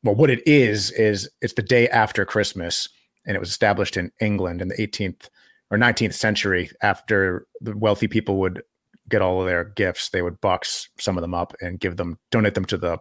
well, 0.04 0.14
what 0.14 0.30
it 0.30 0.48
is 0.48 0.92
is 0.92 1.28
it's 1.42 1.54
the 1.54 1.64
day 1.64 1.90
after 1.90 2.26
Christmas, 2.26 2.90
and 3.26 3.36
it 3.36 3.40
was 3.40 3.50
established 3.50 3.98
in 3.98 4.12
England 4.22 4.62
in 4.62 4.68
the 4.68 4.76
18th 4.76 5.30
or 5.72 5.78
19th 5.78 6.14
century. 6.14 6.70
After 6.82 7.46
the 7.62 7.78
wealthy 7.78 8.08
people 8.08 8.38
would 8.40 8.64
get 9.08 9.22
all 9.22 9.42
of 9.42 9.48
their 9.48 9.66
gifts, 9.66 10.10
they 10.10 10.22
would 10.22 10.40
box 10.42 10.90
some 11.00 11.18
of 11.18 11.22
them 11.22 11.34
up 11.34 11.54
and 11.62 11.80
give 11.80 11.98
them, 11.98 12.18
donate 12.32 12.56
them 12.56 12.66
to 12.66 12.78
the 12.78 12.98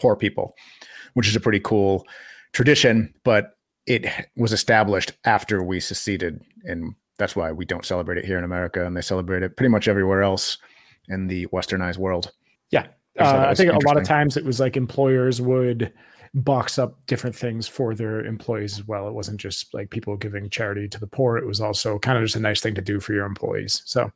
poor 0.00 0.16
people, 0.16 0.54
which 1.14 1.28
is 1.28 1.36
a 1.36 1.40
pretty 1.40 1.60
cool 1.60 2.06
tradition. 2.52 3.12
But 3.24 3.52
it 3.86 4.06
was 4.36 4.52
established 4.52 5.12
after 5.24 5.62
we 5.62 5.80
seceded, 5.80 6.40
and 6.64 6.94
that's 7.18 7.34
why 7.34 7.52
we 7.52 7.64
don't 7.64 7.84
celebrate 7.84 8.18
it 8.18 8.24
here 8.24 8.38
in 8.38 8.44
America, 8.44 8.86
and 8.86 8.96
they 8.96 9.02
celebrate 9.02 9.42
it 9.42 9.56
pretty 9.56 9.70
much 9.70 9.88
everywhere 9.88 10.22
else 10.22 10.58
in 11.08 11.26
the 11.26 11.46
westernized 11.48 11.98
world. 11.98 12.32
Yeah. 12.70 12.86
I 13.18 13.22
Uh, 13.24 13.46
I 13.50 13.54
think 13.54 13.72
a 13.72 13.86
lot 13.86 13.96
of 13.96 14.04
times 14.04 14.36
it 14.36 14.44
was 14.44 14.60
like 14.60 14.76
employers 14.76 15.40
would 15.40 15.92
box 16.34 16.78
up 16.78 17.04
different 17.06 17.34
things 17.34 17.66
for 17.66 17.94
their 17.94 18.24
employees 18.24 18.78
as 18.78 18.86
well. 18.86 19.08
It 19.08 19.14
wasn't 19.14 19.40
just 19.40 19.74
like 19.74 19.90
people 19.90 20.16
giving 20.16 20.48
charity 20.48 20.88
to 20.88 21.00
the 21.00 21.06
poor. 21.06 21.36
It 21.36 21.46
was 21.46 21.60
also 21.60 21.98
kind 21.98 22.16
of 22.16 22.24
just 22.24 22.36
a 22.36 22.40
nice 22.40 22.60
thing 22.60 22.74
to 22.74 22.80
do 22.80 23.00
for 23.00 23.12
your 23.12 23.26
employees. 23.26 23.82
So 23.84 24.12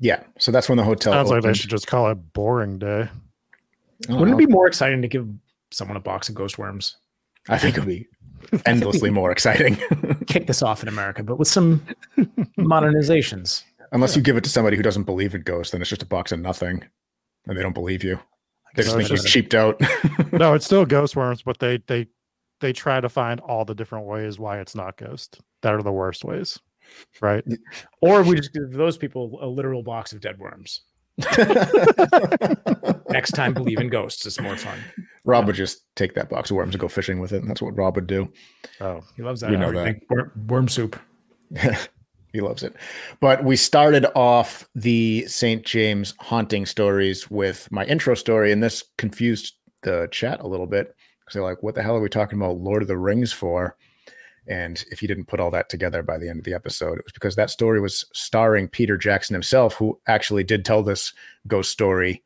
Yeah, 0.00 0.22
so 0.38 0.52
that's 0.52 0.68
when 0.68 0.76
the 0.76 0.84
hotel. 0.84 1.12
Sounds 1.12 1.30
like 1.30 1.42
they 1.42 1.54
should 1.54 1.70
just 1.70 1.86
call 1.86 2.10
it 2.10 2.32
boring 2.32 2.78
day. 2.78 3.08
Oh, 4.08 4.16
wouldn't 4.16 4.40
it 4.40 4.46
be 4.46 4.52
more 4.52 4.66
exciting 4.66 5.02
to 5.02 5.08
give 5.08 5.28
someone 5.70 5.96
a 5.96 6.00
box 6.00 6.28
of 6.28 6.34
ghost 6.34 6.58
worms? 6.58 6.96
I 7.48 7.58
think 7.58 7.76
it 7.76 7.80
would 7.80 7.88
be 7.88 8.06
endlessly 8.66 9.10
more 9.10 9.30
exciting. 9.30 9.76
Kick 10.26 10.46
this 10.46 10.62
off 10.62 10.82
in 10.82 10.88
America, 10.88 11.22
but 11.22 11.38
with 11.38 11.48
some 11.48 11.84
modernizations. 12.58 13.64
Unless 13.92 14.16
you 14.16 14.22
give 14.22 14.36
it 14.36 14.44
to 14.44 14.50
somebody 14.50 14.76
who 14.76 14.82
doesn't 14.82 15.04
believe 15.04 15.34
in 15.34 15.42
ghosts, 15.42 15.72
then 15.72 15.80
it's 15.80 15.88
just 15.88 16.02
a 16.02 16.06
box 16.06 16.30
of 16.30 16.40
nothing, 16.40 16.84
and 17.46 17.56
they 17.56 17.62
don't 17.62 17.74
believe 17.74 18.04
you. 18.04 18.20
They 18.74 18.82
just 18.82 18.92
So 18.92 18.98
think 18.98 19.10
it's 19.10 19.24
you 19.24 19.30
cheaped 19.30 19.54
out. 19.54 19.80
No, 20.32 20.54
it's 20.54 20.64
still 20.64 20.84
ghost 20.86 21.16
worms, 21.16 21.42
but 21.42 21.58
they 21.58 21.78
they 21.86 22.06
they 22.60 22.72
try 22.72 23.00
to 23.00 23.08
find 23.08 23.40
all 23.40 23.64
the 23.64 23.74
different 23.74 24.06
ways 24.06 24.38
why 24.38 24.60
it's 24.60 24.74
not 24.74 24.96
ghost. 24.96 25.40
That 25.62 25.74
are 25.74 25.82
the 25.82 25.92
worst 25.92 26.24
ways. 26.24 26.58
Right? 27.20 27.44
Or 28.00 28.22
we 28.22 28.36
just 28.36 28.52
give 28.52 28.72
those 28.72 28.96
people 28.96 29.38
a 29.42 29.46
literal 29.46 29.82
box 29.82 30.12
of 30.12 30.20
dead 30.20 30.38
worms. 30.38 30.82
Next 33.10 33.32
time, 33.32 33.52
believe 33.52 33.78
in 33.78 33.88
ghosts. 33.88 34.24
It's 34.24 34.40
more 34.40 34.56
fun. 34.56 34.78
Rob 35.24 35.46
would 35.46 35.56
just 35.56 35.82
take 35.96 36.14
that 36.14 36.30
box 36.30 36.50
of 36.50 36.56
worms 36.56 36.74
and 36.74 36.80
go 36.80 36.88
fishing 36.88 37.20
with 37.20 37.32
it. 37.32 37.42
And 37.42 37.50
that's 37.50 37.60
what 37.60 37.76
Rob 37.76 37.96
would 37.96 38.06
do. 38.06 38.32
Oh. 38.80 39.00
He 39.16 39.22
loves 39.22 39.40
that. 39.40 39.50
You 39.50 39.58
know 39.58 39.68
everything. 39.68 40.00
Worm, 40.08 40.32
worm 40.46 40.68
soup. 40.68 40.98
he 42.32 42.40
loves 42.40 42.62
it. 42.62 42.74
But 43.20 43.44
we 43.44 43.56
started 43.56 44.06
off 44.14 44.68
the 44.74 45.26
St. 45.26 45.64
James 45.64 46.14
haunting 46.18 46.66
stories 46.66 47.30
with 47.30 47.70
my 47.70 47.84
intro 47.84 48.14
story, 48.14 48.52
and 48.52 48.62
this 48.62 48.84
confused 48.96 49.54
the 49.82 50.08
chat 50.10 50.40
a 50.40 50.46
little 50.46 50.66
bit 50.66 50.94
because 51.20 51.34
they're 51.34 51.42
like, 51.42 51.62
what 51.62 51.74
the 51.74 51.82
hell 51.82 51.96
are 51.96 52.00
we 52.00 52.08
talking 52.08 52.38
about 52.38 52.58
Lord 52.58 52.82
of 52.82 52.88
the 52.88 52.96
Rings 52.96 53.32
for? 53.32 53.76
And 54.48 54.82
if 54.90 55.02
you 55.02 55.08
didn't 55.08 55.26
put 55.26 55.40
all 55.40 55.50
that 55.50 55.68
together 55.68 56.02
by 56.02 56.16
the 56.16 56.28
end 56.28 56.38
of 56.38 56.44
the 56.44 56.54
episode, 56.54 56.98
it 56.98 57.04
was 57.04 57.12
because 57.12 57.36
that 57.36 57.50
story 57.50 57.80
was 57.80 58.06
starring 58.14 58.66
Peter 58.66 58.96
Jackson 58.96 59.34
himself, 59.34 59.74
who 59.74 60.00
actually 60.06 60.42
did 60.42 60.64
tell 60.64 60.82
this 60.82 61.12
ghost 61.46 61.70
story 61.70 62.22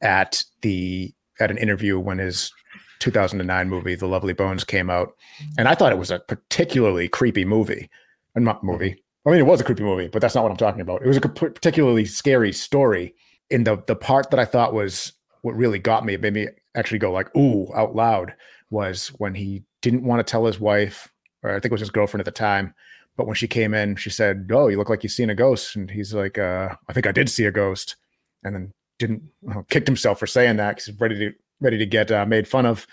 at 0.00 0.44
the 0.60 1.12
at 1.40 1.50
an 1.50 1.58
interview 1.58 1.98
when 1.98 2.18
his 2.18 2.52
2009 3.00 3.68
movie 3.68 3.96
The 3.96 4.06
Lovely 4.06 4.32
Bones 4.32 4.62
came 4.62 4.88
out. 4.88 5.14
And 5.58 5.66
I 5.66 5.74
thought 5.74 5.92
it 5.92 5.98
was 5.98 6.12
a 6.12 6.20
particularly 6.20 7.08
creepy 7.08 7.44
movie. 7.44 7.90
Not 8.36 8.64
movie. 8.64 9.03
I 9.26 9.30
mean, 9.30 9.40
it 9.40 9.46
was 9.46 9.60
a 9.60 9.64
creepy 9.64 9.82
movie, 9.82 10.08
but 10.08 10.20
that's 10.20 10.34
not 10.34 10.42
what 10.42 10.50
I'm 10.50 10.56
talking 10.56 10.82
about. 10.82 11.02
It 11.02 11.08
was 11.08 11.16
a 11.16 11.20
particularly 11.20 12.04
scary 12.04 12.52
story. 12.52 13.14
In 13.50 13.64
the 13.64 13.82
the 13.86 13.96
part 13.96 14.30
that 14.30 14.40
I 14.40 14.44
thought 14.44 14.74
was 14.74 15.12
what 15.42 15.56
really 15.56 15.78
got 15.78 16.04
me, 16.04 16.14
it 16.14 16.20
made 16.20 16.34
me 16.34 16.48
actually 16.74 16.98
go 16.98 17.12
like 17.12 17.34
"ooh" 17.36 17.72
out 17.74 17.94
loud 17.94 18.34
was 18.70 19.08
when 19.18 19.34
he 19.34 19.62
didn't 19.82 20.04
want 20.04 20.26
to 20.26 20.30
tell 20.30 20.44
his 20.46 20.60
wife, 20.60 21.12
or 21.42 21.50
I 21.50 21.54
think 21.54 21.66
it 21.66 21.72
was 21.72 21.80
his 21.80 21.90
girlfriend 21.90 22.20
at 22.20 22.24
the 22.26 22.30
time. 22.38 22.74
But 23.16 23.26
when 23.26 23.36
she 23.36 23.46
came 23.48 23.74
in, 23.74 23.96
she 23.96 24.10
said, 24.10 24.50
"Oh, 24.52 24.68
you 24.68 24.76
look 24.76 24.90
like 24.90 25.02
you've 25.02 25.12
seen 25.12 25.30
a 25.30 25.34
ghost," 25.34 25.76
and 25.76 25.90
he's 25.90 26.12
like, 26.14 26.38
uh, 26.38 26.74
"I 26.88 26.92
think 26.92 27.06
I 27.06 27.12
did 27.12 27.30
see 27.30 27.44
a 27.46 27.50
ghost," 27.52 27.96
and 28.42 28.54
then 28.54 28.72
didn't 28.98 29.22
kicked 29.70 29.88
himself 29.88 30.18
for 30.18 30.26
saying 30.26 30.56
that 30.56 30.72
because 30.76 30.86
he's 30.86 31.00
ready 31.00 31.18
to 31.18 31.32
ready 31.60 31.78
to 31.78 31.86
get 31.86 32.10
uh, 32.10 32.26
made 32.26 32.48
fun 32.48 32.66
of. 32.66 32.86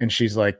And 0.00 0.12
she's 0.12 0.36
like, 0.36 0.58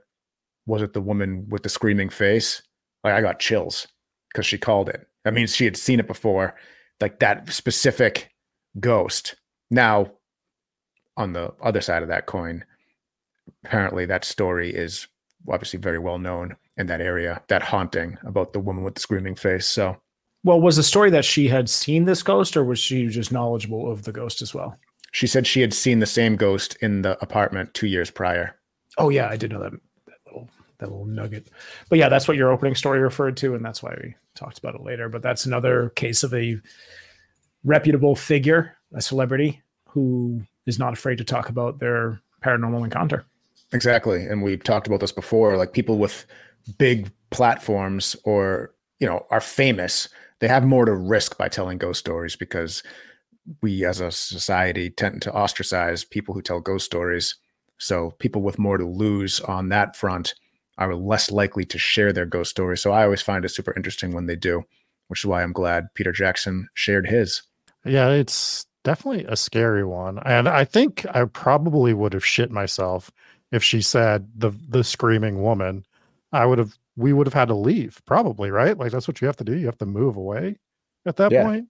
"Was 0.65 0.81
it 0.81 0.93
the 0.93 1.01
woman 1.01 1.47
with 1.49 1.63
the 1.63 1.69
screaming 1.69 2.09
face?" 2.09 2.61
Like 3.03 3.13
I 3.13 3.21
got 3.21 3.39
chills 3.39 3.87
because 4.29 4.45
she 4.45 4.57
called 4.57 4.89
it. 4.89 5.08
That 5.23 5.33
means 5.33 5.55
she 5.55 5.65
had 5.65 5.77
seen 5.77 5.99
it 5.99 6.07
before, 6.07 6.55
like 7.01 7.19
that 7.19 7.51
specific 7.51 8.31
ghost. 8.79 9.35
Now, 9.69 10.11
on 11.17 11.33
the 11.33 11.53
other 11.61 11.81
side 11.81 12.01
of 12.01 12.09
that 12.09 12.25
coin, 12.25 12.63
apparently 13.63 14.05
that 14.05 14.25
story 14.25 14.73
is 14.73 15.07
obviously 15.49 15.79
very 15.79 15.99
well 15.99 16.17
known 16.17 16.55
in 16.77 16.87
that 16.87 17.01
area, 17.01 17.41
that 17.47 17.61
haunting 17.61 18.17
about 18.23 18.53
the 18.53 18.59
woman 18.59 18.83
with 18.83 18.95
the 18.95 19.01
screaming 19.01 19.35
face. 19.35 19.67
So, 19.67 19.97
well, 20.43 20.61
was 20.61 20.77
the 20.77 20.83
story 20.83 21.09
that 21.09 21.25
she 21.25 21.49
had 21.49 21.69
seen 21.69 22.05
this 22.05 22.23
ghost, 22.23 22.55
or 22.55 22.63
was 22.63 22.79
she 22.79 23.07
just 23.07 23.31
knowledgeable 23.31 23.91
of 23.91 24.03
the 24.03 24.13
ghost 24.13 24.41
as 24.41 24.53
well? 24.53 24.77
She 25.11 25.27
said 25.27 25.45
she 25.45 25.61
had 25.61 25.73
seen 25.73 25.99
the 25.99 26.05
same 26.05 26.35
ghost 26.35 26.77
in 26.81 27.01
the 27.01 27.21
apartment 27.21 27.73
two 27.73 27.87
years 27.87 28.09
prior. 28.09 28.55
Oh 28.97 29.09
yeah, 29.09 29.27
I 29.27 29.37
did 29.37 29.51
know 29.51 29.61
that 29.61 29.73
that 30.05 30.17
little 30.25 30.49
that 30.77 30.89
little 30.89 31.05
nugget. 31.05 31.49
But 31.89 31.99
yeah, 31.99 32.09
that's 32.09 32.27
what 32.27 32.37
your 32.37 32.51
opening 32.51 32.75
story 32.75 32.99
referred 32.99 33.35
to, 33.37 33.55
and 33.55 33.65
that's 33.65 33.83
why 33.83 33.97
we 34.01 34.15
talked 34.39 34.57
about 34.57 34.75
it 34.75 34.81
later. 34.81 35.09
But 35.09 35.21
that's 35.21 35.45
another 35.45 35.89
case 35.89 36.23
of 36.23 36.33
a 36.33 36.57
reputable 37.63 38.15
figure, 38.15 38.77
a 38.93 39.01
celebrity 39.01 39.61
who 39.89 40.41
is 40.65 40.79
not 40.79 40.93
afraid 40.93 41.17
to 41.17 41.23
talk 41.23 41.49
about 41.49 41.79
their 41.79 42.21
paranormal 42.41 42.83
encounter. 42.83 43.25
Exactly. 43.73 44.25
And 44.25 44.41
we've 44.41 44.63
talked 44.63 44.87
about 44.87 44.99
this 44.99 45.11
before. 45.11 45.57
Like 45.57 45.73
people 45.73 45.97
with 45.97 46.25
big 46.77 47.11
platforms 47.29 48.15
or, 48.23 48.73
you 48.99 49.07
know, 49.07 49.25
are 49.29 49.41
famous, 49.41 50.09
they 50.39 50.47
have 50.47 50.65
more 50.65 50.85
to 50.85 50.93
risk 50.93 51.37
by 51.37 51.49
telling 51.49 51.77
ghost 51.77 51.99
stories 51.99 52.35
because 52.35 52.81
we 53.61 53.85
as 53.85 53.99
a 53.99 54.11
society 54.11 54.89
tend 54.89 55.21
to 55.23 55.33
ostracize 55.33 56.03
people 56.03 56.33
who 56.33 56.41
tell 56.41 56.59
ghost 56.59 56.85
stories. 56.85 57.35
So 57.77 58.11
people 58.19 58.41
with 58.41 58.59
more 58.59 58.77
to 58.77 58.85
lose 58.85 59.39
on 59.41 59.69
that 59.69 59.95
front 59.95 60.33
are 60.79 60.95
less 60.95 61.29
likely 61.29 61.65
to 61.65 61.77
share 61.77 62.11
their 62.11 62.25
ghost 62.25 62.51
story. 62.51 62.77
So 62.77 62.91
I 62.91 63.03
always 63.03 63.21
find 63.21 63.45
it 63.45 63.49
super 63.49 63.73
interesting 63.75 64.13
when 64.13 64.25
they 64.25 64.35
do, 64.35 64.63
which 65.07 65.21
is 65.21 65.25
why 65.25 65.43
I'm 65.43 65.53
glad 65.53 65.93
Peter 65.93 66.11
Jackson 66.11 66.67
shared 66.73 67.07
his. 67.07 67.43
Yeah, 67.85 68.09
it's 68.09 68.65
definitely 68.83 69.25
a 69.25 69.35
scary 69.35 69.85
one. 69.85 70.19
And 70.25 70.47
I 70.47 70.65
think 70.65 71.05
I 71.13 71.25
probably 71.25 71.93
would 71.93 72.13
have 72.13 72.25
shit 72.25 72.51
myself 72.51 73.11
if 73.51 73.63
she 73.63 73.81
said 73.81 74.27
the 74.35 74.51
the 74.67 74.83
screaming 74.83 75.41
woman. 75.41 75.85
I 76.31 76.45
would 76.45 76.57
have 76.57 76.77
we 76.95 77.13
would 77.13 77.27
have 77.27 77.33
had 77.33 77.47
to 77.47 77.55
leave, 77.55 78.01
probably, 78.05 78.51
right? 78.51 78.77
Like 78.77 78.91
that's 78.91 79.07
what 79.07 79.21
you 79.21 79.27
have 79.27 79.37
to 79.37 79.43
do. 79.43 79.57
You 79.57 79.65
have 79.65 79.77
to 79.79 79.85
move 79.85 80.15
away 80.15 80.57
at 81.05 81.17
that 81.17 81.31
yeah. 81.31 81.43
point. 81.43 81.67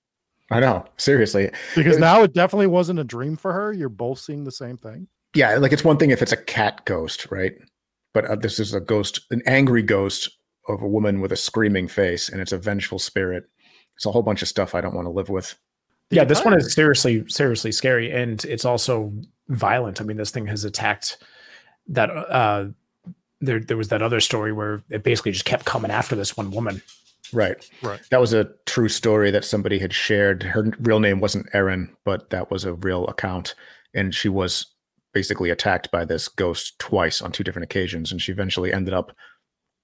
I 0.52 0.60
know, 0.60 0.86
seriously. 0.98 1.52
Because 1.76 1.96
it 1.96 1.98
was, 1.98 1.98
now 2.00 2.24
it 2.24 2.34
definitely 2.34 2.68
wasn't 2.68 3.00
a 3.00 3.04
dream 3.04 3.36
for 3.36 3.54
her. 3.54 3.72
You're 3.72 3.90
both 3.90 4.20
seeing 4.20 4.44
the 4.44 4.52
same 4.52 4.78
thing. 4.78 5.08
Yeah, 5.36 5.56
like 5.58 5.72
it's 5.72 5.84
one 5.84 5.98
thing 5.98 6.10
if 6.10 6.24
it's 6.24 6.32
a 6.32 6.38
cat 6.38 6.84
ghost, 6.86 7.28
right? 7.30 7.54
But 8.20 8.30
uh, 8.30 8.36
this 8.36 8.60
is 8.60 8.74
a 8.74 8.82
ghost, 8.82 9.22
an 9.32 9.42
angry 9.46 9.82
ghost 9.82 10.30
of 10.68 10.82
a 10.82 10.88
woman 10.88 11.22
with 11.22 11.32
a 11.32 11.38
screaming 11.38 11.88
face, 11.88 12.28
and 12.28 12.42
it's 12.42 12.52
a 12.52 12.58
vengeful 12.58 13.00
spirit. 13.00 13.46
It's 13.96 14.06
a 14.06 14.12
whole 14.12 14.24
bunch 14.24 14.42
of 14.42 14.50
stuff 14.50 14.76
I 14.76 14.82
don't 14.82 14.94
want 14.94 15.06
to 15.06 15.12
live 15.12 15.30
with. 15.30 15.56
Yeah, 16.12 16.26
this 16.26 16.44
one 16.44 16.54
is 16.54 16.74
seriously, 16.74 17.24
seriously 17.30 17.72
scary, 17.72 18.12
and 18.12 18.44
it's 18.44 18.66
also 18.66 19.14
violent. 19.48 20.02
I 20.02 20.04
mean, 20.04 20.18
this 20.18 20.32
thing 20.32 20.48
has 20.48 20.66
attacked 20.66 21.18
that. 21.88 22.10
Uh, 22.10 22.66
there, 23.42 23.62
there 23.62 23.78
was 23.78 23.88
that 23.88 24.02
other 24.02 24.20
story 24.20 24.52
where 24.52 24.84
it 24.90 25.02
basically 25.02 25.32
just 25.32 25.46
kept 25.46 25.64
coming 25.64 25.92
after 25.92 26.14
this 26.14 26.36
one 26.36 26.52
woman. 26.52 26.82
Right, 27.32 27.70
right. 27.82 28.02
That 28.12 28.20
was 28.20 28.34
a 28.34 28.50
true 28.66 28.90
story 28.90 29.32
that 29.32 29.46
somebody 29.46 29.80
had 29.80 29.94
shared. 29.94 30.44
Her 30.44 30.74
real 30.82 31.00
name 31.00 31.22
wasn't 31.22 31.48
Erin, 31.54 31.96
but 32.04 32.32
that 32.32 32.52
was 32.52 32.66
a 32.66 32.74
real 32.74 33.08
account, 33.08 33.56
and 33.94 34.14
she 34.14 34.28
was 34.28 34.66
basically 35.14 35.50
attacked 35.50 35.92
by 35.92 36.06
this 36.06 36.28
ghost 36.28 36.78
twice 36.80 37.22
on 37.22 37.32
two 37.32 37.44
different 37.44 37.64
occasions, 37.64 38.12
and 38.12 38.22
she 38.22 38.32
eventually 38.32 38.74
ended 38.74 38.94
up 38.94 39.16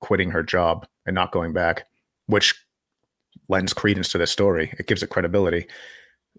quitting 0.01 0.31
her 0.31 0.43
job 0.43 0.87
and 1.05 1.15
not 1.15 1.31
going 1.31 1.53
back, 1.53 1.85
which 2.27 2.53
lends 3.49 3.73
credence 3.73 4.09
to 4.09 4.17
this 4.17 4.31
story. 4.31 4.73
It 4.77 4.87
gives 4.87 5.03
it 5.03 5.09
credibility. 5.09 5.67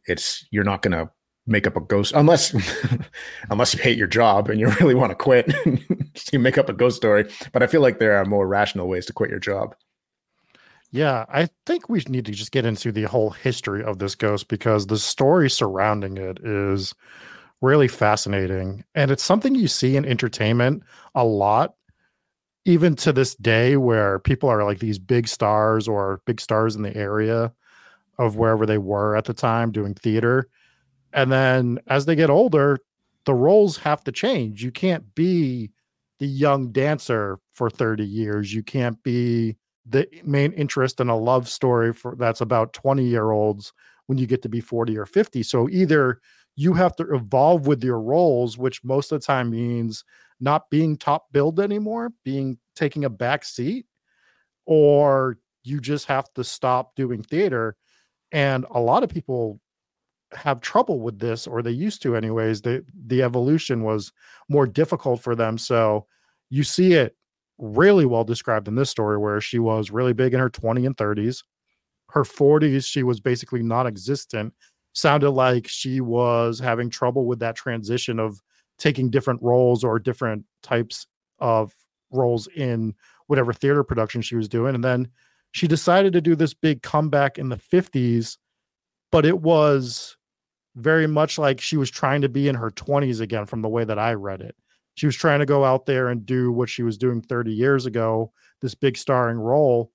It's 0.07 0.47
you're 0.51 0.65
not 0.65 0.83
going 0.83 0.93
to 0.93 1.11
make 1.47 1.67
up 1.67 1.77
a 1.77 1.81
ghost 1.81 2.13
unless 2.15 2.55
unless 3.51 3.75
you 3.75 3.81
hate 3.81 3.99
your 3.99 4.07
job 4.07 4.49
and 4.51 4.59
you 4.59 4.69
really 4.81 4.95
want 4.95 5.11
to 5.11 5.17
quit. 5.17 5.53
you 6.33 6.39
make 6.39 6.59
up 6.59 6.69
a 6.69 6.73
ghost 6.73 6.97
story, 6.97 7.31
but 7.53 7.63
I 7.63 7.67
feel 7.67 7.81
like 7.81 7.99
there 7.99 8.17
are 8.17 8.25
more 8.25 8.47
rational 8.47 8.89
ways 8.89 9.07
to 9.07 9.13
quit 9.13 9.31
your 9.31 9.41
job. 9.41 9.75
Yeah, 10.93 11.27
I 11.29 11.49
think 11.67 11.89
we 11.89 12.03
need 12.09 12.27
to 12.27 12.33
just 12.33 12.53
get 12.53 12.65
into 12.65 12.93
the 12.93 13.05
whole 13.05 13.31
history 13.31 13.83
of 13.83 13.99
this 13.99 14.15
ghost 14.15 14.49
because 14.49 14.87
the 14.87 14.99
story 14.99 15.51
surrounding 15.51 16.17
it 16.17 16.39
is 16.45 16.95
really 17.63 17.89
fascinating. 17.89 18.85
And 18.95 19.11
it's 19.11 19.25
something 19.25 19.55
you 19.55 19.69
see 19.69 19.97
in 19.97 20.05
entertainment 20.05 20.83
a 21.15 21.25
lot, 21.25 21.75
even 22.65 22.95
to 22.97 23.13
this 23.13 23.35
day, 23.35 23.77
where 23.77 24.19
people 24.19 24.49
are 24.49 24.65
like 24.65 24.79
these 24.79 24.99
big 24.99 25.29
stars 25.29 25.89
or 25.89 26.21
big 26.27 26.41
stars 26.41 26.77
in 26.77 26.83
the 26.83 26.97
area 26.97 27.53
of 28.19 28.37
wherever 28.37 28.67
they 28.67 28.79
were 28.79 29.17
at 29.17 29.25
the 29.25 29.35
time 29.35 29.73
doing 29.73 29.95
theater. 29.95 30.49
And 31.13 31.31
then 31.31 31.79
as 31.87 32.07
they 32.07 32.15
get 32.15 32.31
older, 32.31 32.79
the 33.25 33.35
roles 33.35 33.77
have 33.79 34.05
to 34.05 34.13
change. 34.13 34.63
You 34.63 34.71
can't 34.71 35.15
be 35.15 35.71
the 36.19 36.27
young 36.27 36.73
dancer 36.73 37.39
for 37.53 37.69
30 37.69 38.05
years. 38.05 38.55
You 38.55 38.63
can't 38.63 39.03
be 39.03 39.57
the 39.89 40.09
main 40.25 40.53
interest 40.53 41.01
in 41.01 41.09
a 41.09 41.17
love 41.17 41.49
story 41.49 41.93
for 41.93 42.17
that's 42.17 42.41
about 42.41 42.73
20 42.73 43.05
year 43.05 43.31
olds 43.31 43.73
when 44.07 44.19
you 44.19 44.27
get 44.27 44.43
to 44.43 44.49
be 44.49 44.61
40 44.61 44.97
or 44.97 45.07
50. 45.07 45.43
So 45.43 45.69
either 45.69 46.21
you 46.57 46.73
have 46.73 46.97
to 46.97 47.15
evolve 47.15 47.67
with 47.67 47.85
your 47.85 48.01
roles, 48.01 48.59
which 48.59 48.83
most 48.83 49.13
of 49.13 49.21
the 49.21 49.27
time 49.27 49.51
means 49.51 50.05
not 50.41 50.69
being 50.71 50.97
top 50.97 51.27
billed 51.33 51.61
anymore, 51.61 52.11
being 52.25 52.59
taking 52.75 53.05
a 53.05 53.11
back 53.11 53.45
seat, 53.45 53.87
or 54.65 55.39
you 55.65 55.81
just 55.81 56.07
have 56.07 56.33
to 56.35 56.43
stop 56.43 56.95
doing 56.97 57.23
theater. 57.23 57.77
And 58.33 58.67
a 58.71 58.81
lot 58.81 59.03
of 59.03 59.11
people 59.11 59.61
have 60.33 60.61
trouble 60.61 61.01
with 61.01 61.19
this, 61.19 61.47
or 61.47 61.63
they 61.63 61.71
used 61.71 62.03
to, 62.03 62.17
anyways. 62.17 62.63
The 62.63 62.85
the 63.07 63.23
evolution 63.23 63.83
was 63.83 64.13
more 64.49 64.67
difficult 64.67 65.21
for 65.21 65.35
them. 65.35 65.59
So 65.59 66.07
you 66.51 66.65
see 66.65 66.95
it 66.95 67.17
really 67.59 68.07
well 68.07 68.25
described 68.25 68.69
in 68.69 68.75
this 68.75 68.91
story 68.91 69.19
where 69.19 69.41
she 69.41 69.59
was 69.59 69.91
really 69.91 70.13
big 70.13 70.35
in 70.35 70.41
her 70.41 70.51
20 70.51 70.87
and 70.87 70.97
30s. 70.97 71.43
Her 72.11 72.25
40s, 72.25 72.87
she 72.87 73.03
was 73.03 73.21
basically 73.21 73.63
non 73.63 73.87
existent 73.87 74.55
sounded 74.97 75.31
like 75.31 75.69
she 75.69 76.01
was 76.01 76.59
having 76.59 76.89
trouble 76.89 77.27
with 77.27 77.39
that 77.39 77.55
transition 77.55 78.19
of 78.19 78.41
taking 78.79 79.11
different 79.11 79.43
roles 79.43 79.85
or 79.85 79.99
different 79.99 80.45
types 80.63 81.07
of 81.39 81.75
roles 82.11 82.49
in 82.57 82.95
whatever 83.27 83.53
theater 83.53 83.85
production 83.85 84.23
she 84.23 84.37
was 84.37 84.49
doing. 84.49 84.75
And 84.75 84.83
then 84.83 85.09
she 85.53 85.69
decided 85.69 86.15
to 86.15 86.23
do 86.23 86.35
this 86.35 86.55
big 86.55 86.83
comeback 86.83 87.39
in 87.39 87.51
the 87.51 87.57
50s, 87.57 88.39
but 89.13 89.27
it 89.27 89.41
was 89.41 90.17
very 90.77 91.07
much 91.07 91.39
like 91.39 91.61
she 91.61 91.77
was 91.77 91.91
trying 91.91 92.23
to 92.23 92.29
be 92.29 92.49
in 92.49 92.55
her 92.55 92.71
20s 92.71 93.21
again 93.21 93.45
from 93.45 93.61
the 93.61 93.69
way 93.69 93.85
that 93.85 93.99
I 93.99 94.15
read 94.15 94.41
it. 94.41 94.57
She 94.95 95.05
was 95.05 95.17
trying 95.17 95.41
to 95.41 95.47
go 95.47 95.63
out 95.63 95.85
there 95.85 96.09
and 96.09 96.25
do 96.25 96.53
what 96.53 96.71
she 96.71 96.83
was 96.83 96.97
doing 96.97 97.21
30 97.21 97.53
years 97.53 97.85
ago, 97.85 98.33
this 98.63 98.75
big 98.75 98.97
starring 98.97 99.39
role. 99.39 99.91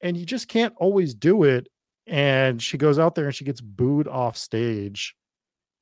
And 0.00 0.16
you 0.16 0.26
just 0.26 0.48
can't 0.48 0.74
always 0.78 1.14
do 1.14 1.44
it 1.44 1.68
and 2.06 2.62
she 2.62 2.78
goes 2.78 2.98
out 2.98 3.14
there 3.14 3.26
and 3.26 3.34
she 3.34 3.44
gets 3.44 3.60
booed 3.60 4.08
off 4.08 4.36
stage 4.36 5.16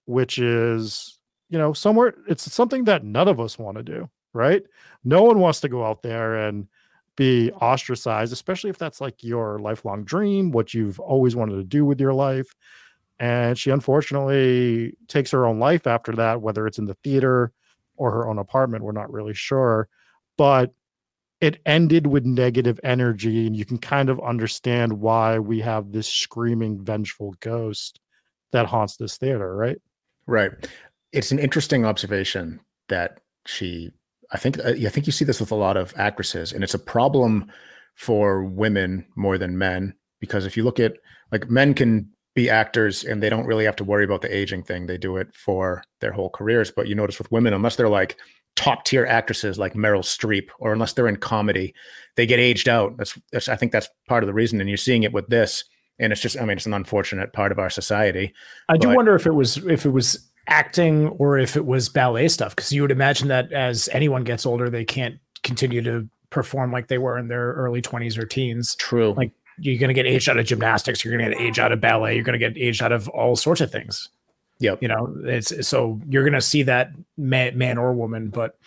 which 0.07 0.39
is 0.39 1.19
you 1.49 1.59
know 1.59 1.73
somewhere 1.73 2.15
it's 2.29 2.51
something 2.53 2.85
that 2.85 3.05
none 3.05 3.29
of 3.29 3.41
us 3.41 3.59
want 3.59 3.77
to 3.77 3.83
do 3.83 4.09
right? 4.35 4.65
No 5.05 5.23
one 5.23 5.39
wants 5.39 5.61
to 5.61 5.69
go 5.69 5.85
out 5.87 6.03
there 6.03 6.35
and 6.35 6.69
be 7.17 7.53
ostracized 7.53 8.33
especially 8.33 8.69
if 8.69 8.77
that's 8.77 9.01
like 9.01 9.23
your 9.23 9.61
lifelong 9.61 10.05
dream 10.05 10.51
what 10.51 10.75
you've 10.75 10.99
always 10.99 11.37
wanted 11.37 11.55
to 11.55 11.65
do 11.65 11.85
with 11.85 12.01
your 12.01 12.13
life. 12.13 12.53
And 13.21 13.57
she 13.57 13.71
unfortunately 13.71 14.97
takes 15.07 15.31
her 15.31 15.47
own 15.47 15.61
life 15.61 15.87
after 15.87 16.13
that 16.17 16.43
whether 16.43 16.67
it's 16.67 16.79
in 16.79 16.85
the 16.85 16.97
theater 17.05 17.53
or 17.97 18.11
her 18.11 18.29
own 18.29 18.39
apartment 18.39 18.83
we're 18.85 18.93
not 18.93 19.13
really 19.13 19.35
sure. 19.35 19.89
But 20.37 20.75
it 21.45 21.61
ended 21.67 22.07
with 22.07 22.25
negative 22.25 22.81
energy 22.83 23.47
and 23.47 23.55
you 23.55 23.67
can 23.67 23.77
kind 23.77 24.09
of 24.09 24.19
understand 24.21 24.91
why 24.91 25.39
we 25.39 25.61
have 25.61 25.93
this 25.93 26.09
screaming 26.09 26.83
vengeful 26.83 27.35
ghost 27.41 28.01
that 28.53 28.65
haunts 28.65 28.97
this 28.97 29.19
theater 29.19 29.55
right? 29.55 29.77
Right. 30.27 30.53
It's 31.13 31.33
an 31.33 31.39
interesting 31.39 31.85
observation 31.85 32.61
that 32.89 33.21
she 33.47 33.91
i 34.33 34.39
think 34.39 34.59
uh, 34.59 34.71
i 34.71 34.89
think 34.89 35.07
you 35.07 35.13
see 35.13 35.25
this 35.25 35.39
with 35.39 35.51
a 35.51 35.55
lot 35.55 35.77
of 35.77 35.93
actresses 35.99 36.51
and 36.53 36.65
it's 36.65 36.73
a 36.73 36.79
problem 36.79 37.51
for 37.95 38.43
women 38.43 39.05
more 39.15 39.37
than 39.37 39.59
men 39.59 39.95
because 40.19 40.47
if 40.47 40.57
you 40.57 40.65
look 40.65 40.81
at 40.81 40.95
like 41.31 41.51
men 41.51 41.75
can 41.75 42.09
be 42.35 42.49
actors 42.49 43.05
and 43.05 43.23
they 43.23 43.29
don't 43.29 43.47
really 43.47 43.67
have 43.67 43.77
to 43.77 43.85
worry 43.85 44.05
about 44.05 44.21
the 44.21 44.35
aging 44.35 44.65
thing. 44.65 44.87
They 44.87 44.99
do 44.99 45.19
it 45.19 45.33
for 45.35 45.85
their 46.01 46.13
whole 46.13 46.31
careers 46.31 46.71
but 46.71 46.89
you 46.89 46.95
notice 46.95 47.19
with 47.19 47.31
women 47.31 47.53
unless 47.53 47.77
they're 47.77 47.89
like 47.89 48.17
top 48.57 48.85
tier 48.85 49.05
actresses 49.07 49.59
like 49.59 49.75
Meryl 49.75 50.03
Streep, 50.03 50.49
or 50.59 50.73
unless 50.73 50.93
they're 50.93 51.09
in 51.09 51.17
comedy, 51.17 51.75
they 52.17 52.27
get 52.27 52.39
aged 52.39 52.69
out. 52.69 52.97
That's, 52.97 53.19
that's, 53.33 53.49
I 53.49 53.57
think 53.57 53.73
that's 53.73 53.89
part 54.09 54.23
of 54.23 54.27
the 54.27 54.35
reason, 54.35 54.61
and 54.61 54.69
you're 54.69 54.77
seeing 54.77 55.03
it 55.03 55.13
with 55.13 55.29
this. 55.29 55.65
And 55.99 56.13
it's 56.13 56.21
just, 56.21 56.37
I 56.37 56.41
mean, 56.41 56.57
it's 56.57 56.67
an 56.67 56.75
unfortunate 56.75 57.33
part 57.33 57.53
of 57.53 57.59
our 57.59 57.71
society. 57.71 58.35
I 58.69 58.77
do 58.77 58.89
wonder 58.89 59.15
if 59.15 59.27
it 59.27 59.35
was 59.35 59.59
if 59.59 59.87
it 59.87 59.91
was 59.91 60.29
acting 60.49 61.09
or 61.09 61.39
if 61.39 61.57
it 61.57 61.67
was 61.67 61.89
ballet 61.89 62.29
stuff, 62.29 62.55
because 62.57 62.73
you 62.73 62.83
would 62.83 62.91
imagine 62.91 63.29
that 63.29 63.53
as 63.53 63.89
anyone 63.93 64.25
gets 64.25 64.45
older, 64.45 64.69
they 64.69 64.85
can't 64.85 65.17
continue 65.45 65.83
to 65.83 66.09
perform 66.31 66.73
like 66.73 66.89
they 66.89 66.99
were 66.99 67.17
in 67.17 67.29
their 67.29 67.53
early 67.53 67.81
20s 67.81 68.19
or 68.19 68.27
teens. 68.27 68.75
True. 68.75 69.15
Like 69.15 69.31
you're 69.59 69.79
going 69.79 69.89
to 69.89 69.95
get 69.95 70.07
aged 70.07 70.29
out 70.29 70.39
of 70.39 70.47
gymnastics, 70.47 71.05
you're 71.05 71.17
going 71.17 71.31
to 71.31 71.37
get 71.37 71.45
aged 71.45 71.59
out 71.61 71.71
of 71.71 71.81
ballet, 71.81 72.17
you're 72.17 72.25
going 72.25 72.39
to 72.39 72.51
get 72.51 72.59
aged 72.61 72.83
out 72.83 72.93
of 72.93 73.09
all 73.11 73.37
sorts 73.37 73.61
of 73.61 73.71
things. 73.71 74.09
Yep. 74.65 74.83
You 74.83 74.89
know, 74.89 75.15
it's 75.25 75.67
so 75.67 76.01
you're 76.09 76.23
going 76.23 76.33
to 76.33 76.41
see 76.41 76.63
that 76.65 76.93
man, 77.19 77.57
man 77.59 77.77
or 77.77 77.93
woman, 77.93 78.31
but 78.31 78.59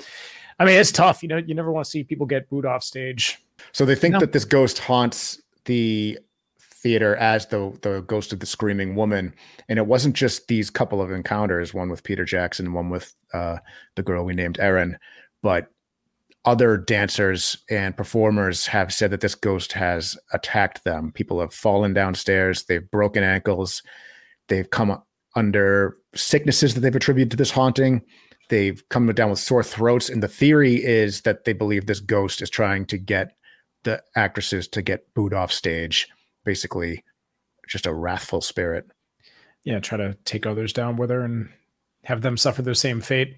I 0.60 0.66
mean, 0.66 0.80
it's 0.80 0.92
tough. 0.92 1.24
You 1.24 1.30
know, 1.30 1.38
you 1.38 1.56
never 1.56 1.72
want 1.72 1.86
to 1.86 1.92
see 1.92 2.04
people 2.04 2.26
get 2.26 2.50
booed 2.50 2.66
off 2.66 2.84
stage. 2.84 3.40
So 3.72 3.84
they 3.84 3.96
think 3.96 4.14
no. 4.14 4.20
that 4.20 4.32
this 4.32 4.46
ghost 4.46 4.78
haunts 4.80 5.42
the 5.66 6.20
theater 6.60 7.16
as 7.16 7.48
the 7.48 7.78
the 7.82 8.02
ghost 8.02 8.32
of 8.32 8.40
the 8.40 8.46
screaming 8.46 8.96
woman, 8.96 9.34
and 9.68 9.80
it 9.80 9.88
wasn't 9.88 10.16
just 10.16 10.48
these 10.48 10.70
couple 10.70 11.02
of 11.02 11.12
encounters, 11.12 11.74
one 11.74 11.90
with 11.90 12.04
Peter 12.04 12.26
Jackson, 12.26 12.74
one 12.74 12.90
with 12.90 13.14
uh, 13.34 13.58
the 13.96 14.04
girl 14.04 14.24
we 14.24 14.34
named 14.34 14.60
Erin, 14.60 14.98
but 15.42 15.68
other 16.46 16.78
dancers 16.78 17.58
and 17.70 17.98
performers 17.98 18.68
have 18.68 18.94
said 18.94 19.12
that 19.12 19.20
this 19.20 19.36
ghost 19.36 19.74
has 19.74 20.16
attacked 20.32 20.86
them. 20.86 21.12
People 21.12 21.42
have 21.42 21.54
fallen 21.54 21.94
downstairs, 21.94 22.64
they've 22.66 22.90
broken 22.90 23.24
ankles, 23.24 23.84
they've 24.48 24.70
come 24.70 25.02
under 25.38 25.96
sicknesses 26.16 26.74
that 26.74 26.82
they've 26.82 26.96
attributed 26.96 27.32
to 27.32 27.38
this 27.38 27.52
haunting. 27.52 28.02
They've 28.50 28.82
come 28.90 29.08
down 29.14 29.30
with 29.30 29.40
sore 29.40 29.64
throats. 29.64 30.10
And 30.10 30.24
the 30.24 30.28
theory 30.28 30.84
is 30.84 31.22
that 31.22 31.46
they 31.46 31.54
believe 31.54 31.86
this 31.86 32.00
ghost 32.00 32.42
is 32.42 32.50
trying 32.50 32.86
to 32.88 32.98
get 32.98 33.38
the 33.84 34.02
actresses 34.16 34.68
to 34.70 34.82
get 34.82 35.14
booed 35.14 35.34
off 35.34 35.52
stage. 35.52 36.08
Basically, 36.44 37.04
just 37.68 37.86
a 37.86 37.94
wrathful 37.94 38.42
spirit. 38.42 38.88
Yeah, 39.64 39.80
try 39.80 39.98
to 39.98 40.18
take 40.26 40.46
others 40.46 40.74
down 40.74 40.96
with 40.96 41.10
her 41.10 41.22
and 41.22 41.50
have 42.06 42.22
them 42.22 42.38
suffer 42.38 42.62
the 42.62 42.74
same 42.74 43.02
fate. 43.02 43.36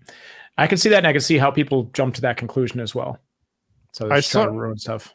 I 0.58 0.68
can 0.68 0.78
see 0.78 0.90
that, 0.90 1.00
and 1.00 1.08
I 1.08 1.12
can 1.12 1.22
see 1.22 1.38
how 1.38 1.52
people 1.52 1.90
jump 1.94 2.16
to 2.16 2.22
that 2.22 2.38
conclusion 2.38 2.80
as 2.80 2.94
well. 2.94 3.18
So 3.94 4.12
I 4.12 4.20
saw 4.20 4.44
ruin 4.46 4.78
stuff. 4.78 5.14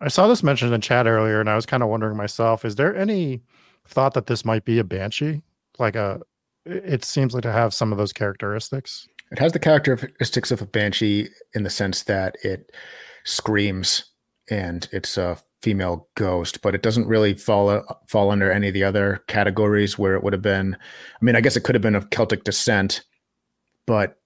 I 0.00 0.08
saw 0.08 0.28
this 0.28 0.42
mentioned 0.42 0.74
in 0.74 0.80
chat 0.82 1.06
earlier, 1.06 1.40
and 1.40 1.48
I 1.48 1.56
was 1.56 1.64
kind 1.64 1.82
of 1.82 1.88
wondering 1.88 2.16
myself: 2.16 2.64
is 2.66 2.74
there 2.76 2.94
any 2.94 3.42
thought 3.86 4.12
that 4.14 4.26
this 4.26 4.44
might 4.44 4.64
be 4.66 4.78
a 4.78 4.84
banshee? 4.84 5.42
Like 5.78 5.96
uh, 5.96 6.18
a 6.66 6.88
it 6.92 7.04
seems 7.04 7.34
like 7.34 7.42
to 7.42 7.52
have 7.52 7.74
some 7.74 7.92
of 7.92 7.98
those 7.98 8.12
characteristics. 8.12 9.06
It 9.30 9.38
has 9.38 9.52
the 9.52 9.58
characteristics 9.58 10.50
of 10.50 10.62
a 10.62 10.66
banshee 10.66 11.28
in 11.54 11.62
the 11.62 11.70
sense 11.70 12.02
that 12.04 12.36
it 12.42 12.70
screams 13.24 14.04
and 14.50 14.88
it's 14.92 15.16
a 15.16 15.38
female 15.62 16.08
ghost, 16.16 16.60
but 16.60 16.74
it 16.74 16.82
doesn't 16.82 17.06
really 17.06 17.34
fall 17.34 17.68
uh, 17.68 17.82
fall 18.08 18.30
under 18.30 18.50
any 18.50 18.68
of 18.68 18.74
the 18.74 18.84
other 18.84 19.22
categories 19.28 19.98
where 19.98 20.14
it 20.14 20.22
would 20.22 20.32
have 20.32 20.42
been. 20.42 20.76
I 20.76 21.24
mean, 21.24 21.36
I 21.36 21.40
guess 21.40 21.56
it 21.56 21.62
could 21.62 21.74
have 21.74 21.82
been 21.82 21.94
of 21.94 22.10
Celtic 22.10 22.44
descent, 22.44 23.02
but 23.86 24.18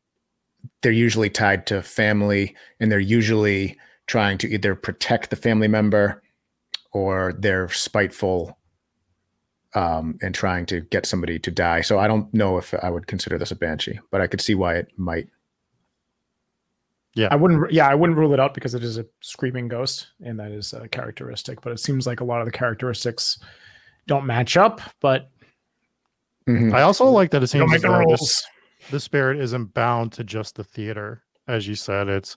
they're 0.82 0.92
usually 0.92 1.30
tied 1.30 1.66
to 1.68 1.82
family, 1.82 2.56
and 2.80 2.90
they're 2.90 2.98
usually 2.98 3.78
trying 4.06 4.38
to 4.38 4.48
either 4.48 4.74
protect 4.74 5.30
the 5.30 5.36
family 5.36 5.68
member 5.68 6.22
or 6.92 7.34
they're 7.38 7.68
spiteful 7.68 8.58
um, 9.76 10.18
and 10.22 10.34
trying 10.34 10.64
to 10.66 10.80
get 10.80 11.04
somebody 11.04 11.38
to 11.38 11.50
die. 11.50 11.82
So 11.82 11.98
I 11.98 12.08
don't 12.08 12.32
know 12.32 12.56
if 12.56 12.74
I 12.82 12.88
would 12.88 13.06
consider 13.06 13.38
this 13.38 13.50
a 13.50 13.56
banshee, 13.56 14.00
but 14.10 14.22
I 14.22 14.26
could 14.26 14.40
see 14.40 14.54
why 14.54 14.76
it 14.76 14.88
might. 14.96 15.28
Yeah, 17.14 17.28
I 17.30 17.36
wouldn't. 17.36 17.70
Yeah, 17.70 17.86
I 17.86 17.94
wouldn't 17.94 18.18
rule 18.18 18.32
it 18.32 18.40
out 18.40 18.54
because 18.54 18.74
it 18.74 18.82
is 18.82 18.98
a 18.98 19.06
screaming 19.20 19.68
ghost, 19.68 20.08
and 20.24 20.40
that 20.40 20.50
is 20.50 20.72
a 20.72 20.88
characteristic. 20.88 21.60
But 21.60 21.72
it 21.72 21.80
seems 21.80 22.06
like 22.06 22.20
a 22.20 22.24
lot 22.24 22.40
of 22.40 22.46
the 22.46 22.52
characteristics 22.52 23.38
don't 24.06 24.26
match 24.26 24.56
up. 24.56 24.80
But 25.00 25.30
mm-hmm. 26.48 26.74
I 26.74 26.82
also 26.82 27.04
like 27.06 27.30
that 27.30 27.42
it 27.42 27.48
seems 27.48 27.70
like 27.70 27.82
the, 27.82 28.06
this, 28.08 28.46
the 28.90 29.00
spirit 29.00 29.40
isn't 29.40 29.74
bound 29.74 30.12
to 30.12 30.24
just 30.24 30.56
the 30.56 30.64
theater, 30.64 31.22
as 31.48 31.68
you 31.68 31.74
said. 31.74 32.08
It's 32.08 32.36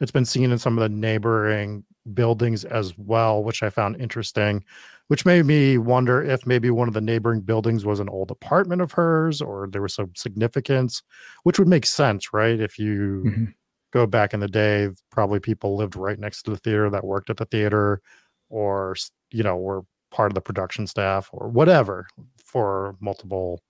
it's 0.00 0.12
been 0.12 0.24
seen 0.24 0.52
in 0.52 0.58
some 0.58 0.76
of 0.78 0.82
the 0.82 0.94
neighboring 0.94 1.84
buildings 2.12 2.64
as 2.66 2.96
well, 2.98 3.42
which 3.42 3.62
I 3.62 3.70
found 3.70 4.00
interesting 4.00 4.64
which 5.08 5.26
made 5.26 5.44
me 5.44 5.78
wonder 5.78 6.22
if 6.22 6.46
maybe 6.46 6.70
one 6.70 6.88
of 6.88 6.94
the 6.94 7.00
neighboring 7.00 7.40
buildings 7.40 7.84
was 7.84 8.00
an 8.00 8.08
old 8.08 8.30
apartment 8.30 8.80
of 8.80 8.92
hers 8.92 9.42
or 9.42 9.68
there 9.70 9.82
was 9.82 9.94
some 9.94 10.12
significance, 10.16 11.02
which 11.42 11.58
would 11.58 11.68
make 11.68 11.86
sense, 11.86 12.32
right? 12.32 12.58
If 12.58 12.78
you 12.78 13.22
mm-hmm. 13.26 13.44
go 13.92 14.06
back 14.06 14.32
in 14.32 14.40
the 14.40 14.48
day, 14.48 14.88
probably 15.10 15.40
people 15.40 15.76
lived 15.76 15.96
right 15.96 16.18
next 16.18 16.42
to 16.44 16.50
the 16.50 16.56
theater 16.56 16.88
that 16.90 17.04
worked 17.04 17.30
at 17.30 17.36
the 17.36 17.44
theater 17.44 18.00
or, 18.48 18.96
you 19.30 19.42
know, 19.42 19.56
were 19.56 19.82
part 20.10 20.30
of 20.30 20.34
the 20.34 20.40
production 20.40 20.86
staff 20.86 21.28
or 21.32 21.48
whatever 21.48 22.06
for 22.44 22.96
multiple 23.00 23.60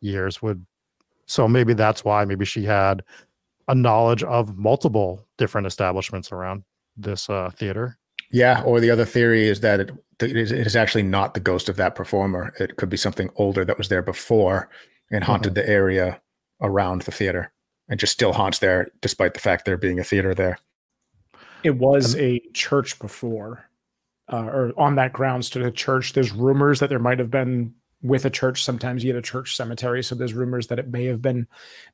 years 0.00 0.42
would 0.42 0.66
so 1.26 1.46
maybe 1.46 1.72
that's 1.72 2.04
why 2.04 2.24
maybe 2.24 2.44
she 2.44 2.64
had 2.64 3.02
a 3.68 3.74
knowledge 3.74 4.24
of 4.24 4.58
multiple 4.58 5.24
different 5.38 5.66
establishments 5.66 6.32
around 6.32 6.64
this 6.96 7.30
uh, 7.30 7.50
theater 7.54 7.96
yeah, 8.32 8.62
or 8.62 8.80
the 8.80 8.90
other 8.90 9.04
theory 9.04 9.46
is 9.46 9.60
that 9.60 9.80
it, 9.80 9.90
it 10.20 10.36
is 10.36 10.74
actually 10.74 11.02
not 11.02 11.34
the 11.34 11.40
ghost 11.40 11.68
of 11.68 11.76
that 11.76 11.94
performer. 11.94 12.54
It 12.58 12.76
could 12.76 12.88
be 12.88 12.96
something 12.96 13.30
older 13.36 13.64
that 13.64 13.78
was 13.78 13.88
there 13.88 14.02
before 14.02 14.68
and 15.10 15.22
haunted 15.22 15.54
mm-hmm. 15.54 15.66
the 15.66 15.68
area 15.68 16.20
around 16.60 17.02
the 17.02 17.12
theater 17.12 17.52
and 17.88 18.00
just 18.00 18.14
still 18.14 18.32
haunts 18.32 18.58
there 18.58 18.90
despite 19.02 19.34
the 19.34 19.40
fact 19.40 19.66
there 19.66 19.76
being 19.76 20.00
a 20.00 20.04
theater 20.04 20.34
there. 20.34 20.58
It 21.62 21.76
was 21.76 22.16
a 22.16 22.40
church 22.54 22.98
before, 22.98 23.68
uh, 24.32 24.44
or 24.44 24.72
on 24.76 24.96
that 24.96 25.12
ground 25.12 25.44
stood 25.44 25.62
a 25.62 25.70
church. 25.70 26.14
There's 26.14 26.32
rumors 26.32 26.80
that 26.80 26.88
there 26.88 26.98
might 26.98 27.18
have 27.18 27.30
been 27.30 27.74
with 28.02 28.24
a 28.24 28.30
church. 28.30 28.64
Sometimes 28.64 29.04
you 29.04 29.12
get 29.12 29.18
a 29.18 29.22
church 29.22 29.56
cemetery. 29.56 30.02
So 30.02 30.14
there's 30.14 30.34
rumors 30.34 30.66
that 30.66 30.78
it 30.78 30.88
may 30.88 31.04
have 31.06 31.22
been 31.22 31.46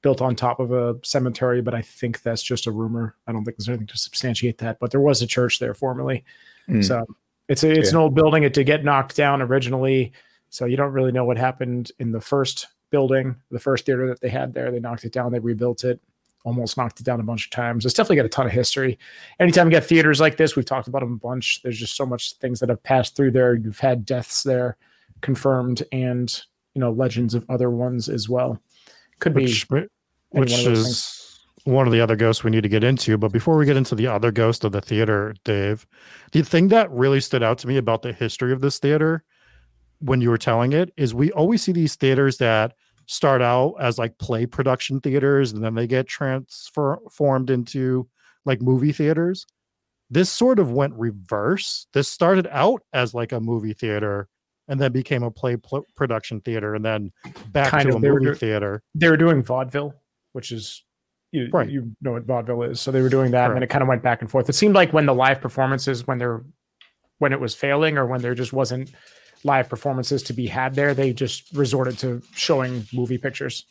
built 0.02 0.22
on 0.22 0.34
top 0.34 0.58
of 0.58 0.72
a 0.72 0.96
cemetery, 1.02 1.60
but 1.60 1.74
I 1.74 1.82
think 1.82 2.22
that's 2.22 2.42
just 2.42 2.66
a 2.66 2.72
rumor. 2.72 3.14
I 3.26 3.32
don't 3.32 3.44
think 3.44 3.56
there's 3.56 3.68
anything 3.68 3.86
to 3.88 3.98
substantiate 3.98 4.58
that. 4.58 4.78
But 4.78 4.90
there 4.90 5.00
was 5.00 5.20
a 5.20 5.26
church 5.26 5.58
there 5.58 5.74
formerly. 5.74 6.24
Mm. 6.68 6.84
So 6.84 7.04
it's 7.48 7.62
a, 7.62 7.70
it's 7.70 7.92
yeah. 7.92 7.98
an 7.98 8.02
old 8.02 8.14
building. 8.14 8.42
It 8.42 8.54
did 8.54 8.64
get 8.64 8.84
knocked 8.84 9.16
down 9.16 9.42
originally. 9.42 10.12
So 10.50 10.64
you 10.64 10.76
don't 10.76 10.92
really 10.92 11.12
know 11.12 11.24
what 11.24 11.36
happened 11.36 11.92
in 11.98 12.10
the 12.10 12.20
first 12.20 12.66
building, 12.90 13.36
the 13.50 13.58
first 13.58 13.84
theater 13.84 14.08
that 14.08 14.20
they 14.20 14.30
had 14.30 14.54
there. 14.54 14.70
They 14.70 14.80
knocked 14.80 15.04
it 15.04 15.12
down, 15.12 15.30
they 15.30 15.40
rebuilt 15.40 15.84
it, 15.84 16.00
almost 16.44 16.78
knocked 16.78 17.00
it 17.00 17.04
down 17.04 17.20
a 17.20 17.24
bunch 17.24 17.44
of 17.44 17.50
times. 17.50 17.84
It's 17.84 17.92
definitely 17.92 18.16
got 18.16 18.24
a 18.24 18.30
ton 18.30 18.46
of 18.46 18.52
history. 18.52 18.98
Anytime 19.40 19.66
you 19.66 19.72
get 19.72 19.84
theaters 19.84 20.20
like 20.20 20.38
this, 20.38 20.56
we've 20.56 20.64
talked 20.64 20.88
about 20.88 21.00
them 21.00 21.12
a 21.12 21.16
bunch. 21.16 21.60
There's 21.62 21.78
just 21.78 21.96
so 21.96 22.06
much 22.06 22.32
things 22.36 22.60
that 22.60 22.70
have 22.70 22.82
passed 22.82 23.14
through 23.14 23.32
there. 23.32 23.54
You've 23.54 23.78
had 23.78 24.06
deaths 24.06 24.42
there 24.42 24.78
confirmed 25.20 25.82
and 25.92 26.42
you 26.74 26.80
know 26.80 26.90
legends 26.90 27.34
of 27.34 27.44
other 27.48 27.70
ones 27.70 28.08
as 28.08 28.28
well. 28.28 28.60
Could 29.20 29.34
which, 29.34 29.68
be 29.68 29.86
which 30.30 30.52
one 30.52 30.72
is 30.72 30.84
things. 30.84 31.40
one 31.64 31.86
of 31.86 31.92
the 31.92 32.00
other 32.00 32.16
ghosts 32.16 32.44
we 32.44 32.50
need 32.50 32.62
to 32.62 32.68
get 32.68 32.84
into. 32.84 33.18
But 33.18 33.32
before 33.32 33.56
we 33.56 33.66
get 33.66 33.76
into 33.76 33.94
the 33.94 34.06
other 34.06 34.30
ghost 34.30 34.64
of 34.64 34.72
the 34.72 34.80
theater, 34.80 35.34
Dave, 35.44 35.86
the 36.32 36.42
thing 36.42 36.68
that 36.68 36.90
really 36.90 37.20
stood 37.20 37.42
out 37.42 37.58
to 37.58 37.66
me 37.66 37.76
about 37.76 38.02
the 38.02 38.12
history 38.12 38.52
of 38.52 38.60
this 38.60 38.78
theater 38.78 39.24
when 40.00 40.20
you 40.20 40.30
were 40.30 40.38
telling 40.38 40.72
it 40.72 40.92
is 40.96 41.14
we 41.14 41.32
always 41.32 41.62
see 41.62 41.72
these 41.72 41.96
theaters 41.96 42.38
that 42.38 42.74
start 43.06 43.42
out 43.42 43.74
as 43.80 43.98
like 43.98 44.18
play 44.18 44.46
production 44.46 45.00
theaters 45.00 45.52
and 45.52 45.64
then 45.64 45.74
they 45.74 45.86
get 45.86 46.06
transformed 46.06 47.50
into 47.50 48.08
like 48.44 48.60
movie 48.60 48.92
theaters. 48.92 49.46
This 50.10 50.30
sort 50.30 50.58
of 50.58 50.70
went 50.70 50.94
reverse. 50.94 51.86
This 51.92 52.08
started 52.08 52.46
out 52.50 52.82
as 52.92 53.14
like 53.14 53.32
a 53.32 53.40
movie 53.40 53.72
theater 53.72 54.28
and 54.68 54.80
then 54.80 54.92
became 54.92 55.22
a 55.22 55.30
play 55.30 55.56
pl- 55.56 55.86
production 55.96 56.40
theater 56.40 56.74
and 56.74 56.84
then 56.84 57.10
back 57.48 57.70
kind 57.70 57.84
to 57.84 57.96
of, 57.96 57.96
a 57.96 58.00
movie 58.00 58.34
theater. 58.34 58.82
They 58.94 59.08
were 59.08 59.16
doing 59.16 59.42
vaudeville, 59.42 59.94
which 60.32 60.52
is 60.52 60.84
you, 61.32 61.48
right. 61.52 61.68
you 61.68 61.92
know 62.00 62.12
what 62.12 62.24
vaudeville 62.24 62.62
is. 62.62 62.80
So 62.80 62.90
they 62.90 63.02
were 63.02 63.08
doing 63.08 63.32
that 63.32 63.38
Correct. 63.38 63.48
and 63.48 63.56
then 63.56 63.62
it 63.62 63.70
kind 63.70 63.82
of 63.82 63.88
went 63.88 64.02
back 64.02 64.20
and 64.20 64.30
forth. 64.30 64.48
It 64.48 64.54
seemed 64.54 64.74
like 64.74 64.92
when 64.92 65.06
the 65.06 65.14
live 65.14 65.40
performances 65.40 66.06
when 66.06 66.18
they're 66.18 66.44
when 67.18 67.32
it 67.32 67.40
was 67.40 67.54
failing 67.54 67.98
or 67.98 68.06
when 68.06 68.22
there 68.22 68.34
just 68.34 68.52
wasn't 68.52 68.92
live 69.44 69.68
performances 69.68 70.22
to 70.24 70.32
be 70.32 70.46
had 70.46 70.74
there, 70.74 70.94
they 70.94 71.12
just 71.12 71.52
resorted 71.52 71.98
to 71.98 72.22
showing 72.32 72.86
movie 72.92 73.18
pictures. 73.18 73.64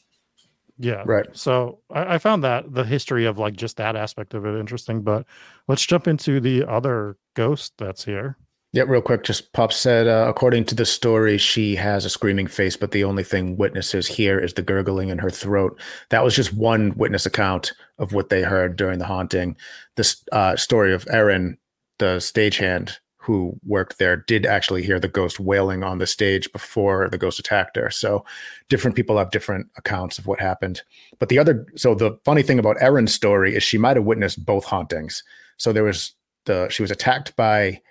Yeah. 0.80 1.04
Right. 1.06 1.26
So 1.34 1.80
I, 1.90 2.16
I 2.16 2.18
found 2.20 2.44
that 2.44 2.74
the 2.74 2.84
history 2.84 3.26
of 3.26 3.38
like 3.38 3.56
just 3.56 3.78
that 3.78 3.96
aspect 3.96 4.34
of 4.34 4.46
it 4.46 4.60
interesting. 4.60 5.02
But 5.02 5.26
let's 5.68 5.86
jump 5.86 6.08
into 6.08 6.40
the 6.40 6.66
other 6.66 7.18
ghost 7.36 7.74
that's 7.78 8.06
here. 8.06 8.38
Yeah, 8.74 8.84
real 8.84 9.02
quick, 9.02 9.24
just 9.24 9.54
Pop 9.54 9.72
said, 9.72 10.08
uh, 10.08 10.26
according 10.28 10.66
to 10.66 10.76
the 10.76 10.86
story, 10.86 11.38
she 11.38 11.74
has 11.76 12.04
a 12.04 12.10
screaming 12.10 12.48
face, 12.48 12.76
but 12.76 12.92
the 12.92 13.06
only 13.06 13.24
thing 13.24 13.56
witnesses 13.56 14.08
hear 14.08 14.38
is 14.40 14.54
the 14.54 14.62
gurgling 14.62 15.08
in 15.08 15.18
her 15.20 15.30
throat. 15.30 15.80
That 16.10 16.24
was 16.24 16.36
just 16.36 16.54
one 16.54 16.94
witness 16.98 17.26
account 17.26 17.72
of 17.98 18.12
what 18.12 18.30
they 18.30 18.42
heard 18.42 18.76
during 18.76 19.00
the 19.00 19.06
haunting. 19.06 19.56
This 19.96 20.22
uh, 20.34 20.58
story 20.58 20.94
of 20.94 21.08
Erin, 21.10 21.58
the 21.98 22.18
stagehand 22.18 22.98
who 23.16 23.58
worked 23.66 24.00
there, 24.00 24.18
did 24.18 24.46
actually 24.46 24.84
hear 24.84 25.00
the 25.00 25.08
ghost 25.08 25.40
wailing 25.40 25.82
on 25.82 25.98
the 25.98 26.08
stage 26.08 26.52
before 26.52 27.10
the 27.10 27.18
ghost 27.18 27.40
attacked 27.40 27.78
her. 27.78 27.90
So 27.90 28.26
different 28.68 28.98
people 28.98 29.18
have 29.18 29.32
different 29.32 29.68
accounts 29.78 30.20
of 30.20 30.28
what 30.28 30.42
happened. 30.42 30.82
But 31.20 31.30
the 31.30 31.40
other, 31.40 31.66
so 31.78 31.96
the 31.96 32.20
funny 32.26 32.44
thing 32.44 32.60
about 32.60 32.78
Erin's 32.82 33.14
story 33.14 33.56
is 33.56 33.64
she 33.64 33.78
might 33.78 33.96
have 33.96 34.06
witnessed 34.06 34.46
both 34.46 34.66
hauntings. 34.66 35.24
So 35.56 35.72
there 35.72 35.84
was 35.86 36.14
the, 36.46 36.68
she 36.70 36.84
was 36.84 36.92
attacked 36.92 37.34
by 37.38 37.82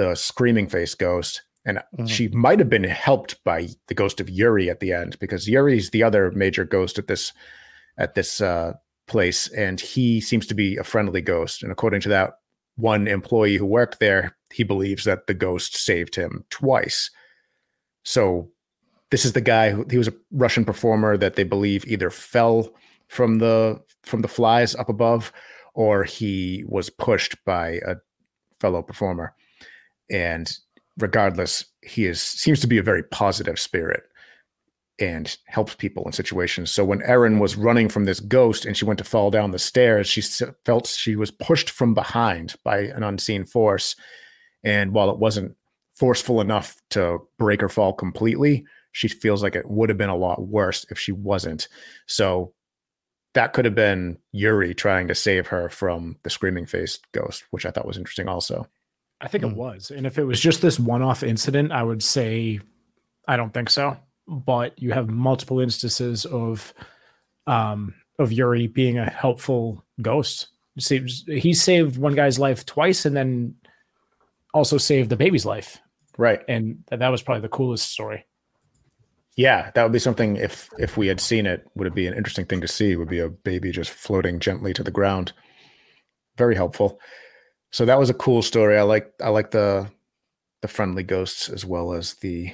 the 0.00 0.14
screaming 0.14 0.66
face 0.66 0.94
ghost 0.94 1.42
and 1.66 1.82
Mhm. 1.98 2.08
she 2.08 2.28
might 2.28 2.58
have 2.58 2.70
been 2.70 2.84
helped 2.84 3.42
by 3.44 3.68
the 3.88 3.94
ghost 3.94 4.18
of 4.20 4.30
Yuri 4.30 4.70
at 4.70 4.80
the 4.80 4.92
end 4.94 5.18
because 5.18 5.46
Yuri's 5.46 5.90
the 5.90 6.02
other 6.02 6.30
major 6.30 6.64
ghost 6.64 6.98
at 6.98 7.06
this 7.06 7.32
at 7.98 8.14
this 8.14 8.40
uh, 8.40 8.72
place 9.06 9.46
and 9.48 9.78
he 9.80 10.20
seems 10.20 10.46
to 10.46 10.54
be 10.54 10.76
a 10.78 10.84
friendly 10.84 11.20
ghost. 11.20 11.62
And 11.62 11.70
according 11.70 12.00
to 12.02 12.08
that 12.08 12.38
one 12.76 13.06
employee 13.06 13.56
who 13.56 13.66
worked 13.66 14.00
there 14.00 14.36
he 14.52 14.64
believes 14.64 15.04
that 15.04 15.26
the 15.26 15.34
ghost 15.34 15.76
saved 15.76 16.14
him 16.14 16.44
twice. 16.48 17.10
So 18.04 18.50
this 19.10 19.24
is 19.26 19.34
the 19.34 19.40
guy 19.42 19.70
who 19.70 19.84
he 19.90 19.98
was 19.98 20.08
a 20.08 20.14
Russian 20.32 20.64
performer 20.64 21.16
that 21.18 21.34
they 21.36 21.44
believe 21.44 21.84
either 21.86 22.10
fell 22.10 22.72
from 23.08 23.38
the 23.38 23.80
from 24.02 24.22
the 24.22 24.28
flies 24.28 24.74
up 24.74 24.88
above 24.88 25.30
or 25.74 26.04
he 26.04 26.64
was 26.66 26.88
pushed 26.88 27.36
by 27.44 27.80
a 27.86 27.96
fellow 28.60 28.82
performer 28.82 29.34
and 30.10 30.56
regardless 30.98 31.64
he 31.82 32.06
is 32.06 32.20
seems 32.20 32.60
to 32.60 32.66
be 32.66 32.78
a 32.78 32.82
very 32.82 33.02
positive 33.02 33.58
spirit 33.58 34.02
and 34.98 35.38
helps 35.46 35.74
people 35.74 36.04
in 36.04 36.12
situations. 36.12 36.70
So 36.70 36.84
when 36.84 37.02
erin 37.02 37.38
was 37.38 37.56
running 37.56 37.88
from 37.88 38.04
this 38.04 38.20
ghost 38.20 38.66
and 38.66 38.76
she 38.76 38.84
went 38.84 38.98
to 38.98 39.04
fall 39.04 39.30
down 39.30 39.50
the 39.50 39.58
stairs 39.58 40.08
she 40.08 40.22
felt 40.64 40.86
she 40.86 41.16
was 41.16 41.30
pushed 41.30 41.70
from 41.70 41.94
behind 41.94 42.54
by 42.64 42.80
an 42.80 43.02
unseen 43.02 43.44
force. 43.44 43.96
And 44.62 44.92
while 44.92 45.10
it 45.10 45.18
wasn't 45.18 45.56
forceful 45.94 46.40
enough 46.40 46.76
to 46.90 47.18
break 47.38 47.62
her 47.62 47.68
fall 47.68 47.92
completely 47.92 48.66
she 48.92 49.08
feels 49.08 49.42
like 49.42 49.54
it 49.54 49.70
would 49.70 49.88
have 49.88 49.98
been 49.98 50.10
a 50.10 50.16
lot 50.16 50.46
worse 50.46 50.84
if 50.90 50.98
she 50.98 51.12
wasn't. 51.12 51.68
So 52.06 52.52
that 53.34 53.52
could 53.52 53.64
have 53.64 53.74
been 53.74 54.18
yuri 54.32 54.74
trying 54.74 55.08
to 55.08 55.14
save 55.14 55.46
her 55.46 55.68
from 55.68 56.16
the 56.24 56.30
screaming 56.30 56.66
faced 56.66 57.10
ghost 57.12 57.44
which 57.50 57.64
i 57.64 57.70
thought 57.70 57.86
was 57.86 57.96
interesting 57.96 58.28
also 58.28 58.66
I 59.20 59.28
think 59.28 59.44
Hmm. 59.44 59.50
it 59.50 59.56
was. 59.56 59.90
And 59.90 60.06
if 60.06 60.18
it 60.18 60.24
was 60.24 60.40
just 60.40 60.62
this 60.62 60.78
one 60.80 61.02
off 61.02 61.22
incident, 61.22 61.72
I 61.72 61.82
would 61.82 62.02
say 62.02 62.60
I 63.28 63.36
don't 63.36 63.52
think 63.52 63.70
so. 63.70 63.96
But 64.26 64.80
you 64.80 64.92
have 64.92 65.08
multiple 65.08 65.60
instances 65.60 66.24
of 66.26 66.72
um 67.46 67.94
of 68.18 68.32
Yuri 68.32 68.66
being 68.66 68.98
a 68.98 69.08
helpful 69.08 69.84
ghost. 70.02 70.48
He 70.76 71.52
saved 71.52 71.98
one 71.98 72.14
guy's 72.14 72.38
life 72.38 72.64
twice 72.64 73.04
and 73.04 73.16
then 73.16 73.54
also 74.54 74.78
saved 74.78 75.10
the 75.10 75.16
baby's 75.16 75.44
life. 75.46 75.78
right 76.18 76.40
And 76.48 76.84
that 76.90 77.08
was 77.08 77.22
probably 77.22 77.42
the 77.42 77.48
coolest 77.48 77.90
story. 77.90 78.26
Yeah, 79.36 79.70
that 79.74 79.82
would 79.82 79.92
be 79.92 79.98
something 79.98 80.36
if 80.36 80.68
if 80.78 80.96
we 80.96 81.06
had 81.06 81.20
seen 81.20 81.46
it, 81.46 81.66
would 81.74 81.86
it 81.86 81.94
be 81.94 82.06
an 82.06 82.14
interesting 82.14 82.46
thing 82.46 82.60
to 82.60 82.68
see? 82.68 82.96
Would 82.96 83.08
be 83.08 83.20
a 83.20 83.28
baby 83.28 83.70
just 83.72 83.90
floating 83.90 84.38
gently 84.38 84.72
to 84.74 84.82
the 84.82 84.90
ground. 84.90 85.32
Very 86.36 86.54
helpful. 86.54 87.00
So 87.70 87.84
that 87.84 87.98
was 87.98 88.10
a 88.10 88.14
cool 88.14 88.42
story. 88.42 88.76
I 88.76 88.82
like 88.82 89.12
I 89.22 89.28
like 89.28 89.50
the 89.50 89.90
the 90.62 90.68
friendly 90.68 91.02
ghosts 91.02 91.48
as 91.48 91.64
well 91.64 91.92
as 91.92 92.14
the 92.14 92.52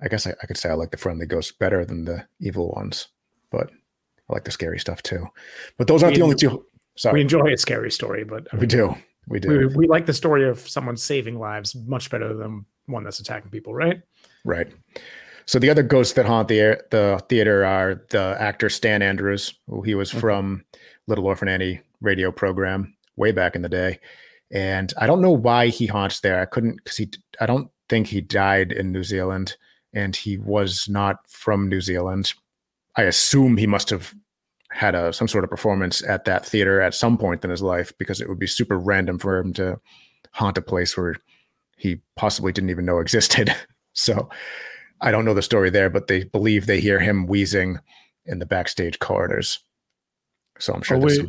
I 0.00 0.08
guess 0.08 0.26
I, 0.26 0.34
I 0.42 0.46
could 0.46 0.56
say 0.56 0.70
I 0.70 0.74
like 0.74 0.90
the 0.90 0.96
friendly 0.96 1.26
ghosts 1.26 1.52
better 1.52 1.84
than 1.84 2.04
the 2.04 2.26
evil 2.40 2.70
ones, 2.70 3.08
but 3.50 3.70
I 4.28 4.32
like 4.32 4.44
the 4.44 4.50
scary 4.50 4.78
stuff 4.78 5.02
too. 5.02 5.26
But 5.76 5.86
those 5.86 6.02
aren't 6.02 6.14
We 6.14 6.18
the 6.18 6.24
only 6.24 6.36
two. 6.36 6.64
Sorry. 6.96 7.14
We 7.14 7.20
enjoy 7.20 7.52
a 7.52 7.56
scary 7.56 7.90
story, 7.90 8.24
but 8.24 8.48
I 8.52 8.56
we 8.56 8.66
do, 8.66 8.94
we 9.28 9.38
do. 9.38 9.48
we, 9.48 9.66
we 9.66 9.86
like 9.86 10.06
the 10.06 10.12
story 10.12 10.48
of 10.48 10.58
someone 10.58 10.96
saving 10.96 11.38
lives 11.38 11.76
much 11.86 12.10
better 12.10 12.34
than 12.34 12.66
one 12.86 13.04
that's 13.04 13.20
attacking 13.20 13.50
people, 13.50 13.72
right? 13.72 14.02
Right. 14.44 14.68
So 15.46 15.58
the 15.58 15.70
other 15.70 15.82
ghosts 15.82 16.14
that 16.14 16.26
haunt 16.26 16.48
the 16.48 16.60
air, 16.60 16.82
the 16.90 17.22
theater 17.28 17.64
are 17.64 18.02
the 18.10 18.36
actor 18.38 18.68
Stan 18.68 19.00
Andrews, 19.00 19.54
who 19.66 19.82
he 19.82 19.94
was 19.94 20.10
from 20.10 20.64
Little 21.06 21.26
Orphan 21.26 21.48
Annie 21.48 21.80
radio 22.00 22.32
program 22.32 22.94
way 23.18 23.32
back 23.32 23.54
in 23.56 23.62
the 23.62 23.68
day, 23.68 24.00
and 24.50 24.92
I 24.98 25.06
don't 25.06 25.20
know 25.20 25.32
why 25.32 25.68
he 25.68 25.86
haunts 25.86 26.20
there. 26.20 26.40
I 26.40 26.46
couldn't 26.46 26.76
because 26.76 26.96
he. 26.96 27.10
I 27.40 27.46
don't 27.46 27.70
think 27.88 28.06
he 28.06 28.20
died 28.20 28.72
in 28.72 28.92
New 28.92 29.04
Zealand, 29.04 29.56
and 29.92 30.14
he 30.14 30.38
was 30.38 30.88
not 30.88 31.28
from 31.28 31.68
New 31.68 31.80
Zealand. 31.80 32.32
I 32.96 33.02
assume 33.02 33.56
he 33.56 33.66
must 33.66 33.90
have 33.90 34.14
had 34.70 34.94
a 34.94 35.12
some 35.12 35.28
sort 35.28 35.44
of 35.44 35.50
performance 35.50 36.02
at 36.04 36.24
that 36.26 36.44
theater 36.44 36.80
at 36.80 36.94
some 36.94 37.16
point 37.16 37.44
in 37.44 37.50
his 37.50 37.62
life 37.62 37.92
because 37.98 38.20
it 38.20 38.28
would 38.28 38.38
be 38.38 38.46
super 38.46 38.78
random 38.78 39.18
for 39.18 39.38
him 39.38 39.52
to 39.54 39.80
haunt 40.32 40.58
a 40.58 40.62
place 40.62 40.96
where 40.96 41.16
he 41.76 42.00
possibly 42.16 42.52
didn't 42.52 42.70
even 42.70 42.84
know 42.84 42.98
existed. 42.98 43.54
so 43.92 44.28
I 45.00 45.10
don't 45.10 45.24
know 45.24 45.34
the 45.34 45.42
story 45.42 45.70
there, 45.70 45.90
but 45.90 46.06
they 46.06 46.24
believe 46.24 46.66
they 46.66 46.80
hear 46.80 46.98
him 46.98 47.26
wheezing 47.26 47.78
in 48.26 48.40
the 48.40 48.46
backstage 48.46 48.98
corridors. 48.98 49.60
So 50.58 50.74
I'm 50.74 50.82
sure 50.82 50.96
Oh, 50.96 51.00
wait. 51.00 51.20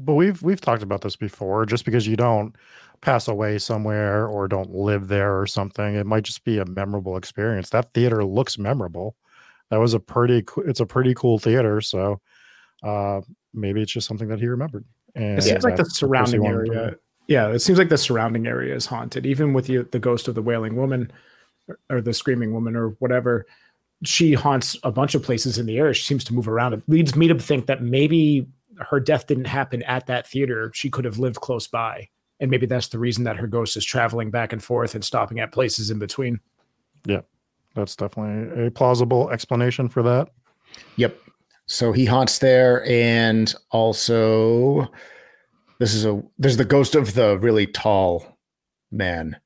But 0.00 0.14
we've 0.14 0.42
we've 0.42 0.60
talked 0.60 0.82
about 0.82 1.02
this 1.02 1.16
before. 1.16 1.66
Just 1.66 1.84
because 1.84 2.06
you 2.06 2.16
don't 2.16 2.54
pass 3.00 3.28
away 3.28 3.58
somewhere 3.58 4.26
or 4.26 4.48
don't 4.48 4.70
live 4.70 5.08
there 5.08 5.38
or 5.38 5.46
something, 5.46 5.94
it 5.94 6.06
might 6.06 6.24
just 6.24 6.44
be 6.44 6.58
a 6.58 6.64
memorable 6.64 7.16
experience. 7.16 7.70
That 7.70 7.92
theater 7.92 8.24
looks 8.24 8.58
memorable. 8.58 9.16
That 9.70 9.80
was 9.80 9.94
a 9.94 10.00
pretty. 10.00 10.44
It's 10.66 10.80
a 10.80 10.86
pretty 10.86 11.14
cool 11.14 11.38
theater. 11.38 11.80
So 11.80 12.20
uh, 12.82 13.20
maybe 13.52 13.82
it's 13.82 13.92
just 13.92 14.06
something 14.06 14.28
that 14.28 14.40
he 14.40 14.46
remembered. 14.46 14.84
And 15.14 15.38
It 15.38 15.42
seems 15.42 15.64
like 15.64 15.76
the 15.76 15.84
surrounding 15.84 16.46
area. 16.46 16.96
Yeah, 17.26 17.48
it 17.48 17.60
seems 17.60 17.78
like 17.78 17.88
the 17.88 17.96
surrounding 17.96 18.46
area 18.46 18.74
is 18.74 18.84
haunted, 18.84 19.24
even 19.24 19.54
with 19.54 19.66
the, 19.66 19.78
the 19.78 19.98
ghost 19.98 20.28
of 20.28 20.34
the 20.34 20.42
wailing 20.42 20.76
woman 20.76 21.10
or, 21.68 21.78
or 21.88 22.00
the 22.02 22.12
screaming 22.12 22.52
woman 22.52 22.76
or 22.76 22.90
whatever. 22.98 23.46
She 24.04 24.34
haunts 24.34 24.76
a 24.82 24.92
bunch 24.92 25.14
of 25.14 25.22
places 25.22 25.56
in 25.56 25.64
the 25.64 25.78
area. 25.78 25.94
She 25.94 26.04
seems 26.04 26.24
to 26.24 26.34
move 26.34 26.48
around. 26.48 26.74
It 26.74 26.82
leads 26.86 27.16
me 27.16 27.28
to 27.28 27.38
think 27.38 27.66
that 27.66 27.82
maybe 27.82 28.46
her 28.78 29.00
death 29.00 29.26
didn't 29.26 29.46
happen 29.46 29.82
at 29.84 30.06
that 30.06 30.26
theater. 30.26 30.70
She 30.74 30.90
could 30.90 31.04
have 31.04 31.18
lived 31.18 31.36
close 31.36 31.66
by. 31.66 32.08
And 32.40 32.50
maybe 32.50 32.66
that's 32.66 32.88
the 32.88 32.98
reason 32.98 33.24
that 33.24 33.36
her 33.36 33.46
ghost 33.46 33.76
is 33.76 33.84
traveling 33.84 34.30
back 34.30 34.52
and 34.52 34.62
forth 34.62 34.94
and 34.94 35.04
stopping 35.04 35.40
at 35.40 35.52
places 35.52 35.90
in 35.90 35.98
between. 35.98 36.40
Yeah, 37.06 37.20
that's 37.74 37.96
definitely 37.96 38.66
a 38.66 38.70
plausible 38.70 39.30
explanation 39.30 39.88
for 39.88 40.02
that. 40.02 40.30
Yep. 40.96 41.18
So 41.66 41.92
he 41.92 42.04
haunts 42.04 42.38
there, 42.38 42.84
and 42.86 43.54
also 43.70 44.90
this 45.78 45.94
is 45.94 46.04
a 46.04 46.22
there's 46.38 46.56
the 46.56 46.64
ghost 46.64 46.94
of 46.94 47.14
the 47.14 47.38
really 47.38 47.66
tall 47.66 48.38
man, 48.90 49.36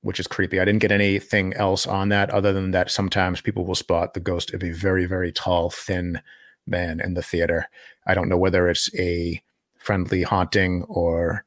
which 0.00 0.18
is 0.18 0.26
creepy. 0.26 0.58
I 0.58 0.64
didn't 0.64 0.80
get 0.80 0.90
anything 0.90 1.52
else 1.54 1.86
on 1.86 2.08
that 2.08 2.30
other 2.30 2.52
than 2.52 2.70
that 2.72 2.90
sometimes 2.90 3.40
people 3.40 3.64
will 3.64 3.74
spot 3.74 4.14
the 4.14 4.20
ghost 4.20 4.54
of 4.54 4.64
a 4.64 4.70
very 4.70 5.06
very 5.06 5.30
tall 5.30 5.70
thin 5.70 6.20
man 6.68 7.00
in 7.00 7.14
the 7.14 7.22
theater. 7.22 7.68
I 8.06 8.14
don't 8.14 8.28
know 8.28 8.36
whether 8.38 8.68
it's 8.68 8.88
a 8.98 9.42
friendly 9.78 10.22
haunting 10.22 10.82
or 10.84 11.44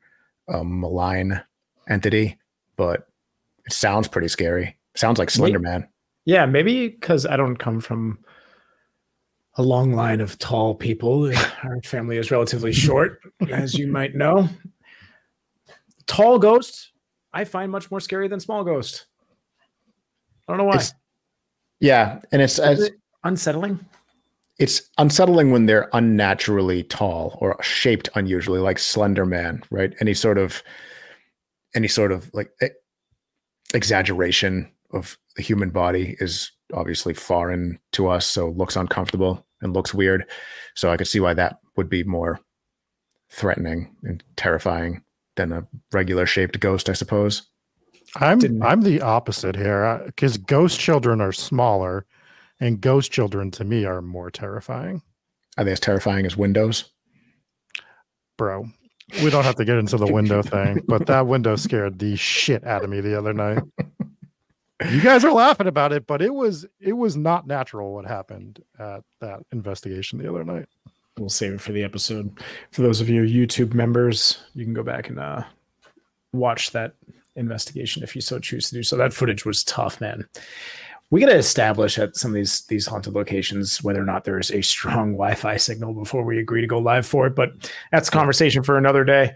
a 0.47 0.63
malign 0.63 1.41
entity, 1.89 2.37
but 2.75 3.07
it 3.65 3.73
sounds 3.73 4.07
pretty 4.07 4.27
scary. 4.27 4.77
Sounds 4.95 5.19
like 5.19 5.29
Slender 5.29 5.59
Man. 5.59 5.87
Yeah, 6.25 6.45
maybe 6.45 6.87
because 6.89 7.25
I 7.25 7.35
don't 7.37 7.55
come 7.57 7.79
from 7.81 8.19
a 9.55 9.63
long 9.63 9.93
line 9.93 10.21
of 10.21 10.37
tall 10.39 10.75
people. 10.75 11.31
Our 11.63 11.81
family 11.83 12.17
is 12.17 12.31
relatively 12.31 12.71
short, 12.73 13.21
as 13.49 13.73
you 13.75 13.87
might 13.87 14.15
know. 14.15 14.47
Tall 16.07 16.39
ghosts, 16.39 16.91
I 17.33 17.43
find 17.45 17.71
much 17.71 17.89
more 17.91 17.99
scary 17.99 18.27
than 18.27 18.39
small 18.39 18.63
ghosts. 18.63 19.05
I 20.47 20.51
don't 20.51 20.57
know 20.57 20.65
why. 20.65 20.75
It's- 20.75 20.93
Yeah, 21.79 22.19
and 22.31 22.41
it's, 22.41 22.59
it's 22.59 22.89
unsettling? 23.23 23.85
It's 24.61 24.81
unsettling 24.97 25.51
when 25.51 25.65
they're 25.65 25.89
unnaturally 25.93 26.83
tall 26.83 27.37
or 27.41 27.61
shaped 27.63 28.07
unusually 28.15 28.59
like 28.59 28.77
slender 28.79 29.25
man 29.25 29.63
right? 29.71 29.93
Any 29.99 30.13
sort 30.13 30.37
of 30.37 30.61
any 31.75 31.87
sort 31.87 32.11
of 32.11 32.29
like 32.33 32.51
exaggeration 33.73 34.71
of 34.93 35.17
the 35.35 35.41
human 35.41 35.69
body 35.69 36.15
is 36.19 36.51
obviously 36.73 37.13
foreign 37.13 37.79
to 37.93 38.07
us 38.07 38.25
so 38.25 38.49
looks 38.49 38.75
uncomfortable 38.75 39.45
and 39.61 39.73
looks 39.73 39.93
weird. 39.93 40.25
So 40.75 40.91
i 40.91 40.97
could 40.97 41.07
see 41.07 41.19
why 41.19 41.33
that 41.33 41.57
would 41.77 41.89
be 41.89 42.03
more 42.03 42.39
threatening 43.29 43.95
and 44.03 44.23
terrifying 44.35 45.01
than 45.37 45.53
a 45.53 45.65
regular 45.93 46.25
shaped 46.25 46.59
ghost 46.59 46.89
i 46.89 46.93
suppose. 46.93 47.43
I'm 48.17 48.39
Didn't- 48.39 48.61
I'm 48.63 48.81
the 48.81 49.01
opposite 49.01 49.55
here 49.55 49.85
uh, 49.85 50.05
because 50.05 50.37
ghost 50.37 50.79
children 50.79 51.21
are 51.21 51.31
smaller, 51.31 52.05
And 52.61 52.79
ghost 52.79 53.11
children 53.11 53.51
to 53.51 53.65
me 53.65 53.85
are 53.85 54.01
more 54.01 54.29
terrifying. 54.29 55.01
Are 55.57 55.63
they 55.63 55.71
as 55.71 55.79
terrifying 55.79 56.25
as 56.25 56.37
windows? 56.37 56.85
Bro, 58.37 58.67
we 59.23 59.29
don't 59.29 59.43
have 59.43 59.55
to 59.55 59.65
get 59.65 59.77
into 59.77 59.97
the 59.97 60.11
window 60.11 60.41
thing, 60.41 60.81
but 60.87 61.07
that 61.07 61.27
window 61.27 61.55
scared 61.55 61.99
the 61.99 62.15
shit 62.15 62.63
out 62.65 62.83
of 62.83 62.89
me 62.89 63.01
the 63.01 63.17
other 63.17 63.33
night. 63.33 63.63
You 64.89 65.01
guys 65.01 65.23
are 65.23 65.31
laughing 65.33 65.67
about 65.67 65.91
it, 65.91 66.07
but 66.07 66.21
it 66.21 66.33
was 66.33 66.65
it 66.79 66.93
was 66.93 67.15
not 67.15 67.45
natural 67.45 67.93
what 67.93 68.05
happened 68.05 68.63
at 68.79 69.03
that 69.19 69.41
investigation 69.51 70.17
the 70.17 70.29
other 70.29 70.43
night. 70.43 70.65
We'll 71.17 71.29
save 71.29 71.53
it 71.53 71.61
for 71.61 71.71
the 71.71 71.83
episode. 71.83 72.39
For 72.71 72.81
those 72.81 73.01
of 73.01 73.09
you 73.09 73.21
YouTube 73.23 73.73
members, 73.73 74.39
you 74.53 74.63
can 74.65 74.73
go 74.73 74.81
back 74.81 75.09
and 75.09 75.19
uh, 75.19 75.43
watch 76.33 76.71
that 76.71 76.93
investigation 77.35 78.01
if 78.01 78.15
you 78.15 78.21
so 78.21 78.39
choose 78.39 78.69
to 78.69 78.75
do 78.75 78.81
so. 78.83 78.97
That 78.97 79.13
footage 79.13 79.45
was 79.45 79.63
tough, 79.63 80.01
man. 80.01 80.27
We 81.11 81.19
got 81.19 81.27
to 81.27 81.35
establish 81.35 81.99
at 81.99 82.15
some 82.15 82.31
of 82.31 82.35
these 82.35 82.65
these 82.65 82.87
haunted 82.87 83.13
locations 83.13 83.83
whether 83.83 84.01
or 84.01 84.05
not 84.05 84.23
there 84.23 84.39
is 84.39 84.49
a 84.49 84.61
strong 84.61 85.11
Wi-Fi 85.17 85.57
signal 85.57 85.93
before 85.93 86.23
we 86.23 86.39
agree 86.39 86.61
to 86.61 86.67
go 86.67 86.79
live 86.79 87.05
for 87.05 87.27
it. 87.27 87.35
But 87.35 87.71
that's 87.91 88.07
a 88.07 88.11
conversation 88.11 88.63
for 88.63 88.77
another 88.77 89.03
day. 89.03 89.35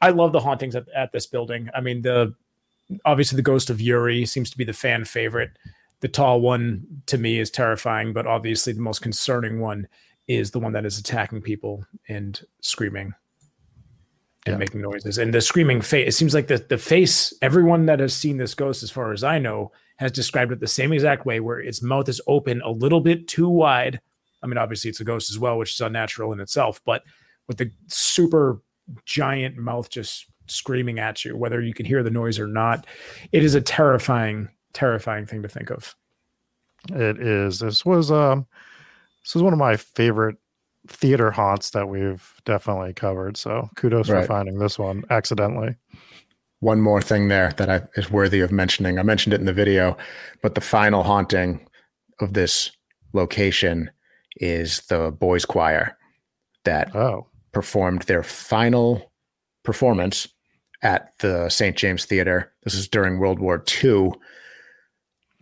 I 0.00 0.10
love 0.10 0.32
the 0.32 0.40
hauntings 0.40 0.74
at, 0.74 0.88
at 0.94 1.12
this 1.12 1.26
building. 1.26 1.68
I 1.74 1.80
mean, 1.80 2.02
the 2.02 2.34
obviously 3.04 3.36
the 3.36 3.42
ghost 3.42 3.70
of 3.70 3.80
Yuri 3.80 4.24
seems 4.24 4.50
to 4.50 4.58
be 4.58 4.64
the 4.64 4.72
fan 4.72 5.04
favorite. 5.04 5.50
The 6.00 6.08
tall 6.08 6.40
one 6.40 7.02
to 7.06 7.18
me 7.18 7.38
is 7.38 7.50
terrifying, 7.50 8.12
but 8.12 8.26
obviously 8.26 8.72
the 8.72 8.80
most 8.80 9.00
concerning 9.00 9.60
one 9.60 9.88
is 10.28 10.50
the 10.50 10.60
one 10.60 10.72
that 10.72 10.84
is 10.84 10.98
attacking 10.98 11.42
people 11.42 11.84
and 12.08 12.40
screaming 12.60 13.14
and 14.46 14.54
Yeah. 14.54 14.58
making 14.58 14.80
noises. 14.80 15.18
And 15.18 15.34
the 15.34 15.40
screaming 15.40 15.80
face, 15.80 16.08
it 16.08 16.12
seems 16.16 16.32
like 16.34 16.46
the, 16.46 16.58
the 16.58 16.78
face, 16.78 17.32
everyone 17.42 17.86
that 17.86 18.00
has 18.00 18.14
seen 18.14 18.36
this 18.38 18.54
ghost, 18.54 18.82
as 18.82 18.90
far 18.90 19.12
as 19.12 19.22
I 19.24 19.38
know, 19.38 19.72
has 19.96 20.12
described 20.12 20.52
it 20.52 20.60
the 20.60 20.66
same 20.66 20.92
exact 20.92 21.26
way, 21.26 21.40
where 21.40 21.58
its 21.58 21.82
mouth 21.82 22.08
is 22.08 22.20
open 22.26 22.62
a 22.62 22.70
little 22.70 23.00
bit 23.00 23.28
too 23.28 23.48
wide. 23.48 24.00
I 24.42 24.46
mean, 24.46 24.58
obviously 24.58 24.88
it's 24.90 25.00
a 25.00 25.04
ghost 25.04 25.30
as 25.30 25.38
well, 25.38 25.58
which 25.58 25.72
is 25.74 25.80
unnatural 25.80 26.32
in 26.32 26.40
itself, 26.40 26.80
but 26.84 27.02
with 27.48 27.58
the 27.58 27.70
super 27.88 28.60
giant 29.04 29.56
mouth 29.56 29.90
just 29.90 30.26
screaming 30.46 30.98
at 30.98 31.24
you, 31.24 31.36
whether 31.36 31.60
you 31.60 31.74
can 31.74 31.86
hear 31.86 32.02
the 32.02 32.10
noise 32.10 32.38
or 32.38 32.46
not, 32.46 32.86
it 33.32 33.42
is 33.42 33.54
a 33.54 33.60
terrifying, 33.60 34.48
terrifying 34.72 35.26
thing 35.26 35.42
to 35.42 35.48
think 35.48 35.70
of. 35.70 35.94
It 36.92 37.20
is. 37.20 37.58
This 37.58 37.84
was 37.84 38.12
um 38.12 38.46
this 39.24 39.34
was 39.34 39.42
one 39.42 39.52
of 39.52 39.58
my 39.58 39.76
favorite 39.76 40.36
theater 40.88 41.30
haunts 41.30 41.70
that 41.70 41.88
we've 41.88 42.34
definitely 42.44 42.92
covered. 42.92 43.36
So 43.36 43.68
kudos 43.76 44.08
for 44.08 44.22
finding 44.24 44.58
this 44.58 44.78
one 44.78 45.04
accidentally. 45.10 45.76
One 46.60 46.80
more 46.80 47.02
thing 47.02 47.28
there 47.28 47.52
that 47.56 47.68
I, 47.68 47.82
is 47.96 48.10
worthy 48.10 48.40
of 48.40 48.50
mentioning. 48.50 48.98
I 48.98 49.02
mentioned 49.02 49.34
it 49.34 49.40
in 49.40 49.46
the 49.46 49.52
video, 49.52 49.96
but 50.42 50.54
the 50.54 50.60
final 50.60 51.02
haunting 51.02 51.66
of 52.20 52.32
this 52.32 52.70
location 53.12 53.90
is 54.36 54.80
the 54.88 55.10
boys' 55.10 55.44
choir 55.44 55.96
that 56.64 56.94
Oh, 56.94 57.26
performed 57.52 58.02
their 58.02 58.22
final 58.22 59.12
performance 59.64 60.28
at 60.82 61.12
the 61.18 61.48
St. 61.48 61.76
James 61.76 62.04
Theater. 62.04 62.52
This 62.64 62.74
is 62.74 62.88
during 62.88 63.18
World 63.18 63.38
War 63.38 63.64
II, 63.82 64.12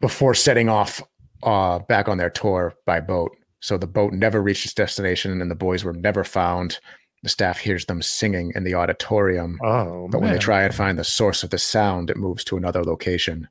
before 0.01 0.34
setting 0.34 0.68
off 0.68 1.03
uh, 1.42 1.78
back 1.80 2.09
on 2.09 2.18
their 2.18 2.30
tour 2.30 2.74
by 2.86 3.01
boat. 3.01 3.36
So 3.65 3.79
the 3.79 3.87
boat 3.87 4.12
never 4.12 4.43
reached 4.43 4.67
its 4.67 4.75
destination, 4.75 5.41
and 5.41 5.51
the 5.51 5.55
boys 5.55 5.85
were 5.85 5.95
never 5.95 6.23
found. 6.23 6.79
The 7.23 7.31
staff 7.31 7.57
hears 7.59 7.87
them 7.87 8.03
singing 8.03 8.53
in 8.55 8.62
the 8.62 8.75
auditorium, 8.75 9.59
oh, 9.65 10.07
but 10.12 10.21
when 10.21 10.31
they 10.35 10.39
try 10.39 10.65
and 10.65 10.75
find 10.75 10.99
the 10.99 11.03
source 11.05 11.43
of 11.43 11.49
the 11.49 11.57
sound, 11.57 12.11
it 12.11 12.19
moves 12.19 12.45
to 12.45 12.59
another 12.59 12.85
location. 12.85 13.49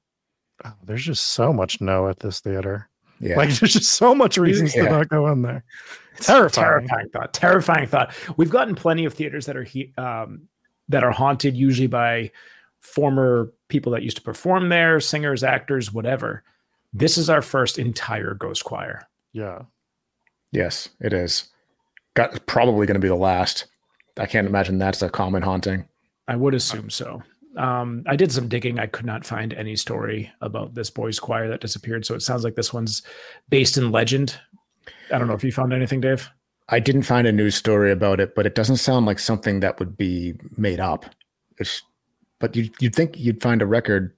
Oh, 0.63 0.73
there's 0.83 1.03
just 1.03 1.31
so 1.31 1.51
much 1.51 1.81
no 1.81 2.07
at 2.09 2.19
this 2.19 2.41
theater. 2.41 2.87
Yeah, 3.19 3.37
Like 3.37 3.49
there's 3.55 3.73
just 3.73 3.93
so 3.93 4.13
much 4.13 4.37
reasons 4.37 4.75
Yeah. 4.75 4.83
to 4.83 4.89
not 4.91 5.09
go 5.09 5.25
in 5.31 5.41
there. 5.41 5.63
It's 6.15 6.27
Terrifying. 6.27 6.87
terrifying 6.87 7.09
thought. 7.09 7.33
Terrifying 7.33 7.87
thought. 7.87 8.13
We've 8.37 8.51
gotten 8.51 8.75
plenty 8.75 9.05
of 9.05 9.15
theaters 9.15 9.47
that 9.47 9.57
are 9.57 9.63
he, 9.63 9.93
um, 9.97 10.47
that 10.89 11.03
are 11.03 11.09
haunted, 11.09 11.57
usually 11.57 11.87
by 11.87 12.29
former 12.81 13.51
people 13.67 13.91
that 13.93 14.03
used 14.03 14.17
to 14.17 14.21
perform 14.23 14.69
there, 14.69 14.99
singers, 14.99 15.43
actors, 15.43 15.91
whatever. 15.91 16.43
This 16.93 17.17
is 17.17 17.31
our 17.31 17.41
first 17.41 17.79
entire 17.79 18.35
ghost 18.35 18.63
choir. 18.63 19.07
Yeah. 19.31 19.63
Yes, 20.53 20.87
it 21.01 21.11
is. 21.11 21.49
Got 22.15 22.45
probably 22.45 22.85
going 22.85 22.95
to 22.95 22.99
be 23.01 23.07
the 23.09 23.15
last. 23.15 23.65
I 24.17 24.25
can't 24.27 24.47
imagine 24.47 24.77
that's 24.77 25.01
a 25.01 25.09
common 25.09 25.41
haunting. 25.41 25.85
I 26.27 26.35
would 26.35 26.53
assume 26.53 26.89
so. 26.89 27.21
Um, 27.57 28.03
I 28.07 28.15
did 28.15 28.31
some 28.31 28.47
digging. 28.47 28.79
I 28.79 28.85
could 28.87 29.05
not 29.05 29.25
find 29.25 29.53
any 29.53 29.75
story 29.75 30.31
about 30.41 30.73
this 30.75 30.89
boys' 30.89 31.19
choir 31.19 31.47
that 31.49 31.61
disappeared. 31.61 32.05
So 32.05 32.15
it 32.15 32.21
sounds 32.21 32.43
like 32.43 32.55
this 32.55 32.71
one's 32.73 33.01
based 33.49 33.77
in 33.77 33.91
legend. 33.91 34.39
I 35.11 35.17
don't 35.19 35.27
know 35.27 35.33
if 35.33 35.43
you 35.43 35.51
found 35.51 35.73
anything, 35.73 36.01
Dave. 36.01 36.29
I 36.69 36.79
didn't 36.79 37.03
find 37.03 37.27
a 37.27 37.31
news 37.31 37.55
story 37.55 37.91
about 37.91 38.19
it, 38.19 38.35
but 38.35 38.45
it 38.45 38.55
doesn't 38.55 38.77
sound 38.77 39.05
like 39.05 39.19
something 39.19 39.59
that 39.59 39.79
would 39.79 39.97
be 39.97 40.33
made 40.57 40.79
up. 40.79 41.05
It's, 41.59 41.81
but 42.39 42.55
you, 42.55 42.69
you'd 42.79 42.95
think 42.95 43.19
you'd 43.19 43.41
find 43.43 43.61
a 43.61 43.65
record 43.67 44.15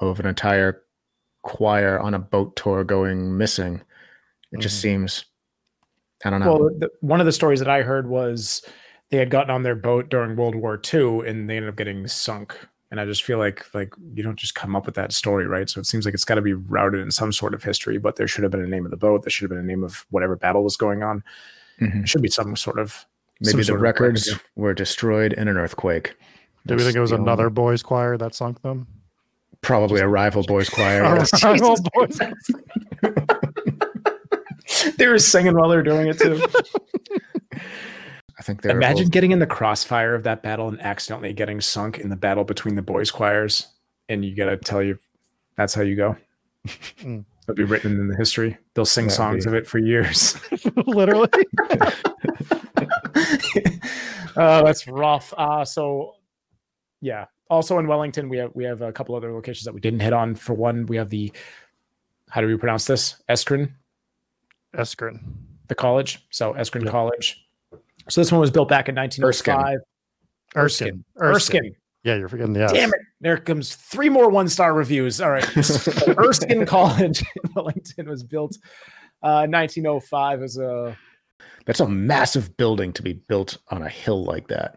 of 0.00 0.20
an 0.20 0.26
entire 0.26 0.82
choir 1.42 1.98
on 1.98 2.14
a 2.14 2.18
boat 2.18 2.54
tour 2.56 2.84
going 2.84 3.36
missing. 3.36 3.82
It 4.52 4.60
just 4.60 4.78
Mhm. 4.78 4.82
seems, 4.82 5.24
I 6.24 6.30
don't 6.30 6.40
know. 6.40 6.56
Well, 6.56 6.70
the, 6.78 6.90
one 7.00 7.20
of 7.20 7.26
the 7.26 7.32
stories 7.32 7.58
that 7.60 7.68
I 7.68 7.82
heard 7.82 8.08
was 8.08 8.62
they 9.10 9.16
had 9.18 9.30
gotten 9.30 9.50
on 9.50 9.62
their 9.62 9.74
boat 9.76 10.08
during 10.10 10.36
World 10.36 10.54
War 10.54 10.80
II 10.92 11.20
and 11.26 11.48
they 11.48 11.56
ended 11.56 11.68
up 11.70 11.76
getting 11.76 12.06
sunk. 12.08 12.56
And 12.90 13.00
I 13.00 13.04
just 13.04 13.22
feel 13.22 13.38
like 13.38 13.64
like 13.74 13.92
you 14.14 14.22
don't 14.22 14.38
just 14.38 14.54
come 14.54 14.74
up 14.74 14.86
with 14.86 14.94
that 14.94 15.12
story, 15.12 15.46
right? 15.46 15.68
So 15.68 15.78
it 15.78 15.86
seems 15.86 16.04
like 16.06 16.14
it's 16.14 16.24
got 16.24 16.36
to 16.36 16.42
be 16.42 16.54
routed 16.54 17.00
in 17.00 17.10
some 17.10 17.32
sort 17.32 17.52
of 17.54 17.62
history. 17.62 17.98
But 17.98 18.16
there 18.16 18.26
should 18.26 18.42
have 18.44 18.50
been 18.50 18.64
a 18.64 18.66
name 18.66 18.84
of 18.84 18.90
the 18.90 18.96
boat. 18.96 19.22
There 19.24 19.30
should 19.30 19.42
have 19.44 19.50
been 19.50 19.58
a 19.58 19.66
name 19.68 19.84
of 19.84 20.06
whatever 20.10 20.36
battle 20.36 20.64
was 20.64 20.76
going 20.76 21.02
on. 21.02 21.22
Mhm. 21.80 21.92
There 21.92 22.06
should 22.06 22.22
be 22.22 22.28
some 22.30 22.56
sort 22.56 22.78
of 22.78 23.04
Maybe 23.40 23.62
the 23.62 23.76
records 23.78 24.28
record. 24.32 24.42
were 24.56 24.74
destroyed 24.74 25.32
in 25.34 25.46
an 25.48 25.56
earthquake. 25.58 26.14
Do 26.66 26.74
we 26.76 26.82
think 26.82 26.96
it 26.96 27.00
was 27.00 27.10
the 27.10 27.16
only- 27.16 27.26
another 27.30 27.50
boys' 27.50 27.82
choir 27.82 28.16
that 28.16 28.34
sunk 28.34 28.60
them? 28.62 28.86
Probably 29.60 30.00
a 30.00 30.08
rival 30.08 30.42
boys 30.44 30.68
choir. 30.70 31.04
Our 31.04 31.24
rival 31.42 31.76
boys. 31.94 32.18
they 34.98 35.06
were 35.08 35.18
singing 35.18 35.54
while 35.56 35.68
they 35.68 35.76
were 35.76 35.82
doing 35.82 36.08
it 36.08 36.18
too. 36.18 36.42
I 38.38 38.42
think 38.42 38.62
they're 38.62 38.76
Imagine 38.76 39.04
both- 39.06 39.12
getting 39.12 39.30
in 39.32 39.38
the 39.38 39.46
crossfire 39.46 40.14
of 40.14 40.22
that 40.24 40.42
battle 40.42 40.68
and 40.68 40.80
accidentally 40.80 41.32
getting 41.32 41.60
sunk 41.60 41.98
in 41.98 42.08
the 42.08 42.16
battle 42.16 42.44
between 42.44 42.74
the 42.76 42.82
boys' 42.82 43.10
choirs, 43.10 43.66
and 44.08 44.24
you 44.24 44.34
gotta 44.36 44.56
tell 44.56 44.82
you 44.82 44.98
that's 45.56 45.74
how 45.74 45.82
you 45.82 45.96
go. 45.96 46.16
Mm. 47.00 47.24
It'll 47.42 47.56
be 47.56 47.64
written 47.64 47.92
in 47.98 48.08
the 48.08 48.16
history. 48.16 48.58
They'll 48.74 48.84
sing 48.84 49.06
That'd 49.06 49.16
songs 49.16 49.44
be- 49.44 49.48
of 49.50 49.54
it 49.54 49.66
for 49.66 49.78
years. 49.78 50.36
Literally. 50.86 51.28
oh, 54.36 54.64
that's 54.64 54.86
rough. 54.86 55.32
Uh, 55.36 55.64
so 55.64 56.14
yeah. 57.00 57.26
Also 57.50 57.78
in 57.78 57.86
Wellington, 57.86 58.28
we 58.28 58.36
have 58.38 58.50
we 58.54 58.64
have 58.64 58.82
a 58.82 58.92
couple 58.92 59.14
other 59.14 59.32
locations 59.32 59.64
that 59.64 59.72
we 59.74 59.80
didn't 59.80 60.00
hit 60.00 60.12
on. 60.12 60.34
For 60.34 60.52
one, 60.54 60.86
we 60.86 60.96
have 60.96 61.08
the 61.08 61.32
how 62.28 62.40
do 62.42 62.46
we 62.46 62.56
pronounce 62.56 62.84
this? 62.84 63.16
Eskrin, 63.30 63.70
Eskrin. 64.76 65.18
the 65.68 65.74
college. 65.74 66.26
So 66.30 66.54
Eskrin 66.54 66.84
Yeah. 66.84 66.90
College. 66.90 67.44
So 68.08 68.20
this 68.20 68.32
one 68.32 68.40
was 68.40 68.50
built 68.50 68.68
back 68.68 68.88
in 68.88 68.94
1905. 68.94 69.78
Erskine. 70.56 71.04
Erskine. 71.20 71.74
Yeah, 72.04 72.14
you're 72.14 72.28
forgetting 72.28 72.54
the 72.54 72.62
S. 72.64 72.72
Damn 72.72 72.88
it. 72.90 73.00
There 73.20 73.36
comes 73.36 73.74
three 73.74 74.08
more 74.08 74.30
one 74.30 74.48
star 74.48 74.72
reviews. 74.72 75.20
All 75.20 75.30
right. 75.30 75.44
So 75.44 76.14
Erskine 76.18 76.64
College 76.64 77.20
in 77.20 77.50
Wellington 77.54 78.08
was 78.08 78.22
built 78.22 78.56
uh, 79.22 79.46
1905 79.50 80.42
as 80.42 80.56
a. 80.58 80.96
That's 81.66 81.80
a 81.80 81.88
massive 81.88 82.56
building 82.56 82.92
to 82.94 83.02
be 83.02 83.12
built 83.12 83.58
on 83.68 83.82
a 83.82 83.88
hill 83.88 84.24
like 84.24 84.48
that. 84.48 84.76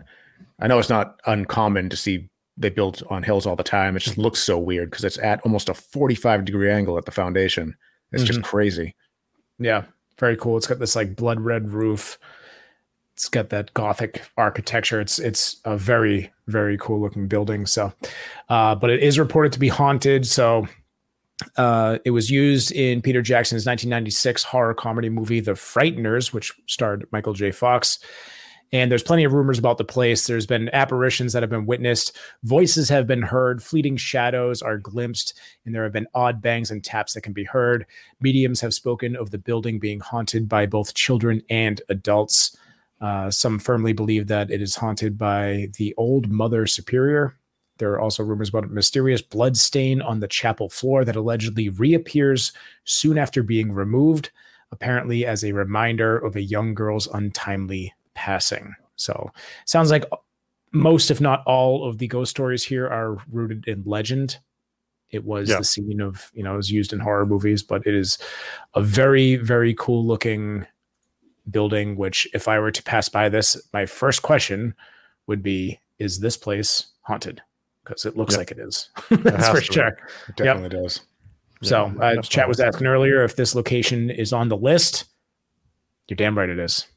I 0.60 0.68
know 0.68 0.78
it's 0.78 0.90
not 0.90 1.20
uncommon 1.26 1.90
to 1.90 1.96
see 1.96 2.30
they 2.58 2.70
built 2.70 3.02
on 3.10 3.24
hills 3.24 3.46
all 3.46 3.56
the 3.56 3.64
time. 3.64 3.96
It 3.96 4.02
just 4.02 4.18
looks 4.18 4.40
so 4.40 4.60
weird 4.60 4.90
because 4.92 5.06
it's 5.06 5.18
at 5.20 5.40
almost 5.42 5.70
a 5.70 5.74
45 5.74 6.44
degree 6.44 6.70
angle 6.70 6.98
at 6.98 7.06
the 7.06 7.12
foundation. 7.12 7.76
It's 8.12 8.24
just 8.24 8.42
crazy. 8.44 8.94
Yeah, 9.62 9.86
very 10.20 10.36
cool. 10.36 10.58
It's 10.58 10.68
got 10.68 10.80
this 10.80 10.96
like 10.96 11.16
blood 11.16 11.40
red 11.40 11.70
roof. 11.70 12.18
It's 13.14 13.30
got 13.30 13.50
that 13.50 13.74
gothic 13.74 14.24
architecture. 14.38 15.00
It's 15.00 15.20
it's 15.20 15.62
a 15.66 15.78
very 15.78 16.32
very 16.48 16.78
cool 16.78 17.00
looking 17.00 17.28
building. 17.28 17.66
So, 17.66 17.94
uh, 18.50 18.76
but 18.76 18.90
it 18.90 19.02
is 19.02 19.20
reported 19.20 19.54
to 19.54 19.60
be 19.60 19.68
haunted. 19.68 20.26
So, 20.26 20.68
uh, 21.58 22.00
it 22.04 22.12
was 22.12 22.32
used 22.32 22.72
in 22.72 23.02
Peter 23.02 23.22
Jackson's 23.22 23.66
1996 23.66 24.44
horror 24.44 24.74
comedy 24.74 25.10
movie 25.10 25.40
The 25.40 25.54
Frighteners, 25.54 26.34
which 26.34 26.54
starred 26.68 27.06
Michael 27.12 27.34
J. 27.34 27.52
Fox. 27.52 28.00
And 28.74 28.90
there's 28.90 29.04
plenty 29.04 29.26
of 29.26 29.34
rumors 29.34 29.60
about 29.60 29.78
the 29.78 29.84
place. 29.84 30.26
There's 30.26 30.46
been 30.46 30.70
apparitions 30.70 31.34
that 31.34 31.44
have 31.44 31.50
been 31.50 31.66
witnessed, 31.66 32.18
voices 32.44 32.88
have 32.88 33.06
been 33.06 33.22
heard, 33.22 33.62
fleeting 33.62 33.98
shadows 33.98 34.62
are 34.62 34.78
glimpsed, 34.78 35.38
and 35.66 35.76
there 35.76 35.84
have 35.84 35.92
been 35.92 36.08
odd 36.14 36.42
bangs 36.42 36.72
and 36.72 36.84
taps 36.84 37.14
that 37.14 37.22
can 37.22 37.34
be 37.34 37.44
heard. 37.44 37.86
Mediums 38.22 38.62
have 38.62 38.74
spoken 38.74 39.16
of 39.16 39.32
the 39.32 39.38
building 39.38 39.78
being 39.78 40.00
haunted 40.00 40.48
by 40.48 40.66
both 40.66 40.94
children 40.94 41.42
and 41.50 41.82
adults. 41.90 42.56
Uh, 43.02 43.30
some 43.30 43.60
firmly 43.60 43.94
believe 43.94 44.28
that 44.28 44.50
it 44.52 44.62
is 44.62 44.76
haunted 44.76 45.18
by 45.18 45.68
the 45.78 45.94
old 45.98 46.32
Mother 46.32 46.66
Superior. 46.66 47.36
There 47.78 47.92
are 47.92 48.00
also 48.00 48.24
rumors 48.24 48.50
about 48.50 48.66
a 48.66 48.68
mysterious 48.68 49.24
blood 49.24 49.58
stain 49.58 50.02
on 50.02 50.20
the 50.20 50.28
chapel 50.28 50.70
floor 50.70 51.04
that 51.04 51.16
allegedly 51.16 51.70
reappears 51.70 52.54
soon 52.86 53.18
after 53.18 53.42
being 53.42 53.72
removed, 53.72 54.30
apparently 54.72 55.26
as 55.26 55.44
a 55.44 55.52
reminder 55.52 56.16
of 56.16 56.36
a 56.36 56.44
young 56.44 56.76
girl's 56.76 57.08
untimely 57.08 57.94
passing. 58.14 58.74
So, 58.96 59.32
sounds 59.66 59.92
like 59.92 60.06
most, 60.72 61.12
if 61.12 61.20
not 61.20 61.44
all, 61.46 61.88
of 61.88 61.98
the 61.98 62.08
ghost 62.08 62.32
stories 62.32 62.64
here 62.64 62.88
are 62.88 63.18
rooted 63.32 63.68
in 63.68 63.84
legend. 63.86 64.38
It 65.10 65.26
was 65.26 65.50
Yeah. 65.50 65.58
the 65.58 65.64
scene 65.66 66.00
of, 66.02 66.32
you 66.34 66.44
know, 66.44 66.54
it 66.54 66.58
was 66.58 66.72
used 66.72 66.94
in 66.94 67.00
horror 67.00 67.26
movies, 67.26 67.64
but 67.64 67.86
it 67.86 67.94
is 67.94 68.18
a 68.76 68.82
very, 68.82 69.36
very 69.36 69.74
cool 69.78 70.06
looking 70.06 70.66
building. 71.50 71.98
Which, 71.98 72.28
if 72.34 72.48
I 72.48 72.60
were 72.60 72.72
to 72.72 72.84
pass 72.84 73.10
by 73.10 73.28
this, 73.28 73.62
my 73.74 73.86
first 73.86 74.22
question 74.22 74.74
would 75.28 75.44
be 75.44 75.80
Is 76.00 76.20
this 76.20 76.38
place 76.38 76.88
haunted? 77.02 77.42
Because 77.84 78.06
it 78.06 78.16
looks 78.18 78.34
Yep. 78.34 78.38
like 78.40 78.52
it 78.52 78.60
is. 78.60 78.90
That's 79.10 79.48
has 79.48 79.50
for 79.50 79.62
sure. 79.62 79.88
It 80.30 80.36
definitely 80.36 80.80
does. 80.82 81.02
So, 81.64 81.94
uh, 82.02 82.22
chat 82.24 82.48
was 82.48 82.60
asking 82.60 82.88
earlier 82.88 83.24
if 83.24 83.36
this 83.36 83.54
location 83.54 84.10
is 84.10 84.34
on 84.34 84.48
the 84.50 84.58
list. 84.58 85.06
You're 86.08 86.16
damn 86.16 86.36
right 86.38 86.50
it 86.50 86.58
is. 86.58 86.88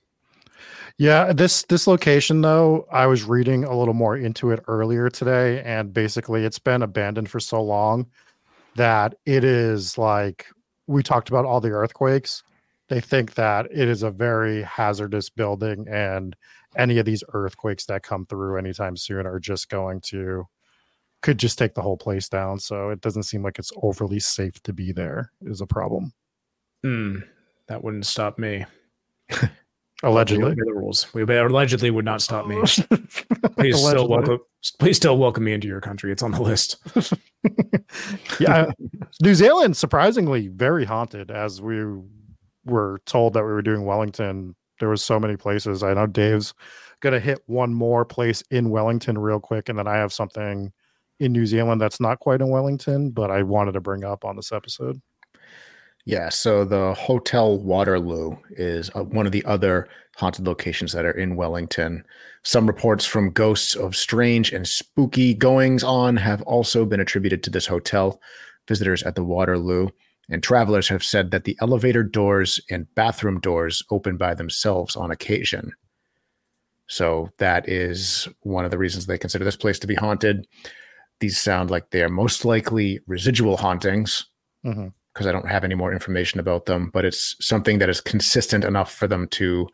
Yeah, 0.99 1.33
this 1.33 1.65
this 1.65 1.87
location 1.87 2.41
though, 2.41 2.87
I 2.91 3.07
was 3.07 3.25
reading 3.25 3.65
a 3.65 3.77
little 3.77 3.95
more 3.95 4.17
into 4.17 4.51
it 4.53 4.61
earlier 4.69 5.11
today, 5.11 5.61
and 5.63 5.93
basically 5.93 6.45
it's 6.45 6.59
been 6.61 6.83
abandoned 6.83 7.31
for 7.31 7.41
so 7.41 7.61
long 7.63 8.07
that 8.77 9.15
it 9.27 9.45
is 9.45 9.99
like 9.99 10.47
we 10.87 11.03
talked 11.03 11.29
about 11.31 11.47
all 11.47 11.61
the 11.61 11.71
earthquakes. 11.71 12.43
They 12.89 13.01
think 13.01 13.35
that 13.35 13.67
it 13.73 13.89
is 13.89 14.03
a 14.03 14.11
very 14.11 14.63
hazardous 14.63 15.31
building, 15.31 15.87
and 15.89 16.37
any 16.77 16.99
of 16.99 17.07
these 17.07 17.25
earthquakes 17.33 17.87
that 17.87 18.03
come 18.05 18.27
through 18.27 18.59
anytime 18.59 18.97
soon 18.97 19.27
are 19.27 19.41
just 19.41 19.69
going 19.69 20.01
to 20.03 20.47
could 21.23 21.39
just 21.39 21.59
take 21.59 21.75
the 21.75 21.83
whole 21.83 21.97
place 21.97 22.29
down. 22.29 22.61
So 22.61 22.91
it 22.91 23.01
doesn't 23.01 23.25
seem 23.25 23.43
like 23.43 23.59
it's 23.59 23.73
overly 23.83 24.21
safe 24.21 24.63
to 24.65 24.73
be 24.73 24.93
there. 24.93 25.33
Is 25.43 25.61
a 25.61 25.67
problem 25.67 26.13
Hmm, 26.83 27.21
that 27.69 27.83
wouldn't 27.83 28.07
stop 28.07 28.39
me. 28.39 28.67
allegedly. 30.07 30.45
We 30.45 30.51
obey 30.53 30.63
the 30.65 30.75
rules. 30.75 31.13
We 31.15 31.23
obey, 31.23 31.39
allegedly 31.39 31.91
would 31.91 32.05
not 32.05 32.23
stop 32.23 32.47
me. 32.47 32.57
Please 33.57 33.85
still 33.85 34.09
welcome. 34.09 34.39
Please 34.79 34.97
still 34.97 35.19
welcome 35.19 35.45
me 35.45 35.53
into 35.53 35.69
your 35.69 35.81
country. 35.81 36.13
It's 36.13 36.23
on 36.23 36.33
the 36.33 36.43
list. 36.43 36.77
yeah, 38.41 38.71
New 39.21 39.35
Zealand 39.35 39.77
surprisingly 39.77 40.49
very 40.49 40.85
haunted. 40.85 41.31
As 41.31 41.61
we 41.61 41.85
were 42.65 43.01
told 43.07 43.35
that 43.35 43.43
we 43.43 43.53
were 43.53 43.63
doing 43.63 43.85
Wellington, 43.85 44.55
there 44.81 44.89
was 44.89 45.05
so 45.05 45.21
many 45.21 45.37
places. 45.37 45.83
I 45.83 45.95
know 45.95 46.07
Dave's 46.07 46.55
gonna 47.01 47.21
hit 47.21 47.41
one 47.47 47.75
more 47.75 48.05
place 48.05 48.43
in 48.51 48.71
Wellington 48.71 49.19
real 49.19 49.41
quick, 49.41 49.69
and 49.69 49.79
then 49.79 49.87
I 49.87 49.97
have 49.97 50.13
something 50.13 50.73
in 51.21 51.33
New 51.33 51.47
Zealand 51.47 51.81
that's 51.81 52.01
not 52.01 52.21
quite 52.21 52.41
in 52.41 52.49
Wellington, 52.49 53.11
but 53.11 53.31
I 53.31 53.43
wanted 53.43 53.73
to 53.73 53.81
bring 53.81 54.05
up 54.05 54.25
on 54.25 54.37
this 54.37 54.53
episode. 54.53 55.01
Yeah, 56.07 56.29
so 56.29 56.65
the 56.65 56.93
Hotel 56.95 57.59
Waterloo 57.59 58.37
is 58.51 58.91
uh, 58.95 59.05
one 59.05 59.25
of 59.27 59.33
the 59.33 59.45
other 59.47 59.89
haunted 60.17 60.47
locations 60.47 60.93
that 60.93 61.07
are 61.07 61.13
in 61.13 61.35
Wellington. 61.35 62.05
Some 62.43 62.67
reports 62.67 63.07
from 63.07 63.31
ghosts 63.31 63.75
of 63.75 63.97
strange 63.97 64.53
and 64.53 64.69
spooky 64.69 65.33
goings 65.33 65.83
on 65.83 66.17
have 66.17 66.43
also 66.43 66.85
been 66.85 67.01
attributed 67.01 67.43
to 67.45 67.51
this 67.51 67.67
hotel. 67.67 68.21
Visitors 68.69 69.03
at 69.03 69.15
the 69.15 69.25
Waterloo 69.25 69.89
and 70.29 70.43
travelers 70.43 70.89
have 70.89 71.03
said 71.03 71.31
that 71.31 71.45
the 71.45 71.57
elevator 71.61 72.03
doors 72.03 72.61
and 72.71 72.87
bathroom 72.95 73.41
doors 73.41 73.83
open 73.91 74.17
by 74.17 74.35
themselves 74.35 74.97
on 74.97 75.11
occasion. 75.11 75.73
So 76.87 77.31
that 77.39 77.67
is 77.69 78.29
one 78.41 78.67
of 78.67 78.71
the 78.71 78.79
reasons 78.79 79.07
they 79.07 79.19
consider 79.19 79.45
this 79.45 79.57
place 79.57 79.79
to 79.81 79.87
be 79.87 79.95
haunted. 79.95 80.47
These 81.21 81.39
sound 81.39 81.71
like 81.71 81.91
they 81.91 82.03
are 82.03 82.11
most 82.11 82.45
likely 82.45 83.01
residual 83.07 83.57
hauntings 83.57 84.27
Mhm. 84.65 84.93
Because 85.15 85.29
I 85.29 85.33
don't 85.33 85.49
have 85.49 85.65
any 85.65 85.77
more 85.77 85.93
information 85.93 86.41
about 86.41 86.67
them, 86.67 86.91
but 86.93 87.05
it's 87.05 87.37
something 87.41 87.79
that 87.79 87.89
is 87.89 88.01
consistent 88.01 88.65
enough 88.65 88.93
for 88.93 89.07
them 89.07 89.29
to 89.29 89.69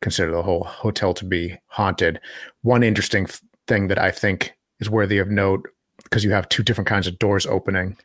consider 0.00 0.30
the 0.30 0.42
whole 0.42 0.62
hotel 0.62 1.12
to 1.14 1.24
be 1.24 1.58
haunted. 1.66 2.20
One 2.62 2.84
interesting 2.84 3.26
th- 3.26 3.40
thing 3.66 3.88
that 3.88 3.98
I 3.98 4.12
think 4.12 4.54
is 4.78 4.88
worthy 4.88 5.18
of 5.18 5.28
note, 5.28 5.68
because 6.04 6.24
you 6.24 6.30
have 6.30 6.48
two 6.48 6.62
different 6.62 6.88
kinds 6.88 7.08
of 7.08 7.18
doors 7.18 7.46
opening, 7.46 7.96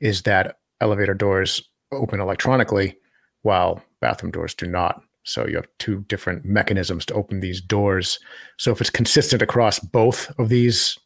is 0.00 0.22
that 0.22 0.58
elevator 0.80 1.14
doors 1.14 1.62
open 1.92 2.20
electronically 2.20 2.96
while 3.42 3.82
bathroom 4.00 4.32
doors 4.32 4.54
do 4.54 4.66
not. 4.66 5.02
So 5.22 5.46
you 5.46 5.56
have 5.56 5.68
two 5.78 6.00
different 6.08 6.44
mechanisms 6.44 7.06
to 7.06 7.14
open 7.14 7.40
these 7.40 7.60
doors. 7.60 8.18
So 8.58 8.72
if 8.72 8.80
it's 8.80 8.90
consistent 8.90 9.42
across 9.42 9.78
both 9.78 10.32
of 10.38 10.48
these 10.48 10.98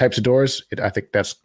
types 0.00 0.16
of 0.16 0.24
doors, 0.24 0.64
it, 0.70 0.80
I 0.80 0.88
think 0.88 1.12
that's 1.12 1.36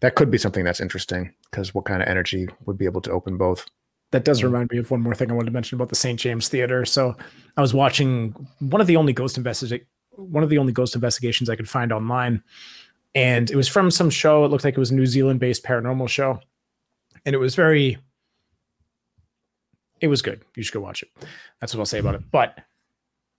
that 0.00 0.14
could 0.14 0.30
be 0.30 0.38
something 0.38 0.64
that's 0.64 0.80
interesting 0.80 1.34
because 1.50 1.74
what 1.74 1.84
kind 1.84 2.00
of 2.00 2.08
energy 2.08 2.48
would 2.64 2.78
be 2.78 2.84
able 2.84 3.00
to 3.02 3.10
open 3.10 3.36
both? 3.36 3.66
That 4.12 4.24
does 4.24 4.44
remind 4.44 4.70
me 4.70 4.78
of 4.78 4.90
one 4.90 5.00
more 5.00 5.14
thing 5.14 5.30
I 5.30 5.34
wanted 5.34 5.46
to 5.46 5.52
mention 5.52 5.74
about 5.74 5.88
the 5.88 5.96
St. 5.96 6.20
James 6.20 6.48
Theater. 6.48 6.84
So 6.84 7.16
I 7.56 7.60
was 7.60 7.74
watching 7.74 8.30
one 8.60 8.80
of 8.80 8.86
the 8.86 8.96
only 8.96 9.12
ghost 9.12 9.36
investigate 9.36 9.86
one 10.16 10.44
of 10.44 10.48
the 10.48 10.58
only 10.58 10.72
ghost 10.72 10.94
investigations 10.94 11.50
I 11.50 11.56
could 11.56 11.68
find 11.68 11.92
online. 11.92 12.40
And 13.16 13.50
it 13.50 13.56
was 13.56 13.66
from 13.66 13.90
some 13.90 14.10
show. 14.10 14.44
It 14.44 14.48
looked 14.52 14.62
like 14.62 14.74
it 14.74 14.78
was 14.80 14.92
a 14.92 14.94
New 14.94 15.06
Zealand 15.06 15.40
based 15.40 15.64
paranormal 15.64 16.08
show. 16.08 16.38
And 17.26 17.34
it 17.34 17.38
was 17.38 17.56
very 17.56 17.98
it 20.00 20.06
was 20.06 20.22
good. 20.22 20.42
You 20.54 20.62
should 20.62 20.74
go 20.74 20.80
watch 20.80 21.02
it. 21.02 21.08
That's 21.60 21.74
what 21.74 21.80
I'll 21.80 21.86
say 21.86 21.98
about 21.98 22.14
it. 22.14 22.22
But 22.30 22.60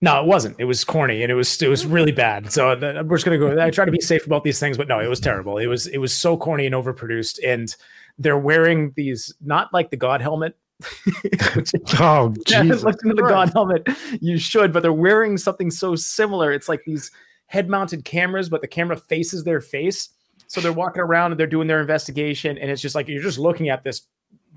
no, 0.01 0.21
it 0.21 0.27
wasn't. 0.27 0.57
It 0.59 0.65
was 0.65 0.83
corny 0.83 1.23
and 1.23 1.31
it 1.31 1.35
was 1.35 1.61
it 1.61 1.67
was 1.67 1.85
really 1.85 2.11
bad. 2.11 2.51
So 2.51 2.69
uh, 2.69 2.75
th- 2.75 3.05
we're 3.05 3.17
just 3.17 3.25
gonna 3.25 3.37
go. 3.37 3.61
I 3.61 3.69
try 3.69 3.85
to 3.85 3.91
be 3.91 4.01
safe 4.01 4.25
about 4.25 4.43
these 4.43 4.59
things, 4.59 4.77
but 4.77 4.87
no, 4.87 4.99
it 4.99 5.07
was 5.07 5.19
terrible. 5.19 5.57
It 5.57 5.67
was 5.67 5.87
it 5.87 5.99
was 5.99 6.13
so 6.13 6.37
corny 6.37 6.65
and 6.65 6.75
overproduced. 6.75 7.39
And 7.45 7.73
they're 8.17 8.37
wearing 8.37 8.93
these 8.95 9.33
not 9.41 9.73
like 9.73 9.89
the 9.89 9.97
God 9.97 10.21
helmet. 10.21 10.57
which 11.55 11.71
Oh, 11.99 12.33
yeah, 12.47 12.63
Jesus! 12.63 12.83
look 12.83 12.97
into 13.03 13.15
the 13.15 13.21
Christ. 13.21 13.53
God 13.53 13.53
helmet. 13.53 13.87
You 14.21 14.37
should, 14.37 14.73
but 14.73 14.81
they're 14.81 14.93
wearing 14.93 15.37
something 15.37 15.71
so 15.71 15.95
similar. 15.95 16.51
It's 16.51 16.67
like 16.67 16.83
these 16.85 17.11
head-mounted 17.47 18.03
cameras, 18.03 18.49
but 18.49 18.61
the 18.61 18.67
camera 18.67 18.97
faces 18.97 19.43
their 19.43 19.61
face. 19.61 20.09
So 20.47 20.59
they're 20.61 20.73
walking 20.73 21.01
around 21.01 21.31
and 21.31 21.39
they're 21.39 21.47
doing 21.47 21.67
their 21.67 21.79
investigation, 21.79 22.57
and 22.57 22.69
it's 22.69 22.81
just 22.81 22.95
like 22.95 23.07
you're 23.07 23.23
just 23.23 23.39
looking 23.39 23.69
at 23.69 23.83
this 23.83 24.01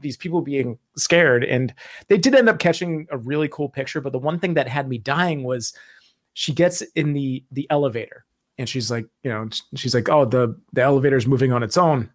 these 0.01 0.17
people 0.17 0.41
being 0.41 0.79
scared. 0.97 1.45
And 1.45 1.75
they 2.09 2.19
did 2.19 2.35
end 2.35 2.49
up 2.49 2.59
catching 2.59 3.07
a 3.11 3.19
really 3.19 3.49
cool 3.49 3.69
picture. 3.69 4.01
But 4.01 4.13
the 4.13 4.19
one 4.19 4.39
thing 4.39 4.55
that 4.55 4.69
had 4.69 4.89
me 4.89 4.99
dying 4.99 5.45
was 5.45 5.73
she 6.35 6.53
gets 6.53 6.83
in 6.95 7.13
the 7.13 7.45
the 7.51 7.67
elevator 7.71 8.25
and 8.59 8.69
she's 8.69 8.91
like, 8.91 9.07
you 9.23 9.31
know, 9.31 9.49
she's 9.75 9.95
like, 9.95 10.09
oh, 10.09 10.25
the 10.25 10.59
the 10.73 10.83
elevator's 10.83 11.27
moving 11.27 11.53
on 11.53 11.63
its 11.63 11.79
own. 11.79 12.11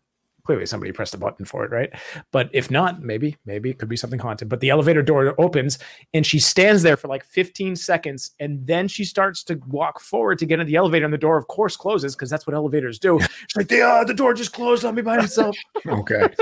Clearly, 0.45 0.65
somebody 0.65 0.91
pressed 0.91 1.13
a 1.13 1.17
button 1.17 1.45
for 1.45 1.63
it, 1.63 1.71
right? 1.71 1.89
But 2.31 2.49
if 2.51 2.69
not, 2.69 3.01
maybe, 3.01 3.37
maybe 3.45 3.69
it 3.69 3.79
could 3.79 3.87
be 3.87 3.95
something 3.95 4.19
haunted. 4.19 4.49
But 4.49 4.59
the 4.59 4.71
elevator 4.71 5.01
door 5.01 5.39
opens 5.39 5.79
and 6.13 6.25
she 6.25 6.37
stands 6.37 6.83
there 6.83 6.97
for 6.97 7.07
like 7.07 7.23
15 7.23 7.77
seconds 7.77 8.31
and 8.41 8.65
then 8.67 8.89
she 8.89 9.05
starts 9.05 9.43
to 9.45 9.55
walk 9.67 10.01
forward 10.01 10.39
to 10.39 10.45
get 10.45 10.59
in 10.59 10.67
the 10.67 10.75
elevator 10.75 11.05
and 11.05 11.13
the 11.13 11.17
door, 11.17 11.37
of 11.37 11.47
course, 11.47 11.77
closes 11.77 12.13
because 12.13 12.29
that's 12.29 12.45
what 12.45 12.53
elevators 12.53 12.99
do. 12.99 13.19
She's 13.21 13.55
like, 13.55 13.69
the, 13.69 13.81
uh, 13.81 14.03
the 14.03 14.13
door 14.13 14.33
just 14.33 14.51
closed 14.51 14.83
on 14.83 14.95
me 14.95 15.01
by 15.01 15.19
itself. 15.19 15.55
Okay. 15.85 16.27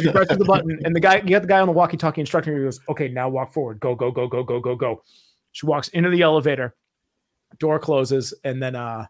she 0.00 0.10
presses 0.10 0.38
the 0.38 0.44
button 0.46 0.78
and 0.84 0.94
the 0.94 1.00
guy, 1.00 1.16
you 1.16 1.30
got 1.30 1.42
the 1.42 1.48
guy 1.48 1.60
on 1.60 1.66
the 1.66 1.72
walkie 1.72 1.96
talkie 1.96 2.20
instructing 2.20 2.52
her, 2.52 2.58
he 2.58 2.64
goes, 2.64 2.80
okay, 2.88 3.08
now 3.08 3.28
walk 3.28 3.52
forward. 3.52 3.80
Go, 3.80 3.94
go, 3.94 4.10
go, 4.10 4.26
go, 4.26 4.42
go, 4.42 4.60
go, 4.60 4.74
go. 4.74 5.02
She 5.52 5.66
walks 5.66 5.88
into 5.88 6.10
the 6.10 6.22
elevator, 6.22 6.74
door 7.58 7.78
closes, 7.78 8.34
and 8.44 8.62
then 8.62 8.74
uh 8.74 9.06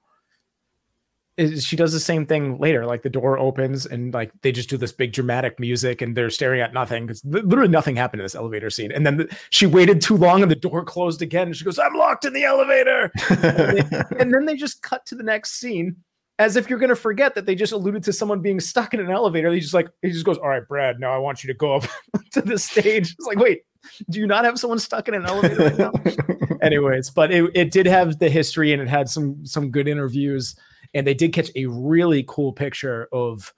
is- 1.37 1.65
she 1.65 1.77
does 1.77 1.93
the 1.93 2.01
same 2.01 2.27
thing 2.27 2.59
later. 2.59 2.87
Like 2.87 3.03
the 3.03 3.11
door 3.11 3.39
opens 3.39 3.87
and 3.87 4.13
like 4.13 4.33
they 4.43 4.53
just 4.53 4.69
do 4.69 4.77
this 4.77 4.93
big 4.93 5.13
dramatic 5.13 5.59
music 5.59 6.03
and 6.03 6.17
they're 6.17 6.31
staring 6.31 6.61
at 6.61 6.73
nothing 6.73 7.07
because 7.07 7.25
literally 7.25 7.69
nothing 7.69 7.97
happened 7.97 8.21
in 8.21 8.25
this 8.25 8.35
elevator 8.35 8.71
scene. 8.71 8.93
And 8.93 9.07
then 9.07 9.17
the, 9.19 9.37
she 9.51 9.67
waited 9.67 10.01
too 10.01 10.17
long 10.17 10.43
and 10.43 10.51
the 10.51 10.57
door 10.57 10.85
closed 10.85 11.23
again. 11.23 11.49
And 11.49 11.57
she 11.57 11.65
goes, 11.65 11.79
I'm 11.79 11.95
locked 11.95 12.25
in 12.25 12.33
the 12.33 12.45
elevator. 12.45 13.11
and 14.19 14.33
then 14.33 14.47
they 14.47 14.57
just 14.57 14.83
cut 14.83 15.07
to 15.07 15.15
the 15.15 15.23
next 15.23 15.55
scene 15.55 15.97
as 16.39 16.57
if 16.57 16.69
you're 16.69 16.79
going 16.79 16.89
to 16.89 16.97
forget 16.97 17.35
that 17.35 17.47
they 17.47 17.55
just 17.55 17.73
alluded 17.73 18.03
to 18.03 18.13
someone 18.13 18.41
being 18.41 18.61
stuck 18.61 18.95
in 18.95 19.01
an 19.01 19.11
elevator. 19.11 19.53
He 19.53 19.61
just 19.61 19.75
like, 19.75 19.89
he 20.03 20.11
just 20.11 20.25
goes, 20.25 20.39
All 20.39 20.49
right, 20.49 20.67
Brad, 20.67 20.99
now 20.99 21.13
I 21.13 21.19
want 21.19 21.45
you 21.45 21.49
to 21.49 21.55
go 21.55 21.77
up 21.77 21.85
to 22.33 22.43
the 22.43 22.59
stage. 22.59 23.13
It's 23.13 23.27
like, 23.27 23.39
wait, 23.39 23.63
do 24.11 24.19
you 24.19 24.27
not 24.27 24.45
have 24.45 24.59
someone 24.59 24.79
stuck 24.79 25.09
in 25.09 25.15
an 25.15 25.27
elevator 25.27 25.57
right 25.57 25.79
now? 25.79 25.93
Anyways, 26.63 27.11
but 27.11 27.33
it, 27.33 27.51
it 27.55 27.71
did 27.71 27.87
have 27.87 28.19
the 28.19 28.29
history 28.29 28.73
and 28.73 28.81
it 28.81 28.89
had 28.89 29.09
some 29.09 29.45
some 29.45 29.71
good 29.71 29.89
interviews 29.89 30.55
and 30.95 31.07
they 31.07 31.15
did 31.15 31.33
catch 31.33 31.51
a 31.57 31.67
really 31.67 32.25
cool 32.27 32.53
picture 32.53 33.09
of 33.13 33.53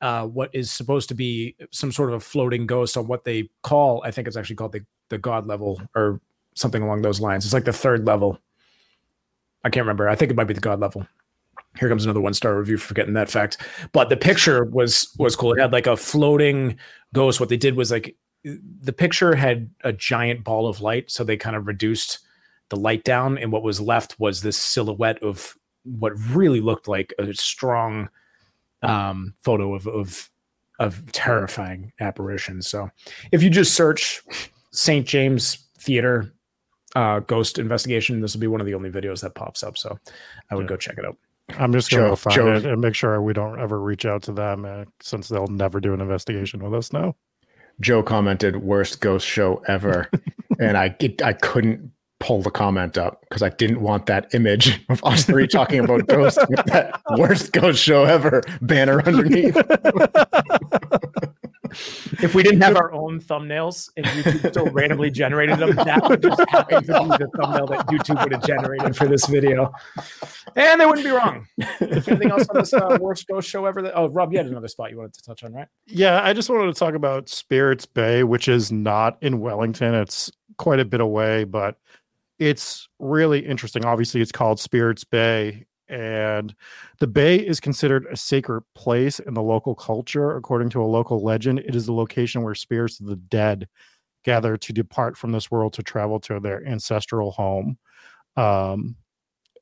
uh, 0.00 0.26
what 0.26 0.50
is 0.52 0.70
supposed 0.70 1.08
to 1.08 1.14
be 1.14 1.54
some 1.70 1.92
sort 1.92 2.08
of 2.10 2.16
a 2.16 2.20
floating 2.20 2.66
ghost 2.66 2.96
on 2.96 3.06
what 3.06 3.24
they 3.24 3.48
call, 3.62 4.02
I 4.04 4.10
think 4.10 4.26
it's 4.26 4.36
actually 4.36 4.56
called 4.56 4.72
the, 4.72 4.84
the 5.10 5.18
God 5.18 5.46
level 5.46 5.80
or 5.94 6.20
something 6.54 6.82
along 6.82 7.02
those 7.02 7.20
lines. 7.20 7.44
It's 7.44 7.54
like 7.54 7.64
the 7.64 7.72
third 7.72 8.04
level. 8.04 8.38
I 9.64 9.70
can't 9.70 9.84
remember. 9.84 10.08
I 10.08 10.16
think 10.16 10.30
it 10.32 10.36
might 10.36 10.48
be 10.48 10.54
the 10.54 10.60
God 10.60 10.80
level. 10.80 11.06
Here 11.78 11.88
comes 11.88 12.04
another 12.04 12.20
one 12.20 12.34
star 12.34 12.58
review 12.58 12.76
for 12.76 12.88
forgetting 12.88 13.14
that 13.14 13.30
fact. 13.30 13.58
But 13.92 14.10
the 14.10 14.16
picture 14.16 14.64
was 14.64 15.14
was 15.18 15.36
cool. 15.36 15.52
It 15.52 15.60
had 15.60 15.72
like 15.72 15.86
a 15.86 15.96
floating 15.96 16.76
ghost. 17.14 17.40
What 17.40 17.48
they 17.48 17.56
did 17.56 17.76
was 17.76 17.90
like 17.90 18.16
the 18.44 18.92
picture 18.92 19.34
had 19.34 19.70
a 19.82 19.92
giant 19.92 20.44
ball 20.44 20.66
of 20.66 20.80
light, 20.80 21.10
so 21.10 21.22
they 21.24 21.36
kind 21.36 21.56
of 21.56 21.66
reduced 21.66 22.18
the 22.68 22.76
light 22.76 23.04
down, 23.04 23.38
and 23.38 23.52
what 23.52 23.62
was 23.62 23.80
left 23.80 24.18
was 24.18 24.42
this 24.42 24.56
silhouette 24.56 25.22
of 25.22 25.56
what 25.84 26.12
really 26.30 26.60
looked 26.60 26.88
like 26.88 27.12
a 27.18 27.32
strong 27.34 28.08
um, 28.82 29.34
photo 29.42 29.74
of, 29.74 29.86
of 29.86 30.30
of 30.78 31.12
terrifying 31.12 31.92
apparitions. 32.00 32.66
So 32.66 32.90
if 33.30 33.42
you 33.42 33.50
just 33.50 33.74
search 33.74 34.22
St. 34.72 35.06
James 35.06 35.66
Theater 35.78 36.32
uh, 36.96 37.20
ghost 37.20 37.58
investigation, 37.58 38.20
this 38.20 38.34
will 38.34 38.40
be 38.40 38.46
one 38.46 38.60
of 38.60 38.66
the 38.66 38.74
only 38.74 38.90
videos 38.90 39.20
that 39.20 39.34
pops 39.34 39.62
up. 39.62 39.78
So 39.78 39.98
I 40.50 40.54
would 40.54 40.62
yeah. 40.62 40.68
go 40.68 40.76
check 40.76 40.98
it 40.98 41.04
out. 41.04 41.16
I'm 41.58 41.72
just 41.72 41.90
going 41.90 42.10
to 42.10 42.16
find 42.16 42.34
Joe. 42.34 42.54
it 42.54 42.64
and 42.64 42.80
make 42.80 42.94
sure 42.94 43.20
we 43.20 43.32
don't 43.32 43.60
ever 43.60 43.80
reach 43.80 44.06
out 44.06 44.22
to 44.24 44.32
them 44.32 44.64
uh, 44.64 44.84
since 45.00 45.28
they'll 45.28 45.46
never 45.46 45.80
do 45.80 45.92
an 45.94 46.00
investigation 46.00 46.62
with 46.62 46.74
us 46.74 46.92
now. 46.92 47.14
Joe 47.80 48.02
commented, 48.02 48.56
"Worst 48.56 49.00
ghost 49.00 49.26
show 49.26 49.62
ever," 49.66 50.08
and 50.60 50.76
I 50.76 50.94
I 51.24 51.32
couldn't 51.32 51.90
pull 52.22 52.40
the 52.40 52.50
comment 52.52 52.96
up 52.96 53.20
because 53.22 53.42
I 53.42 53.48
didn't 53.48 53.82
want 53.82 54.06
that 54.06 54.32
image 54.32 54.80
of 54.88 55.04
us 55.04 55.24
three 55.24 55.48
talking 55.48 55.80
about 55.80 56.06
ghosts 56.06 56.38
with 56.48 56.64
that 56.66 57.02
worst 57.18 57.52
ghost 57.52 57.82
show 57.82 58.04
ever 58.04 58.42
banner 58.60 59.02
underneath. 59.02 59.56
if 62.22 62.32
we 62.36 62.44
didn't 62.44 62.60
have 62.60 62.76
our 62.76 62.92
own 62.92 63.20
thumbnails 63.20 63.90
and 63.96 64.06
YouTube 64.06 64.50
still 64.50 64.66
randomly 64.66 65.10
generated 65.10 65.58
them, 65.58 65.74
that 65.74 66.08
would 66.08 66.22
just 66.22 66.40
happen 66.48 66.84
to 66.84 66.92
be 66.92 67.08
the 67.08 67.28
thumbnail 67.36 67.66
that 67.66 67.88
YouTube 67.88 68.22
would 68.22 68.32
have 68.32 68.46
generated 68.46 68.96
for 68.96 69.08
this 69.08 69.26
video. 69.26 69.72
And 70.54 70.80
they 70.80 70.86
wouldn't 70.86 71.04
be 71.04 71.10
wrong. 71.10 71.44
Anything 71.80 72.30
else 72.30 72.48
on 72.50 72.58
this 72.60 72.72
uh, 72.72 72.98
worst 73.00 73.26
ghost 73.26 73.48
show 73.48 73.66
ever? 73.66 73.82
That, 73.82 73.94
oh, 73.96 74.10
Rob, 74.10 74.30
you 74.30 74.38
had 74.38 74.46
another 74.46 74.68
spot 74.68 74.92
you 74.92 74.98
wanted 74.98 75.14
to 75.14 75.22
touch 75.22 75.42
on, 75.42 75.54
right? 75.54 75.66
Yeah, 75.88 76.22
I 76.22 76.34
just 76.34 76.48
wanted 76.48 76.72
to 76.72 76.78
talk 76.78 76.94
about 76.94 77.28
Spirits 77.28 77.84
Bay, 77.84 78.22
which 78.22 78.46
is 78.46 78.70
not 78.70 79.18
in 79.22 79.40
Wellington. 79.40 79.94
It's 79.94 80.30
quite 80.58 80.78
a 80.78 80.84
bit 80.84 81.00
away, 81.00 81.42
but 81.42 81.76
it's 82.42 82.88
really 82.98 83.38
interesting. 83.38 83.84
Obviously, 83.84 84.20
it's 84.20 84.32
called 84.32 84.58
Spirits 84.58 85.04
Bay, 85.04 85.64
and 85.88 86.52
the 86.98 87.06
bay 87.06 87.36
is 87.36 87.60
considered 87.60 88.06
a 88.10 88.16
sacred 88.16 88.62
place 88.74 89.20
in 89.20 89.34
the 89.34 89.42
local 89.42 89.76
culture. 89.76 90.36
According 90.36 90.70
to 90.70 90.82
a 90.82 90.84
local 90.84 91.22
legend, 91.22 91.60
it 91.60 91.76
is 91.76 91.86
the 91.86 91.92
location 91.92 92.42
where 92.42 92.54
spirits 92.56 92.98
of 92.98 93.06
the 93.06 93.16
dead 93.16 93.68
gather 94.24 94.56
to 94.56 94.72
depart 94.72 95.16
from 95.16 95.30
this 95.30 95.50
world 95.52 95.72
to 95.74 95.82
travel 95.84 96.18
to 96.20 96.40
their 96.40 96.66
ancestral 96.66 97.30
home. 97.30 97.78
Um, 98.36 98.96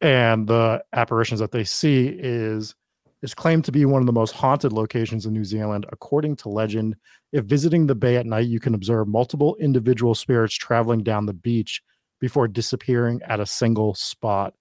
and 0.01 0.47
the 0.47 0.83
apparitions 0.95 1.41
that 1.41 1.53
they 1.53 1.64
see 1.64 2.07
is 2.09 2.74
is 3.22 3.35
claimed 3.35 3.66
to 3.66 3.72
be 3.72 3.85
one 3.85 4.01
of 4.01 4.07
the 4.07 4.12
most 4.14 4.33
haunted 4.33 4.72
locations 4.72 5.26
in 5.26 5.35
New 5.35 5.45
Zealand. 5.45 5.85
According 5.93 6.37
to 6.37 6.49
legend, 6.49 6.97
if 7.33 7.45
visiting 7.45 7.87
the 7.87 7.95
bay 7.95 8.16
at 8.16 8.24
night, 8.24 8.47
you 8.47 8.59
can 8.59 8.74
observe 8.74 9.09
multiple 9.09 9.57
individual 9.61 10.14
spirits 10.14 10.55
traveling 10.55 11.03
down 11.03 11.26
the 11.26 11.35
beach 11.35 11.83
before 12.20 12.48
disappearing 12.48 13.20
at 13.26 13.40
a 13.40 13.46
single 13.46 13.94
spot. 13.94 14.54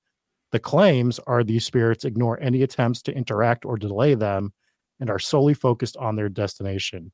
The 0.51 0.59
claims 0.59 1.19
are 1.27 1.43
these 1.43 1.65
spirits 1.65 2.05
ignore 2.05 2.39
any 2.39 2.63
attempts 2.63 3.01
to 3.03 3.13
interact 3.13 3.65
or 3.65 3.77
delay 3.77 4.15
them 4.15 4.53
and 4.99 5.09
are 5.09 5.19
solely 5.19 5.53
focused 5.53 5.95
on 5.97 6.15
their 6.15 6.29
destination. 6.29 7.11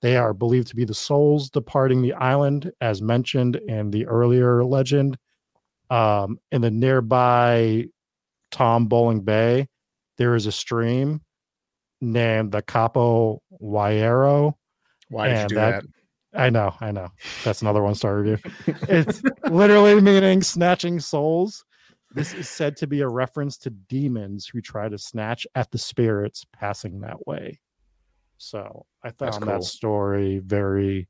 They 0.00 0.16
are 0.16 0.32
believed 0.32 0.68
to 0.68 0.76
be 0.76 0.84
the 0.84 0.94
souls 0.94 1.50
departing 1.50 2.02
the 2.02 2.12
island, 2.12 2.70
as 2.80 3.02
mentioned 3.02 3.56
in 3.56 3.90
the 3.90 4.06
earlier 4.06 4.64
legend. 4.64 5.18
Um, 5.90 6.38
in 6.52 6.60
the 6.60 6.70
nearby 6.70 7.86
Tom 8.52 8.86
Bowling 8.86 9.22
Bay, 9.22 9.68
there 10.18 10.34
is 10.34 10.46
a 10.46 10.52
stream 10.52 11.22
named 12.00 12.52
the 12.52 12.62
Capo 12.62 13.42
Waiero. 13.60 14.54
Why 15.08 15.28
did 15.28 15.42
you 15.42 15.48
do 15.48 15.54
that, 15.56 15.82
that? 15.82 15.90
I 16.34 16.50
know, 16.50 16.74
I 16.80 16.92
know. 16.92 17.08
That's 17.44 17.62
another 17.62 17.82
one 17.82 17.94
star 17.94 18.18
review. 18.18 18.38
it's 18.66 19.22
literally 19.50 20.00
meaning 20.00 20.42
snatching 20.42 21.00
souls. 21.00 21.64
This 22.14 22.34
is 22.34 22.48
said 22.48 22.76
to 22.78 22.86
be 22.86 23.00
a 23.00 23.08
reference 23.08 23.58
to 23.58 23.70
demons 23.70 24.46
who 24.46 24.60
try 24.60 24.88
to 24.88 24.98
snatch 24.98 25.46
at 25.54 25.70
the 25.70 25.78
spirits 25.78 26.44
passing 26.52 27.00
that 27.00 27.26
way. 27.26 27.60
So 28.38 28.86
I 29.02 29.10
found 29.10 29.42
cool. 29.42 29.46
that 29.46 29.64
story 29.64 30.38
very, 30.38 31.08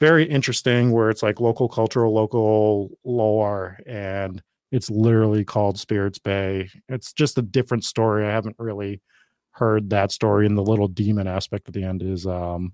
very 0.00 0.24
interesting 0.24 0.92
where 0.92 1.10
it's 1.10 1.22
like 1.22 1.40
local 1.40 1.68
cultural, 1.68 2.14
local 2.14 2.90
lore, 3.04 3.78
and 3.86 4.42
it's 4.70 4.90
literally 4.90 5.44
called 5.44 5.78
Spirits 5.78 6.18
Bay. 6.18 6.70
It's 6.88 7.12
just 7.12 7.36
a 7.36 7.42
different 7.42 7.84
story. 7.84 8.26
I 8.26 8.30
haven't 8.30 8.56
really 8.58 9.02
heard 9.50 9.90
that 9.90 10.12
story, 10.12 10.46
and 10.46 10.56
the 10.56 10.62
little 10.62 10.88
demon 10.88 11.26
aspect 11.26 11.68
at 11.68 11.74
the 11.74 11.84
end 11.84 12.02
is 12.02 12.26
um 12.26 12.72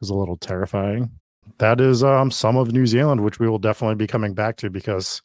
is 0.00 0.10
a 0.10 0.14
little 0.14 0.36
terrifying. 0.36 1.10
That 1.58 1.80
is 1.80 2.02
um, 2.02 2.30
some 2.30 2.56
of 2.56 2.72
New 2.72 2.86
Zealand, 2.86 3.22
which 3.22 3.38
we 3.38 3.48
will 3.48 3.58
definitely 3.58 3.94
be 3.94 4.06
coming 4.06 4.34
back 4.34 4.56
to 4.58 4.70
because 4.70 5.22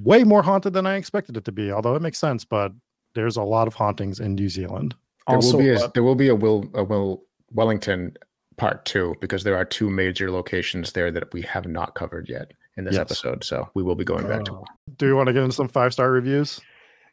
way 0.00 0.24
more 0.24 0.42
haunted 0.42 0.72
than 0.72 0.86
I 0.86 0.96
expected 0.96 1.36
it 1.36 1.44
to 1.44 1.52
be. 1.52 1.70
Although 1.70 1.94
it 1.94 2.02
makes 2.02 2.18
sense, 2.18 2.44
but 2.44 2.72
there's 3.14 3.36
a 3.36 3.42
lot 3.42 3.68
of 3.68 3.74
hauntings 3.74 4.20
in 4.20 4.34
New 4.34 4.48
Zealand. 4.48 4.94
There 5.28 5.36
also, 5.36 5.56
will 5.56 5.64
be 5.64 5.70
a, 5.70 5.84
uh, 5.84 5.88
there 5.94 6.02
will 6.02 6.14
be 6.14 6.28
a 6.28 6.34
Will 6.34 6.64
a 6.74 6.84
Will 6.84 7.22
Wellington 7.52 8.16
part 8.56 8.84
two 8.84 9.14
because 9.20 9.44
there 9.44 9.56
are 9.56 9.64
two 9.64 9.90
major 9.90 10.30
locations 10.30 10.92
there 10.92 11.10
that 11.10 11.32
we 11.32 11.42
have 11.42 11.66
not 11.66 11.94
covered 11.94 12.28
yet 12.28 12.52
in 12.76 12.84
this 12.84 12.94
yes. 12.94 13.02
episode. 13.02 13.44
So 13.44 13.68
we 13.74 13.82
will 13.82 13.94
be 13.94 14.04
going 14.04 14.26
back 14.26 14.44
to. 14.44 14.52
Oh. 14.52 14.64
Do 14.96 15.06
you 15.06 15.16
want 15.16 15.28
to 15.28 15.32
get 15.32 15.42
into 15.42 15.54
some 15.54 15.68
five 15.68 15.92
star 15.92 16.10
reviews? 16.10 16.60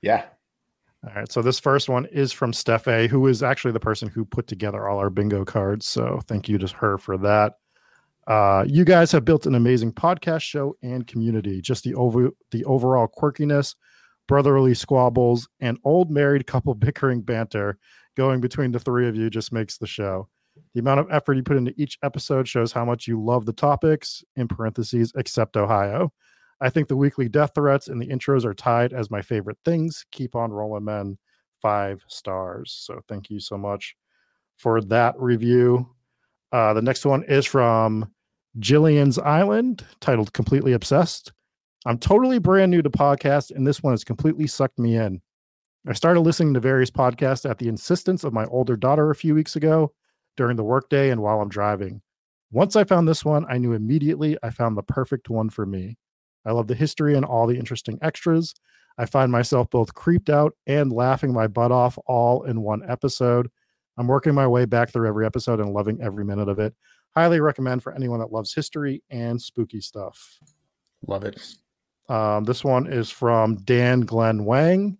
Yeah, 0.02 0.26
all 1.06 1.14
right. 1.16 1.32
So 1.32 1.42
this 1.42 1.60
first 1.60 1.88
one 1.88 2.06
is 2.08 2.34
from 2.34 2.52
Steph 2.52 2.88
A, 2.88 3.08
who 3.08 3.28
is 3.28 3.42
actually 3.42 3.72
the 3.72 3.80
person 3.80 4.10
who 4.10 4.26
put 4.26 4.48
together 4.48 4.88
all 4.88 5.00
our 5.00 5.10
bingo 5.10 5.46
cards. 5.46 5.86
So 5.86 6.20
thank 6.28 6.50
you 6.50 6.58
to 6.58 6.68
her 6.76 6.98
for 6.98 7.18
that. 7.20 7.54
Uh, 8.28 8.66
you 8.68 8.84
guys 8.84 9.12
have 9.12 9.26
built 9.26 9.46
an 9.46 9.56
amazing 9.56 9.94
podcast 9.94 10.42
show 10.42 10.76
and 10.84 11.08
community. 11.08 11.62
Just 11.62 11.84
the 11.84 11.96
over 11.96 12.30
the 12.52 12.66
overall 12.66 13.08
quirkiness, 13.08 13.76
brotherly 14.28 14.74
squabbles, 14.74 15.48
and 15.62 15.80
old 15.84 16.12
married 16.12 16.46
couple 16.46 16.74
bickering 16.76 17.22
banter 17.22 17.78
going 18.18 18.42
between 18.42 18.72
the 18.72 18.80
three 18.80 19.08
of 19.08 19.16
you 19.16 19.30
just 19.30 19.54
makes 19.54 19.78
the 19.78 19.88
show. 19.88 20.28
The 20.74 20.82
amount 20.82 21.00
of 21.00 21.10
effort 21.10 21.36
you 21.36 21.44
put 21.44 21.58
into 21.58 21.74
each 21.78 21.98
episode 22.04 22.48
shows 22.48 22.74
how 22.74 22.84
much 22.84 23.08
you 23.08 23.24
love 23.24 23.46
the 23.46 23.54
topics, 23.54 24.24
in 24.36 24.50
parentheses, 24.50 25.14
except 25.16 25.56
Ohio. 25.56 26.12
I 26.62 26.70
think 26.70 26.88
the 26.88 26.98
weekly 26.98 27.30
death 27.30 27.52
threats 27.56 27.88
and 27.88 28.02
the 28.02 28.08
intros 28.08 28.46
are 28.46 28.54
tied 28.54 28.94
as 28.94 29.10
my 29.10 29.22
favorite 29.22 29.58
things. 29.64 30.06
Keep 30.12 30.36
on 30.36 30.52
rolling, 30.52 30.86
men. 30.86 31.18
Five 31.62 32.02
stars. 32.08 32.78
So 32.86 33.02
thank 33.08 33.30
you 33.30 33.40
so 33.40 33.58
much 33.58 33.96
for 34.58 34.82
that 34.82 35.16
review. 35.18 35.90
Uh, 36.52 36.74
the 36.74 36.82
next 36.82 37.06
one 37.06 37.24
is 37.24 37.46
from 37.46 38.12
Jillian's 38.60 39.20
Island, 39.20 39.86
titled 40.02 40.34
Completely 40.34 40.74
Obsessed. 40.74 41.32
I'm 41.86 41.98
totally 41.98 42.40
brand 42.40 42.72
new 42.72 42.82
to 42.82 42.90
podcasts, 42.90 43.52
and 43.52 43.66
this 43.66 43.82
one 43.82 43.94
has 43.94 44.04
completely 44.04 44.48
sucked 44.48 44.80
me 44.80 44.98
in. 44.98 45.22
I 45.88 45.94
started 45.94 46.22
listening 46.22 46.54
to 46.56 46.60
various 46.60 46.92
podcasts 46.92 47.50
at 47.50 47.58
the 47.58 47.70
insistence 47.70 48.24
of 48.26 48.34
my 48.34 48.46
older 48.46 48.76
daughter 48.76 49.12
a 49.12 49.16
few 49.16 49.34
weeks 49.34 49.56
ago 49.56 49.94
during 50.36 50.58
the 50.58 50.64
workday 50.64 51.10
and 51.10 51.22
while 51.22 51.40
I'm 51.40 51.50
driving. 51.50 52.02
Once 52.52 52.76
I 52.76 52.84
found 52.84 53.08
this 53.08 53.24
one, 53.24 53.46
I 53.50 53.58
knew 53.58 53.74
immediately 53.74 54.38
I 54.44 54.50
found 54.50 54.76
the 54.76 54.84
perfect 54.84 55.30
one 55.30 55.50
for 55.50 55.66
me. 55.66 55.98
I 56.46 56.52
love 56.52 56.68
the 56.68 56.76
history 56.76 57.16
and 57.16 57.26
all 57.26 57.48
the 57.48 57.58
interesting 57.58 58.00
extras. 58.02 58.54
I 58.98 59.06
find 59.06 59.32
myself 59.32 59.70
both 59.70 59.94
creeped 59.94 60.30
out 60.30 60.54
and 60.68 60.92
laughing 60.92 61.34
my 61.34 61.48
butt 61.48 61.72
off 61.72 61.98
all 62.06 62.44
in 62.44 62.62
one 62.62 62.82
episode. 62.90 63.50
I'm 63.98 64.08
working 64.08 64.34
my 64.34 64.48
way 64.48 64.66
back 64.66 64.92
through 64.92 65.08
every 65.08 65.26
episode 65.26 65.60
and 65.60 65.74
loving 65.74 66.02
every 66.02 66.26
minute 66.26 66.50
of 66.50 66.60
it. 66.60 66.74
Highly 67.16 67.40
recommend 67.40 67.84
for 67.84 67.94
anyone 67.94 68.20
that 68.20 68.32
loves 68.32 68.54
history 68.54 69.04
and 69.10 69.42
spooky 69.42 69.82
stuff. 69.82 70.40
Love 71.08 71.24
it. 71.24 71.42
Um, 72.08 72.44
this 72.44 72.64
one 72.64 72.92
is 72.92 73.10
from 73.10 73.58
Dan 73.64 74.02
Glenn 74.02 74.46
Wang, 74.46 74.98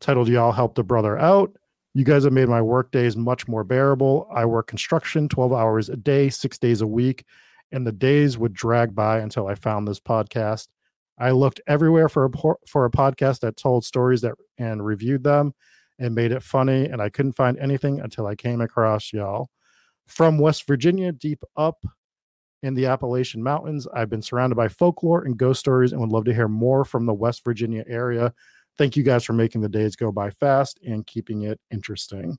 titled 0.00 0.28
Y'all 0.28 0.52
Helped 0.52 0.78
a 0.78 0.82
Brother 0.82 1.18
Out. 1.18 1.52
You 1.94 2.04
guys 2.04 2.24
have 2.24 2.32
made 2.32 2.48
my 2.48 2.62
work 2.62 2.90
days 2.90 3.16
much 3.16 3.48
more 3.48 3.64
bearable. 3.64 4.28
I 4.32 4.44
work 4.44 4.66
construction 4.66 5.28
12 5.28 5.52
hours 5.52 5.88
a 5.88 5.96
day, 5.96 6.28
six 6.28 6.58
days 6.58 6.80
a 6.80 6.86
week, 6.86 7.24
and 7.72 7.86
the 7.86 7.92
days 7.92 8.38
would 8.38 8.52
drag 8.52 8.94
by 8.94 9.18
until 9.18 9.46
I 9.46 9.54
found 9.54 9.86
this 9.86 10.00
podcast. 10.00 10.68
I 11.18 11.32
looked 11.32 11.60
everywhere 11.66 12.08
for 12.08 12.26
a 12.26 12.30
for 12.66 12.84
a 12.84 12.90
podcast 12.90 13.40
that 13.40 13.56
told 13.56 13.84
stories 13.84 14.20
that 14.22 14.34
and 14.58 14.84
reviewed 14.84 15.24
them 15.24 15.54
and 15.98 16.14
made 16.14 16.32
it 16.32 16.42
funny, 16.42 16.86
and 16.86 17.02
I 17.02 17.08
couldn't 17.08 17.32
find 17.32 17.58
anything 17.58 18.00
until 18.00 18.26
I 18.26 18.36
came 18.36 18.60
across 18.60 19.12
y'all. 19.12 19.48
From 20.06 20.38
West 20.38 20.66
Virginia, 20.66 21.12
deep 21.12 21.42
up 21.56 21.84
in 22.62 22.74
the 22.74 22.86
Appalachian 22.86 23.42
Mountains, 23.42 23.86
I've 23.92 24.08
been 24.08 24.22
surrounded 24.22 24.56
by 24.56 24.68
folklore 24.68 25.24
and 25.24 25.36
ghost 25.36 25.60
stories, 25.60 25.92
and 25.92 26.00
would 26.00 26.10
love 26.10 26.24
to 26.26 26.34
hear 26.34 26.48
more 26.48 26.84
from 26.84 27.04
the 27.04 27.14
West 27.14 27.44
Virginia 27.44 27.84
area. 27.86 28.32
Thank 28.78 28.96
you 28.96 29.02
guys 29.02 29.24
for 29.24 29.32
making 29.32 29.60
the 29.60 29.68
days 29.68 29.96
go 29.96 30.12
by 30.12 30.30
fast 30.30 30.78
and 30.86 31.06
keeping 31.06 31.42
it 31.42 31.60
interesting. 31.72 32.38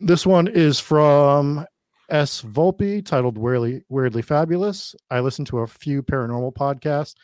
This 0.00 0.26
one 0.26 0.48
is 0.48 0.80
from 0.80 1.66
S. 2.08 2.42
Volpe 2.42 3.04
titled 3.04 3.38
Weirdly, 3.38 3.82
Weirdly 3.88 4.22
Fabulous. 4.22 4.94
I 5.10 5.20
listened 5.20 5.46
to 5.48 5.60
a 5.60 5.66
few 5.66 6.02
paranormal 6.02 6.54
podcasts, 6.54 7.14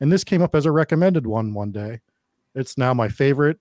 and 0.00 0.12
this 0.12 0.24
came 0.24 0.42
up 0.42 0.54
as 0.54 0.66
a 0.66 0.72
recommended 0.72 1.26
one 1.26 1.54
one 1.54 1.72
day. 1.72 2.00
It's 2.54 2.78
now 2.78 2.94
my 2.94 3.08
favorite. 3.08 3.58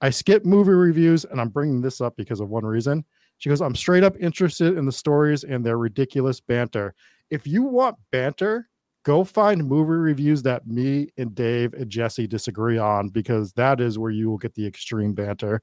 I 0.00 0.10
skip 0.10 0.44
movie 0.44 0.72
reviews, 0.72 1.24
and 1.24 1.40
I'm 1.40 1.50
bringing 1.50 1.80
this 1.80 2.00
up 2.00 2.16
because 2.16 2.40
of 2.40 2.48
one 2.48 2.64
reason. 2.64 3.04
She 3.38 3.48
goes, 3.48 3.60
I'm 3.60 3.74
straight 3.74 4.04
up 4.04 4.16
interested 4.18 4.76
in 4.76 4.84
the 4.84 4.92
stories 4.92 5.44
and 5.44 5.64
their 5.64 5.78
ridiculous 5.78 6.40
banter. 6.40 6.94
If 7.30 7.46
you 7.46 7.62
want 7.62 7.96
banter, 8.10 8.68
go 9.02 9.24
find 9.24 9.66
movie 9.66 9.92
reviews 9.92 10.42
that 10.42 10.66
me 10.66 11.08
and 11.16 11.34
Dave 11.34 11.72
and 11.74 11.88
Jesse 11.88 12.26
disagree 12.26 12.76
on 12.76 13.08
because 13.08 13.52
that 13.54 13.80
is 13.80 13.98
where 13.98 14.10
you 14.10 14.28
will 14.28 14.38
get 14.38 14.54
the 14.54 14.66
extreme 14.66 15.14
banter. 15.14 15.62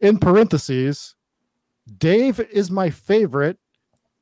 In 0.00 0.18
parentheses, 0.18 1.16
Dave 1.98 2.40
is 2.40 2.70
my 2.70 2.90
favorite. 2.90 3.58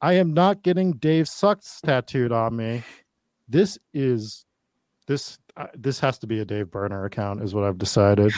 I 0.04 0.12
am 0.12 0.34
not 0.34 0.62
getting 0.62 0.92
Dave 0.92 1.26
sucks 1.26 1.80
tattooed 1.80 2.30
on 2.30 2.54
me. 2.56 2.82
This 3.48 3.78
is 3.94 4.44
this 5.06 5.38
uh, 5.56 5.68
this 5.74 5.98
has 6.00 6.18
to 6.18 6.26
be 6.26 6.40
a 6.40 6.44
Dave 6.44 6.70
Burner 6.70 7.06
account 7.06 7.42
is 7.42 7.54
what 7.54 7.64
I've 7.64 7.78
decided. 7.78 8.30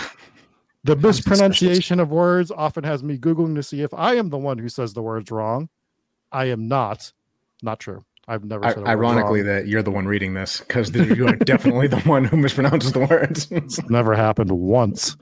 The 0.84 0.94
mispronunciation 1.08 1.98
of 1.98 2.10
words 2.10 2.52
often 2.52 2.84
has 2.84 3.02
me 3.02 3.18
googling 3.18 3.56
to 3.56 3.64
see 3.64 3.82
if 3.82 3.92
I 3.92 4.14
am 4.14 4.28
the 4.28 4.38
one 4.38 4.58
who 4.58 4.68
says 4.68 4.94
the 4.94 5.02
words 5.02 5.32
wrong. 5.32 5.68
I 6.30 6.44
am 6.44 6.68
not. 6.68 7.12
Not 7.64 7.80
true. 7.80 8.04
I've 8.28 8.44
never 8.44 8.64
I, 8.64 8.74
said 8.74 8.82
a 8.82 8.88
ironically 8.88 9.42
wrong. 9.42 9.48
that 9.54 9.66
you're 9.68 9.82
the 9.82 9.90
one 9.92 10.06
reading 10.06 10.34
this 10.34 10.58
because 10.60 10.92
you 10.94 11.28
are 11.28 11.36
definitely 11.36 11.86
the 11.86 12.00
one 12.00 12.24
who 12.24 12.36
mispronounces 12.36 12.92
the 12.92 13.06
words. 13.06 13.46
It's 13.52 13.80
never 13.88 14.14
happened 14.16 14.50
once. 14.50 15.16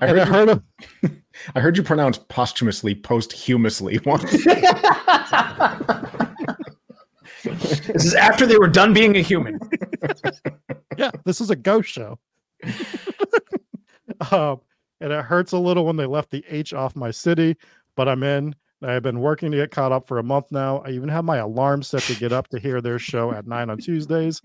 I 0.00 0.06
And 0.06 0.20
I 0.20 0.24
heard, 0.24 0.28
heard 0.28 0.48
of 0.48 0.62
you, 1.02 1.10
I 1.54 1.60
heard 1.60 1.76
you 1.76 1.82
pronounce 1.82 2.18
posthumously 2.18 2.94
posthumously 2.94 4.00
once. 4.04 4.34
This 7.44 8.04
is 8.04 8.14
after 8.14 8.46
they 8.46 8.58
were 8.58 8.68
done 8.68 8.92
being 8.92 9.16
a 9.16 9.20
human. 9.20 9.58
yeah, 10.98 11.10
this 11.24 11.40
is 11.40 11.50
a 11.50 11.56
ghost 11.56 11.88
show. 11.88 12.18
um, 14.32 14.60
and 15.00 15.12
it 15.12 15.24
hurts 15.24 15.52
a 15.52 15.58
little 15.58 15.86
when 15.86 15.96
they 15.96 16.04
left 16.06 16.30
the 16.30 16.44
H 16.48 16.74
off 16.74 16.96
my 16.96 17.10
city, 17.10 17.56
but 17.94 18.08
I'm 18.08 18.22
in. 18.22 18.54
I've 18.82 19.02
been 19.02 19.20
working 19.20 19.50
to 19.50 19.56
get 19.56 19.72
caught 19.72 19.90
up 19.90 20.06
for 20.06 20.18
a 20.18 20.22
month 20.22 20.46
now. 20.52 20.78
I 20.78 20.90
even 20.90 21.08
have 21.08 21.24
my 21.24 21.38
alarm 21.38 21.82
set 21.82 22.02
to 22.02 22.14
get 22.14 22.32
up 22.32 22.48
to 22.48 22.60
hear 22.60 22.80
their 22.80 22.98
show 22.98 23.32
at 23.32 23.46
nine 23.46 23.70
on 23.70 23.78
Tuesdays. 23.78 24.40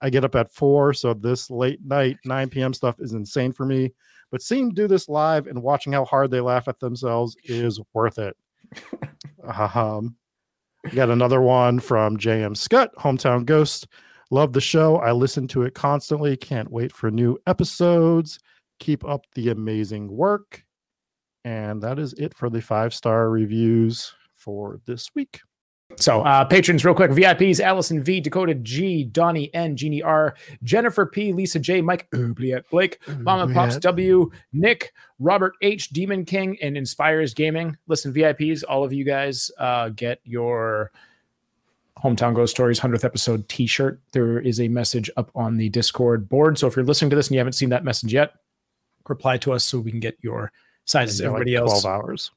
I 0.00 0.08
get 0.08 0.24
up 0.24 0.34
at 0.34 0.50
four, 0.50 0.94
so 0.94 1.12
this 1.12 1.50
late 1.50 1.80
night, 1.84 2.16
9 2.24 2.48
p.m. 2.48 2.72
stuff 2.72 2.96
is 2.98 3.12
insane 3.12 3.52
for 3.52 3.66
me. 3.66 3.92
But 4.30 4.42
seeing 4.42 4.70
do 4.70 4.88
this 4.88 5.08
live 5.08 5.46
and 5.46 5.62
watching 5.62 5.92
how 5.92 6.04
hard 6.06 6.30
they 6.30 6.40
laugh 6.40 6.66
at 6.66 6.80
themselves 6.80 7.36
is 7.44 7.78
worth 7.92 8.18
it. 8.18 8.36
um, 9.74 10.16
got 10.94 11.10
another 11.10 11.42
one 11.42 11.78
from 11.78 12.16
JM 12.16 12.56
Scott, 12.56 12.90
Hometown 12.96 13.44
Ghost. 13.44 13.86
Love 14.30 14.54
the 14.54 14.60
show. 14.60 14.96
I 14.96 15.12
listen 15.12 15.46
to 15.48 15.62
it 15.62 15.74
constantly. 15.74 16.36
Can't 16.36 16.70
wait 16.70 16.90
for 16.90 17.10
new 17.10 17.38
episodes. 17.46 18.38
Keep 18.80 19.04
up 19.04 19.26
the 19.34 19.50
amazing 19.50 20.10
work. 20.10 20.63
And 21.44 21.82
that 21.82 21.98
is 21.98 22.14
it 22.14 22.34
for 22.34 22.48
the 22.48 22.60
five 22.60 22.94
star 22.94 23.30
reviews 23.30 24.14
for 24.34 24.80
this 24.86 25.14
week. 25.14 25.40
So, 25.96 26.22
uh, 26.22 26.44
patrons, 26.44 26.84
real 26.84 26.94
quick 26.94 27.10
VIPs 27.10 27.60
Allison 27.60 28.02
V, 28.02 28.20
Dakota 28.20 28.54
G, 28.54 29.04
Donnie 29.04 29.52
N, 29.54 29.76
Jeannie 29.76 30.02
R, 30.02 30.34
Jennifer 30.62 31.06
P, 31.06 31.32
Lisa 31.32 31.58
J, 31.58 31.82
Mike 31.82 32.08
Oubliette 32.14 32.68
Blake, 32.70 32.98
Mama 33.18 33.52
Pops 33.52 33.76
W, 33.78 34.30
Nick, 34.52 34.92
Robert 35.18 35.52
H, 35.62 35.90
Demon 35.90 36.24
King, 36.24 36.56
and 36.62 36.76
Inspires 36.76 37.34
Gaming. 37.34 37.76
Listen, 37.86 38.12
VIPs, 38.12 38.64
all 38.68 38.82
of 38.82 38.92
you 38.92 39.04
guys 39.04 39.50
uh, 39.58 39.90
get 39.90 40.20
your 40.24 40.90
Hometown 42.02 42.34
Ghost 42.34 42.54
Stories 42.54 42.80
100th 42.80 43.04
episode 43.04 43.48
t 43.48 43.66
shirt. 43.66 44.00
There 44.12 44.40
is 44.40 44.60
a 44.60 44.68
message 44.68 45.10
up 45.16 45.30
on 45.34 45.56
the 45.58 45.68
Discord 45.68 46.28
board. 46.28 46.58
So, 46.58 46.66
if 46.66 46.76
you're 46.76 46.84
listening 46.84 47.10
to 47.10 47.16
this 47.16 47.28
and 47.28 47.34
you 47.34 47.38
haven't 47.38 47.52
seen 47.52 47.68
that 47.68 47.84
message 47.84 48.12
yet, 48.12 48.32
reply 49.08 49.36
to 49.38 49.52
us 49.52 49.64
so 49.64 49.78
we 49.78 49.90
can 49.90 50.00
get 50.00 50.16
your 50.22 50.50
sizes. 50.84 51.20
Yeah, 51.20 51.26
like 51.28 51.34
Everybody 51.34 51.56
else 51.56 51.82
12 51.82 51.86
hours. 51.86 52.30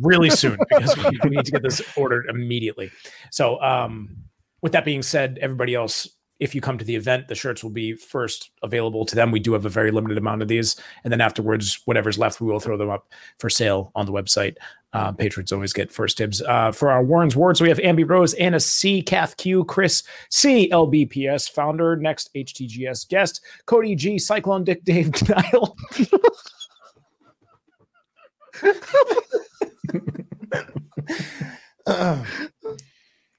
really 0.00 0.30
soon 0.30 0.58
because 0.68 0.96
we, 0.96 1.18
we 1.24 1.30
need 1.30 1.44
to 1.44 1.52
get 1.52 1.62
this 1.62 1.80
ordered 1.96 2.26
immediately. 2.28 2.90
So, 3.30 3.60
um, 3.62 4.16
with 4.60 4.72
that 4.72 4.84
being 4.84 5.02
said, 5.02 5.38
everybody 5.40 5.74
else, 5.74 6.08
if 6.40 6.54
you 6.54 6.60
come 6.60 6.78
to 6.78 6.84
the 6.84 6.94
event, 6.94 7.28
the 7.28 7.34
shirts 7.34 7.62
will 7.62 7.70
be 7.70 7.94
first 7.94 8.50
available 8.62 9.04
to 9.06 9.14
them. 9.14 9.30
We 9.30 9.40
do 9.40 9.52
have 9.52 9.64
a 9.64 9.68
very 9.70 9.90
limited 9.90 10.18
amount 10.18 10.42
of 10.42 10.48
these, 10.48 10.76
and 11.04 11.12
then 11.12 11.20
afterwards, 11.20 11.80
whatever's 11.84 12.18
left, 12.18 12.40
we 12.40 12.48
will 12.48 12.60
throw 12.60 12.76
them 12.76 12.90
up 12.90 13.08
for 13.38 13.48
sale 13.48 13.90
on 13.94 14.04
the 14.06 14.12
website. 14.12 14.56
Uh, 14.92 15.12
patrons 15.12 15.52
always 15.52 15.72
get 15.72 15.92
first 15.92 16.16
dibs. 16.16 16.40
Uh, 16.42 16.72
for 16.72 16.90
our 16.90 17.04
Warren's 17.04 17.36
Wards, 17.36 17.60
we 17.60 17.68
have 17.68 17.78
Ambi 17.78 18.08
Rose, 18.08 18.34
Anna 18.34 18.58
C, 18.58 19.02
Kath 19.02 19.36
Q, 19.36 19.64
Chris 19.64 20.02
C, 20.30 20.68
LBPS 20.72 21.50
founder, 21.50 21.94
next 21.96 22.30
HTGS 22.34 23.08
guest, 23.08 23.42
Cody 23.66 23.94
G, 23.94 24.18
Cyclone 24.18 24.64
Dick 24.64 24.84
Dave 24.84 25.12
Denial. 25.12 25.76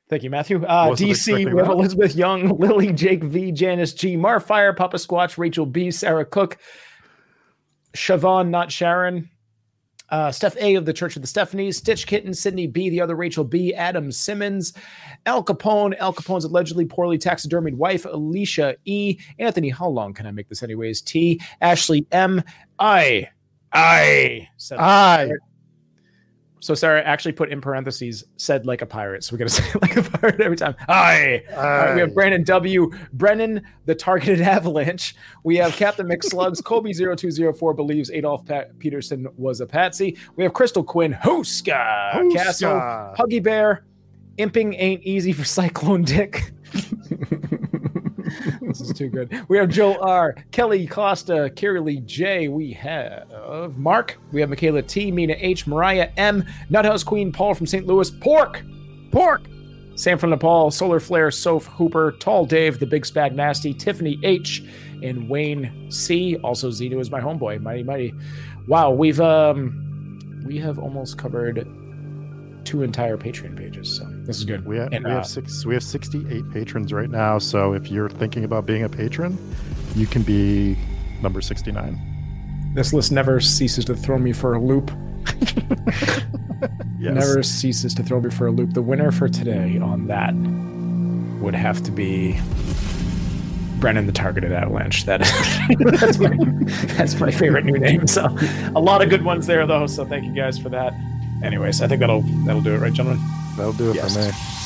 Thank 0.09 0.23
you, 0.23 0.31
Matthew. 0.31 0.65
Uh, 0.65 0.89
DC, 0.89 1.53
we 1.53 1.59
have. 1.59 1.69
Elizabeth 1.69 2.15
Young, 2.15 2.47
Lily, 2.59 2.91
Jake 2.91 3.23
V, 3.23 3.51
Janice 3.51 3.93
G, 3.93 4.17
Marfire, 4.17 4.75
Papa 4.75 4.97
Squatch, 4.97 5.37
Rachel 5.37 5.67
B, 5.67 5.91
Sarah 5.91 6.25
Cook, 6.25 6.57
Siobhan, 7.95 8.49
not 8.49 8.71
Sharon, 8.71 9.29
uh, 10.09 10.31
Steph 10.31 10.57
A 10.57 10.73
of 10.75 10.85
the 10.85 10.93
Church 10.93 11.15
of 11.15 11.21
the 11.21 11.27
Stephanies, 11.27 11.75
Stitch 11.75 12.07
Kitten, 12.07 12.33
Sydney 12.33 12.65
B, 12.65 12.89
the 12.89 13.01
other 13.01 13.15
Rachel 13.15 13.43
B, 13.43 13.73
Adam 13.75 14.11
Simmons, 14.11 14.73
Al 15.27 15.43
Capone, 15.43 15.95
Al 15.99 16.13
Capone's 16.13 16.45
allegedly 16.45 16.85
poorly 16.85 17.19
taxidermied 17.19 17.75
wife, 17.75 18.05
Alicia 18.05 18.77
E, 18.85 19.19
Anthony, 19.37 19.69
how 19.69 19.87
long 19.87 20.13
can 20.13 20.25
I 20.25 20.31
make 20.31 20.49
this 20.49 20.63
anyways? 20.63 21.01
T, 21.01 21.39
Ashley 21.61 22.07
M, 22.11 22.41
I, 22.79 23.29
I, 23.71 24.47
said 24.57 24.79
I 24.79 25.31
so 26.59 26.75
Sarah 26.75 27.01
actually 27.01 27.31
put 27.31 27.51
in 27.51 27.61
parentheses 27.61 28.25
said 28.37 28.65
like 28.65 28.81
a 28.81 28.85
pirate. 28.85 29.23
So 29.23 29.33
we're 29.33 29.39
gonna 29.39 29.49
say 29.49 29.63
it 29.67 29.81
like 29.81 29.95
a 29.97 30.03
pirate 30.03 30.41
every 30.41 30.57
time. 30.57 30.75
Aye. 30.87 31.43
All 31.51 31.57
right, 31.57 31.93
we 31.95 32.01
have 32.01 32.13
Brandon 32.13 32.43
W. 32.43 32.91
Brennan, 33.13 33.65
the 33.85 33.95
targeted 33.95 34.41
avalanche. 34.45 35.15
We 35.43 35.57
have 35.57 35.73
Captain 35.73 36.07
McSlugs. 36.07 36.61
Kobe0204 36.61 37.75
believes 37.75 38.11
Adolf 38.11 38.45
Pat- 38.45 38.77
Peterson 38.79 39.27
was 39.37 39.61
a 39.61 39.65
patsy. 39.65 40.17
We 40.35 40.43
have 40.43 40.53
Crystal 40.53 40.83
Quinn. 40.83 41.13
Huska. 41.13 42.11
Huska. 42.13 42.33
Castle. 42.33 42.71
Huggy 43.17 43.41
Bear. 43.41 43.85
Imping 44.37 44.73
ain't 44.75 45.03
easy 45.03 45.33
for 45.33 45.43
Cyclone 45.43 46.03
Dick. 46.03 46.53
this 48.79 48.89
is 48.89 48.97
too 48.97 49.09
good. 49.09 49.45
We 49.47 49.57
have 49.57 49.69
Joe 49.69 49.97
R, 49.99 50.35
Kelly 50.51 50.87
Costa, 50.87 51.51
Kiralee 51.53 52.05
J. 52.05 52.47
We 52.47 52.71
have 52.73 53.77
Mark. 53.77 54.17
We 54.31 54.41
have 54.41 54.49
Michaela 54.49 54.81
T, 54.81 55.11
Mina 55.11 55.35
H, 55.37 55.67
Mariah 55.67 56.09
M, 56.17 56.45
Nuthouse 56.69 57.05
Queen, 57.05 57.31
Paul 57.31 57.53
from 57.53 57.65
St. 57.67 57.85
Louis, 57.85 58.09
Pork, 58.09 58.63
Pork, 59.11 59.41
Sam 59.95 60.17
from 60.17 60.29
Nepal, 60.29 60.71
Solar 60.71 60.99
Flare, 60.99 61.29
Soph 61.29 61.65
Hooper, 61.65 62.13
Tall 62.19 62.45
Dave, 62.45 62.79
The 62.79 62.85
Big 62.85 63.03
Spag 63.03 63.33
Nasty, 63.33 63.73
Tiffany 63.73 64.17
H, 64.23 64.63
and 65.03 65.29
Wayne 65.29 65.91
C. 65.91 66.37
Also, 66.37 66.71
Zeno 66.71 66.99
is 66.99 67.11
my 67.11 67.19
homeboy, 67.19 67.61
mighty 67.61 67.83
mighty. 67.83 68.13
Wow, 68.67 68.91
we've 68.91 69.19
um, 69.19 70.43
we 70.45 70.57
have 70.57 70.79
almost 70.79 71.17
covered 71.17 71.67
two 72.65 72.83
entire 72.83 73.17
Patreon 73.17 73.57
pages, 73.57 73.97
so 73.97 74.05
this 74.23 74.37
is 74.37 74.45
good. 74.45 74.65
We 74.65 74.77
have, 74.77 74.93
And, 74.93 75.05
we 75.05 75.11
uh, 75.11 75.15
have 75.15 75.25
six. 75.27 75.65
We 75.65 75.73
have 75.73 75.83
sixty-eight 75.83 76.51
patrons 76.51 76.93
right 76.93 77.09
now. 77.09 77.39
So 77.39 77.73
if 77.73 77.89
you're 77.89 78.09
thinking 78.09 78.43
about 78.43 78.65
being 78.65 78.83
a 78.83 78.89
patron, 78.89 79.37
you 79.95 80.05
can 80.07 80.21
be 80.21 80.77
number 81.21 81.41
sixty-nine. 81.41 81.99
This 82.75 82.93
list 82.93 83.11
never 83.11 83.39
ceases 83.39 83.85
to 83.85 83.95
throw 83.95 84.17
me 84.17 84.33
for 84.33 84.53
a 84.53 84.61
loop. 84.61 84.91
Yes. 86.99 87.13
Never 87.13 87.43
ceases 87.43 87.93
to 87.93 88.03
throw 88.03 88.19
me 88.19 88.29
for 88.29 88.47
a 88.47 88.51
loop. 88.51 88.73
The 88.73 88.81
winner 88.81 89.09
for 89.11 89.29
today 89.29 89.77
on 89.77 90.07
that 90.07 90.33
would 91.41 91.55
have 91.55 91.81
to 91.83 91.91
be 91.91 92.37
Brennan 93.79 94.05
the 94.05 94.11
Targeted 94.11 94.51
Avalanche. 94.51 95.05
That 95.05 95.21
is 95.21 96.01
that's 96.01 96.19
my 96.19 96.35
that's 96.97 97.17
my 97.21 97.31
favorite 97.31 97.63
new 97.63 97.79
name. 97.79 98.05
So 98.05 98.25
a 98.75 98.81
lot 98.81 99.01
of 99.01 99.09
good 99.09 99.23
ones 99.23 99.47
there 99.47 99.65
though. 99.65 99.87
So 99.87 100.03
thank 100.03 100.25
you 100.25 100.33
guys 100.33 100.59
for 100.59 100.67
that. 100.69 100.93
Anyways, 101.43 101.81
I 101.81 101.87
think 101.87 101.99
that'll 102.01 102.21
that'll 102.45 102.61
do 102.61 102.75
it, 102.75 102.79
right, 102.79 102.93
gentlemen? 102.93 103.23
That'll 103.55 103.73
do 103.73 103.91
it 103.91 103.95
Yes. 103.95 104.13
for 104.15 104.21
me. 104.23 104.58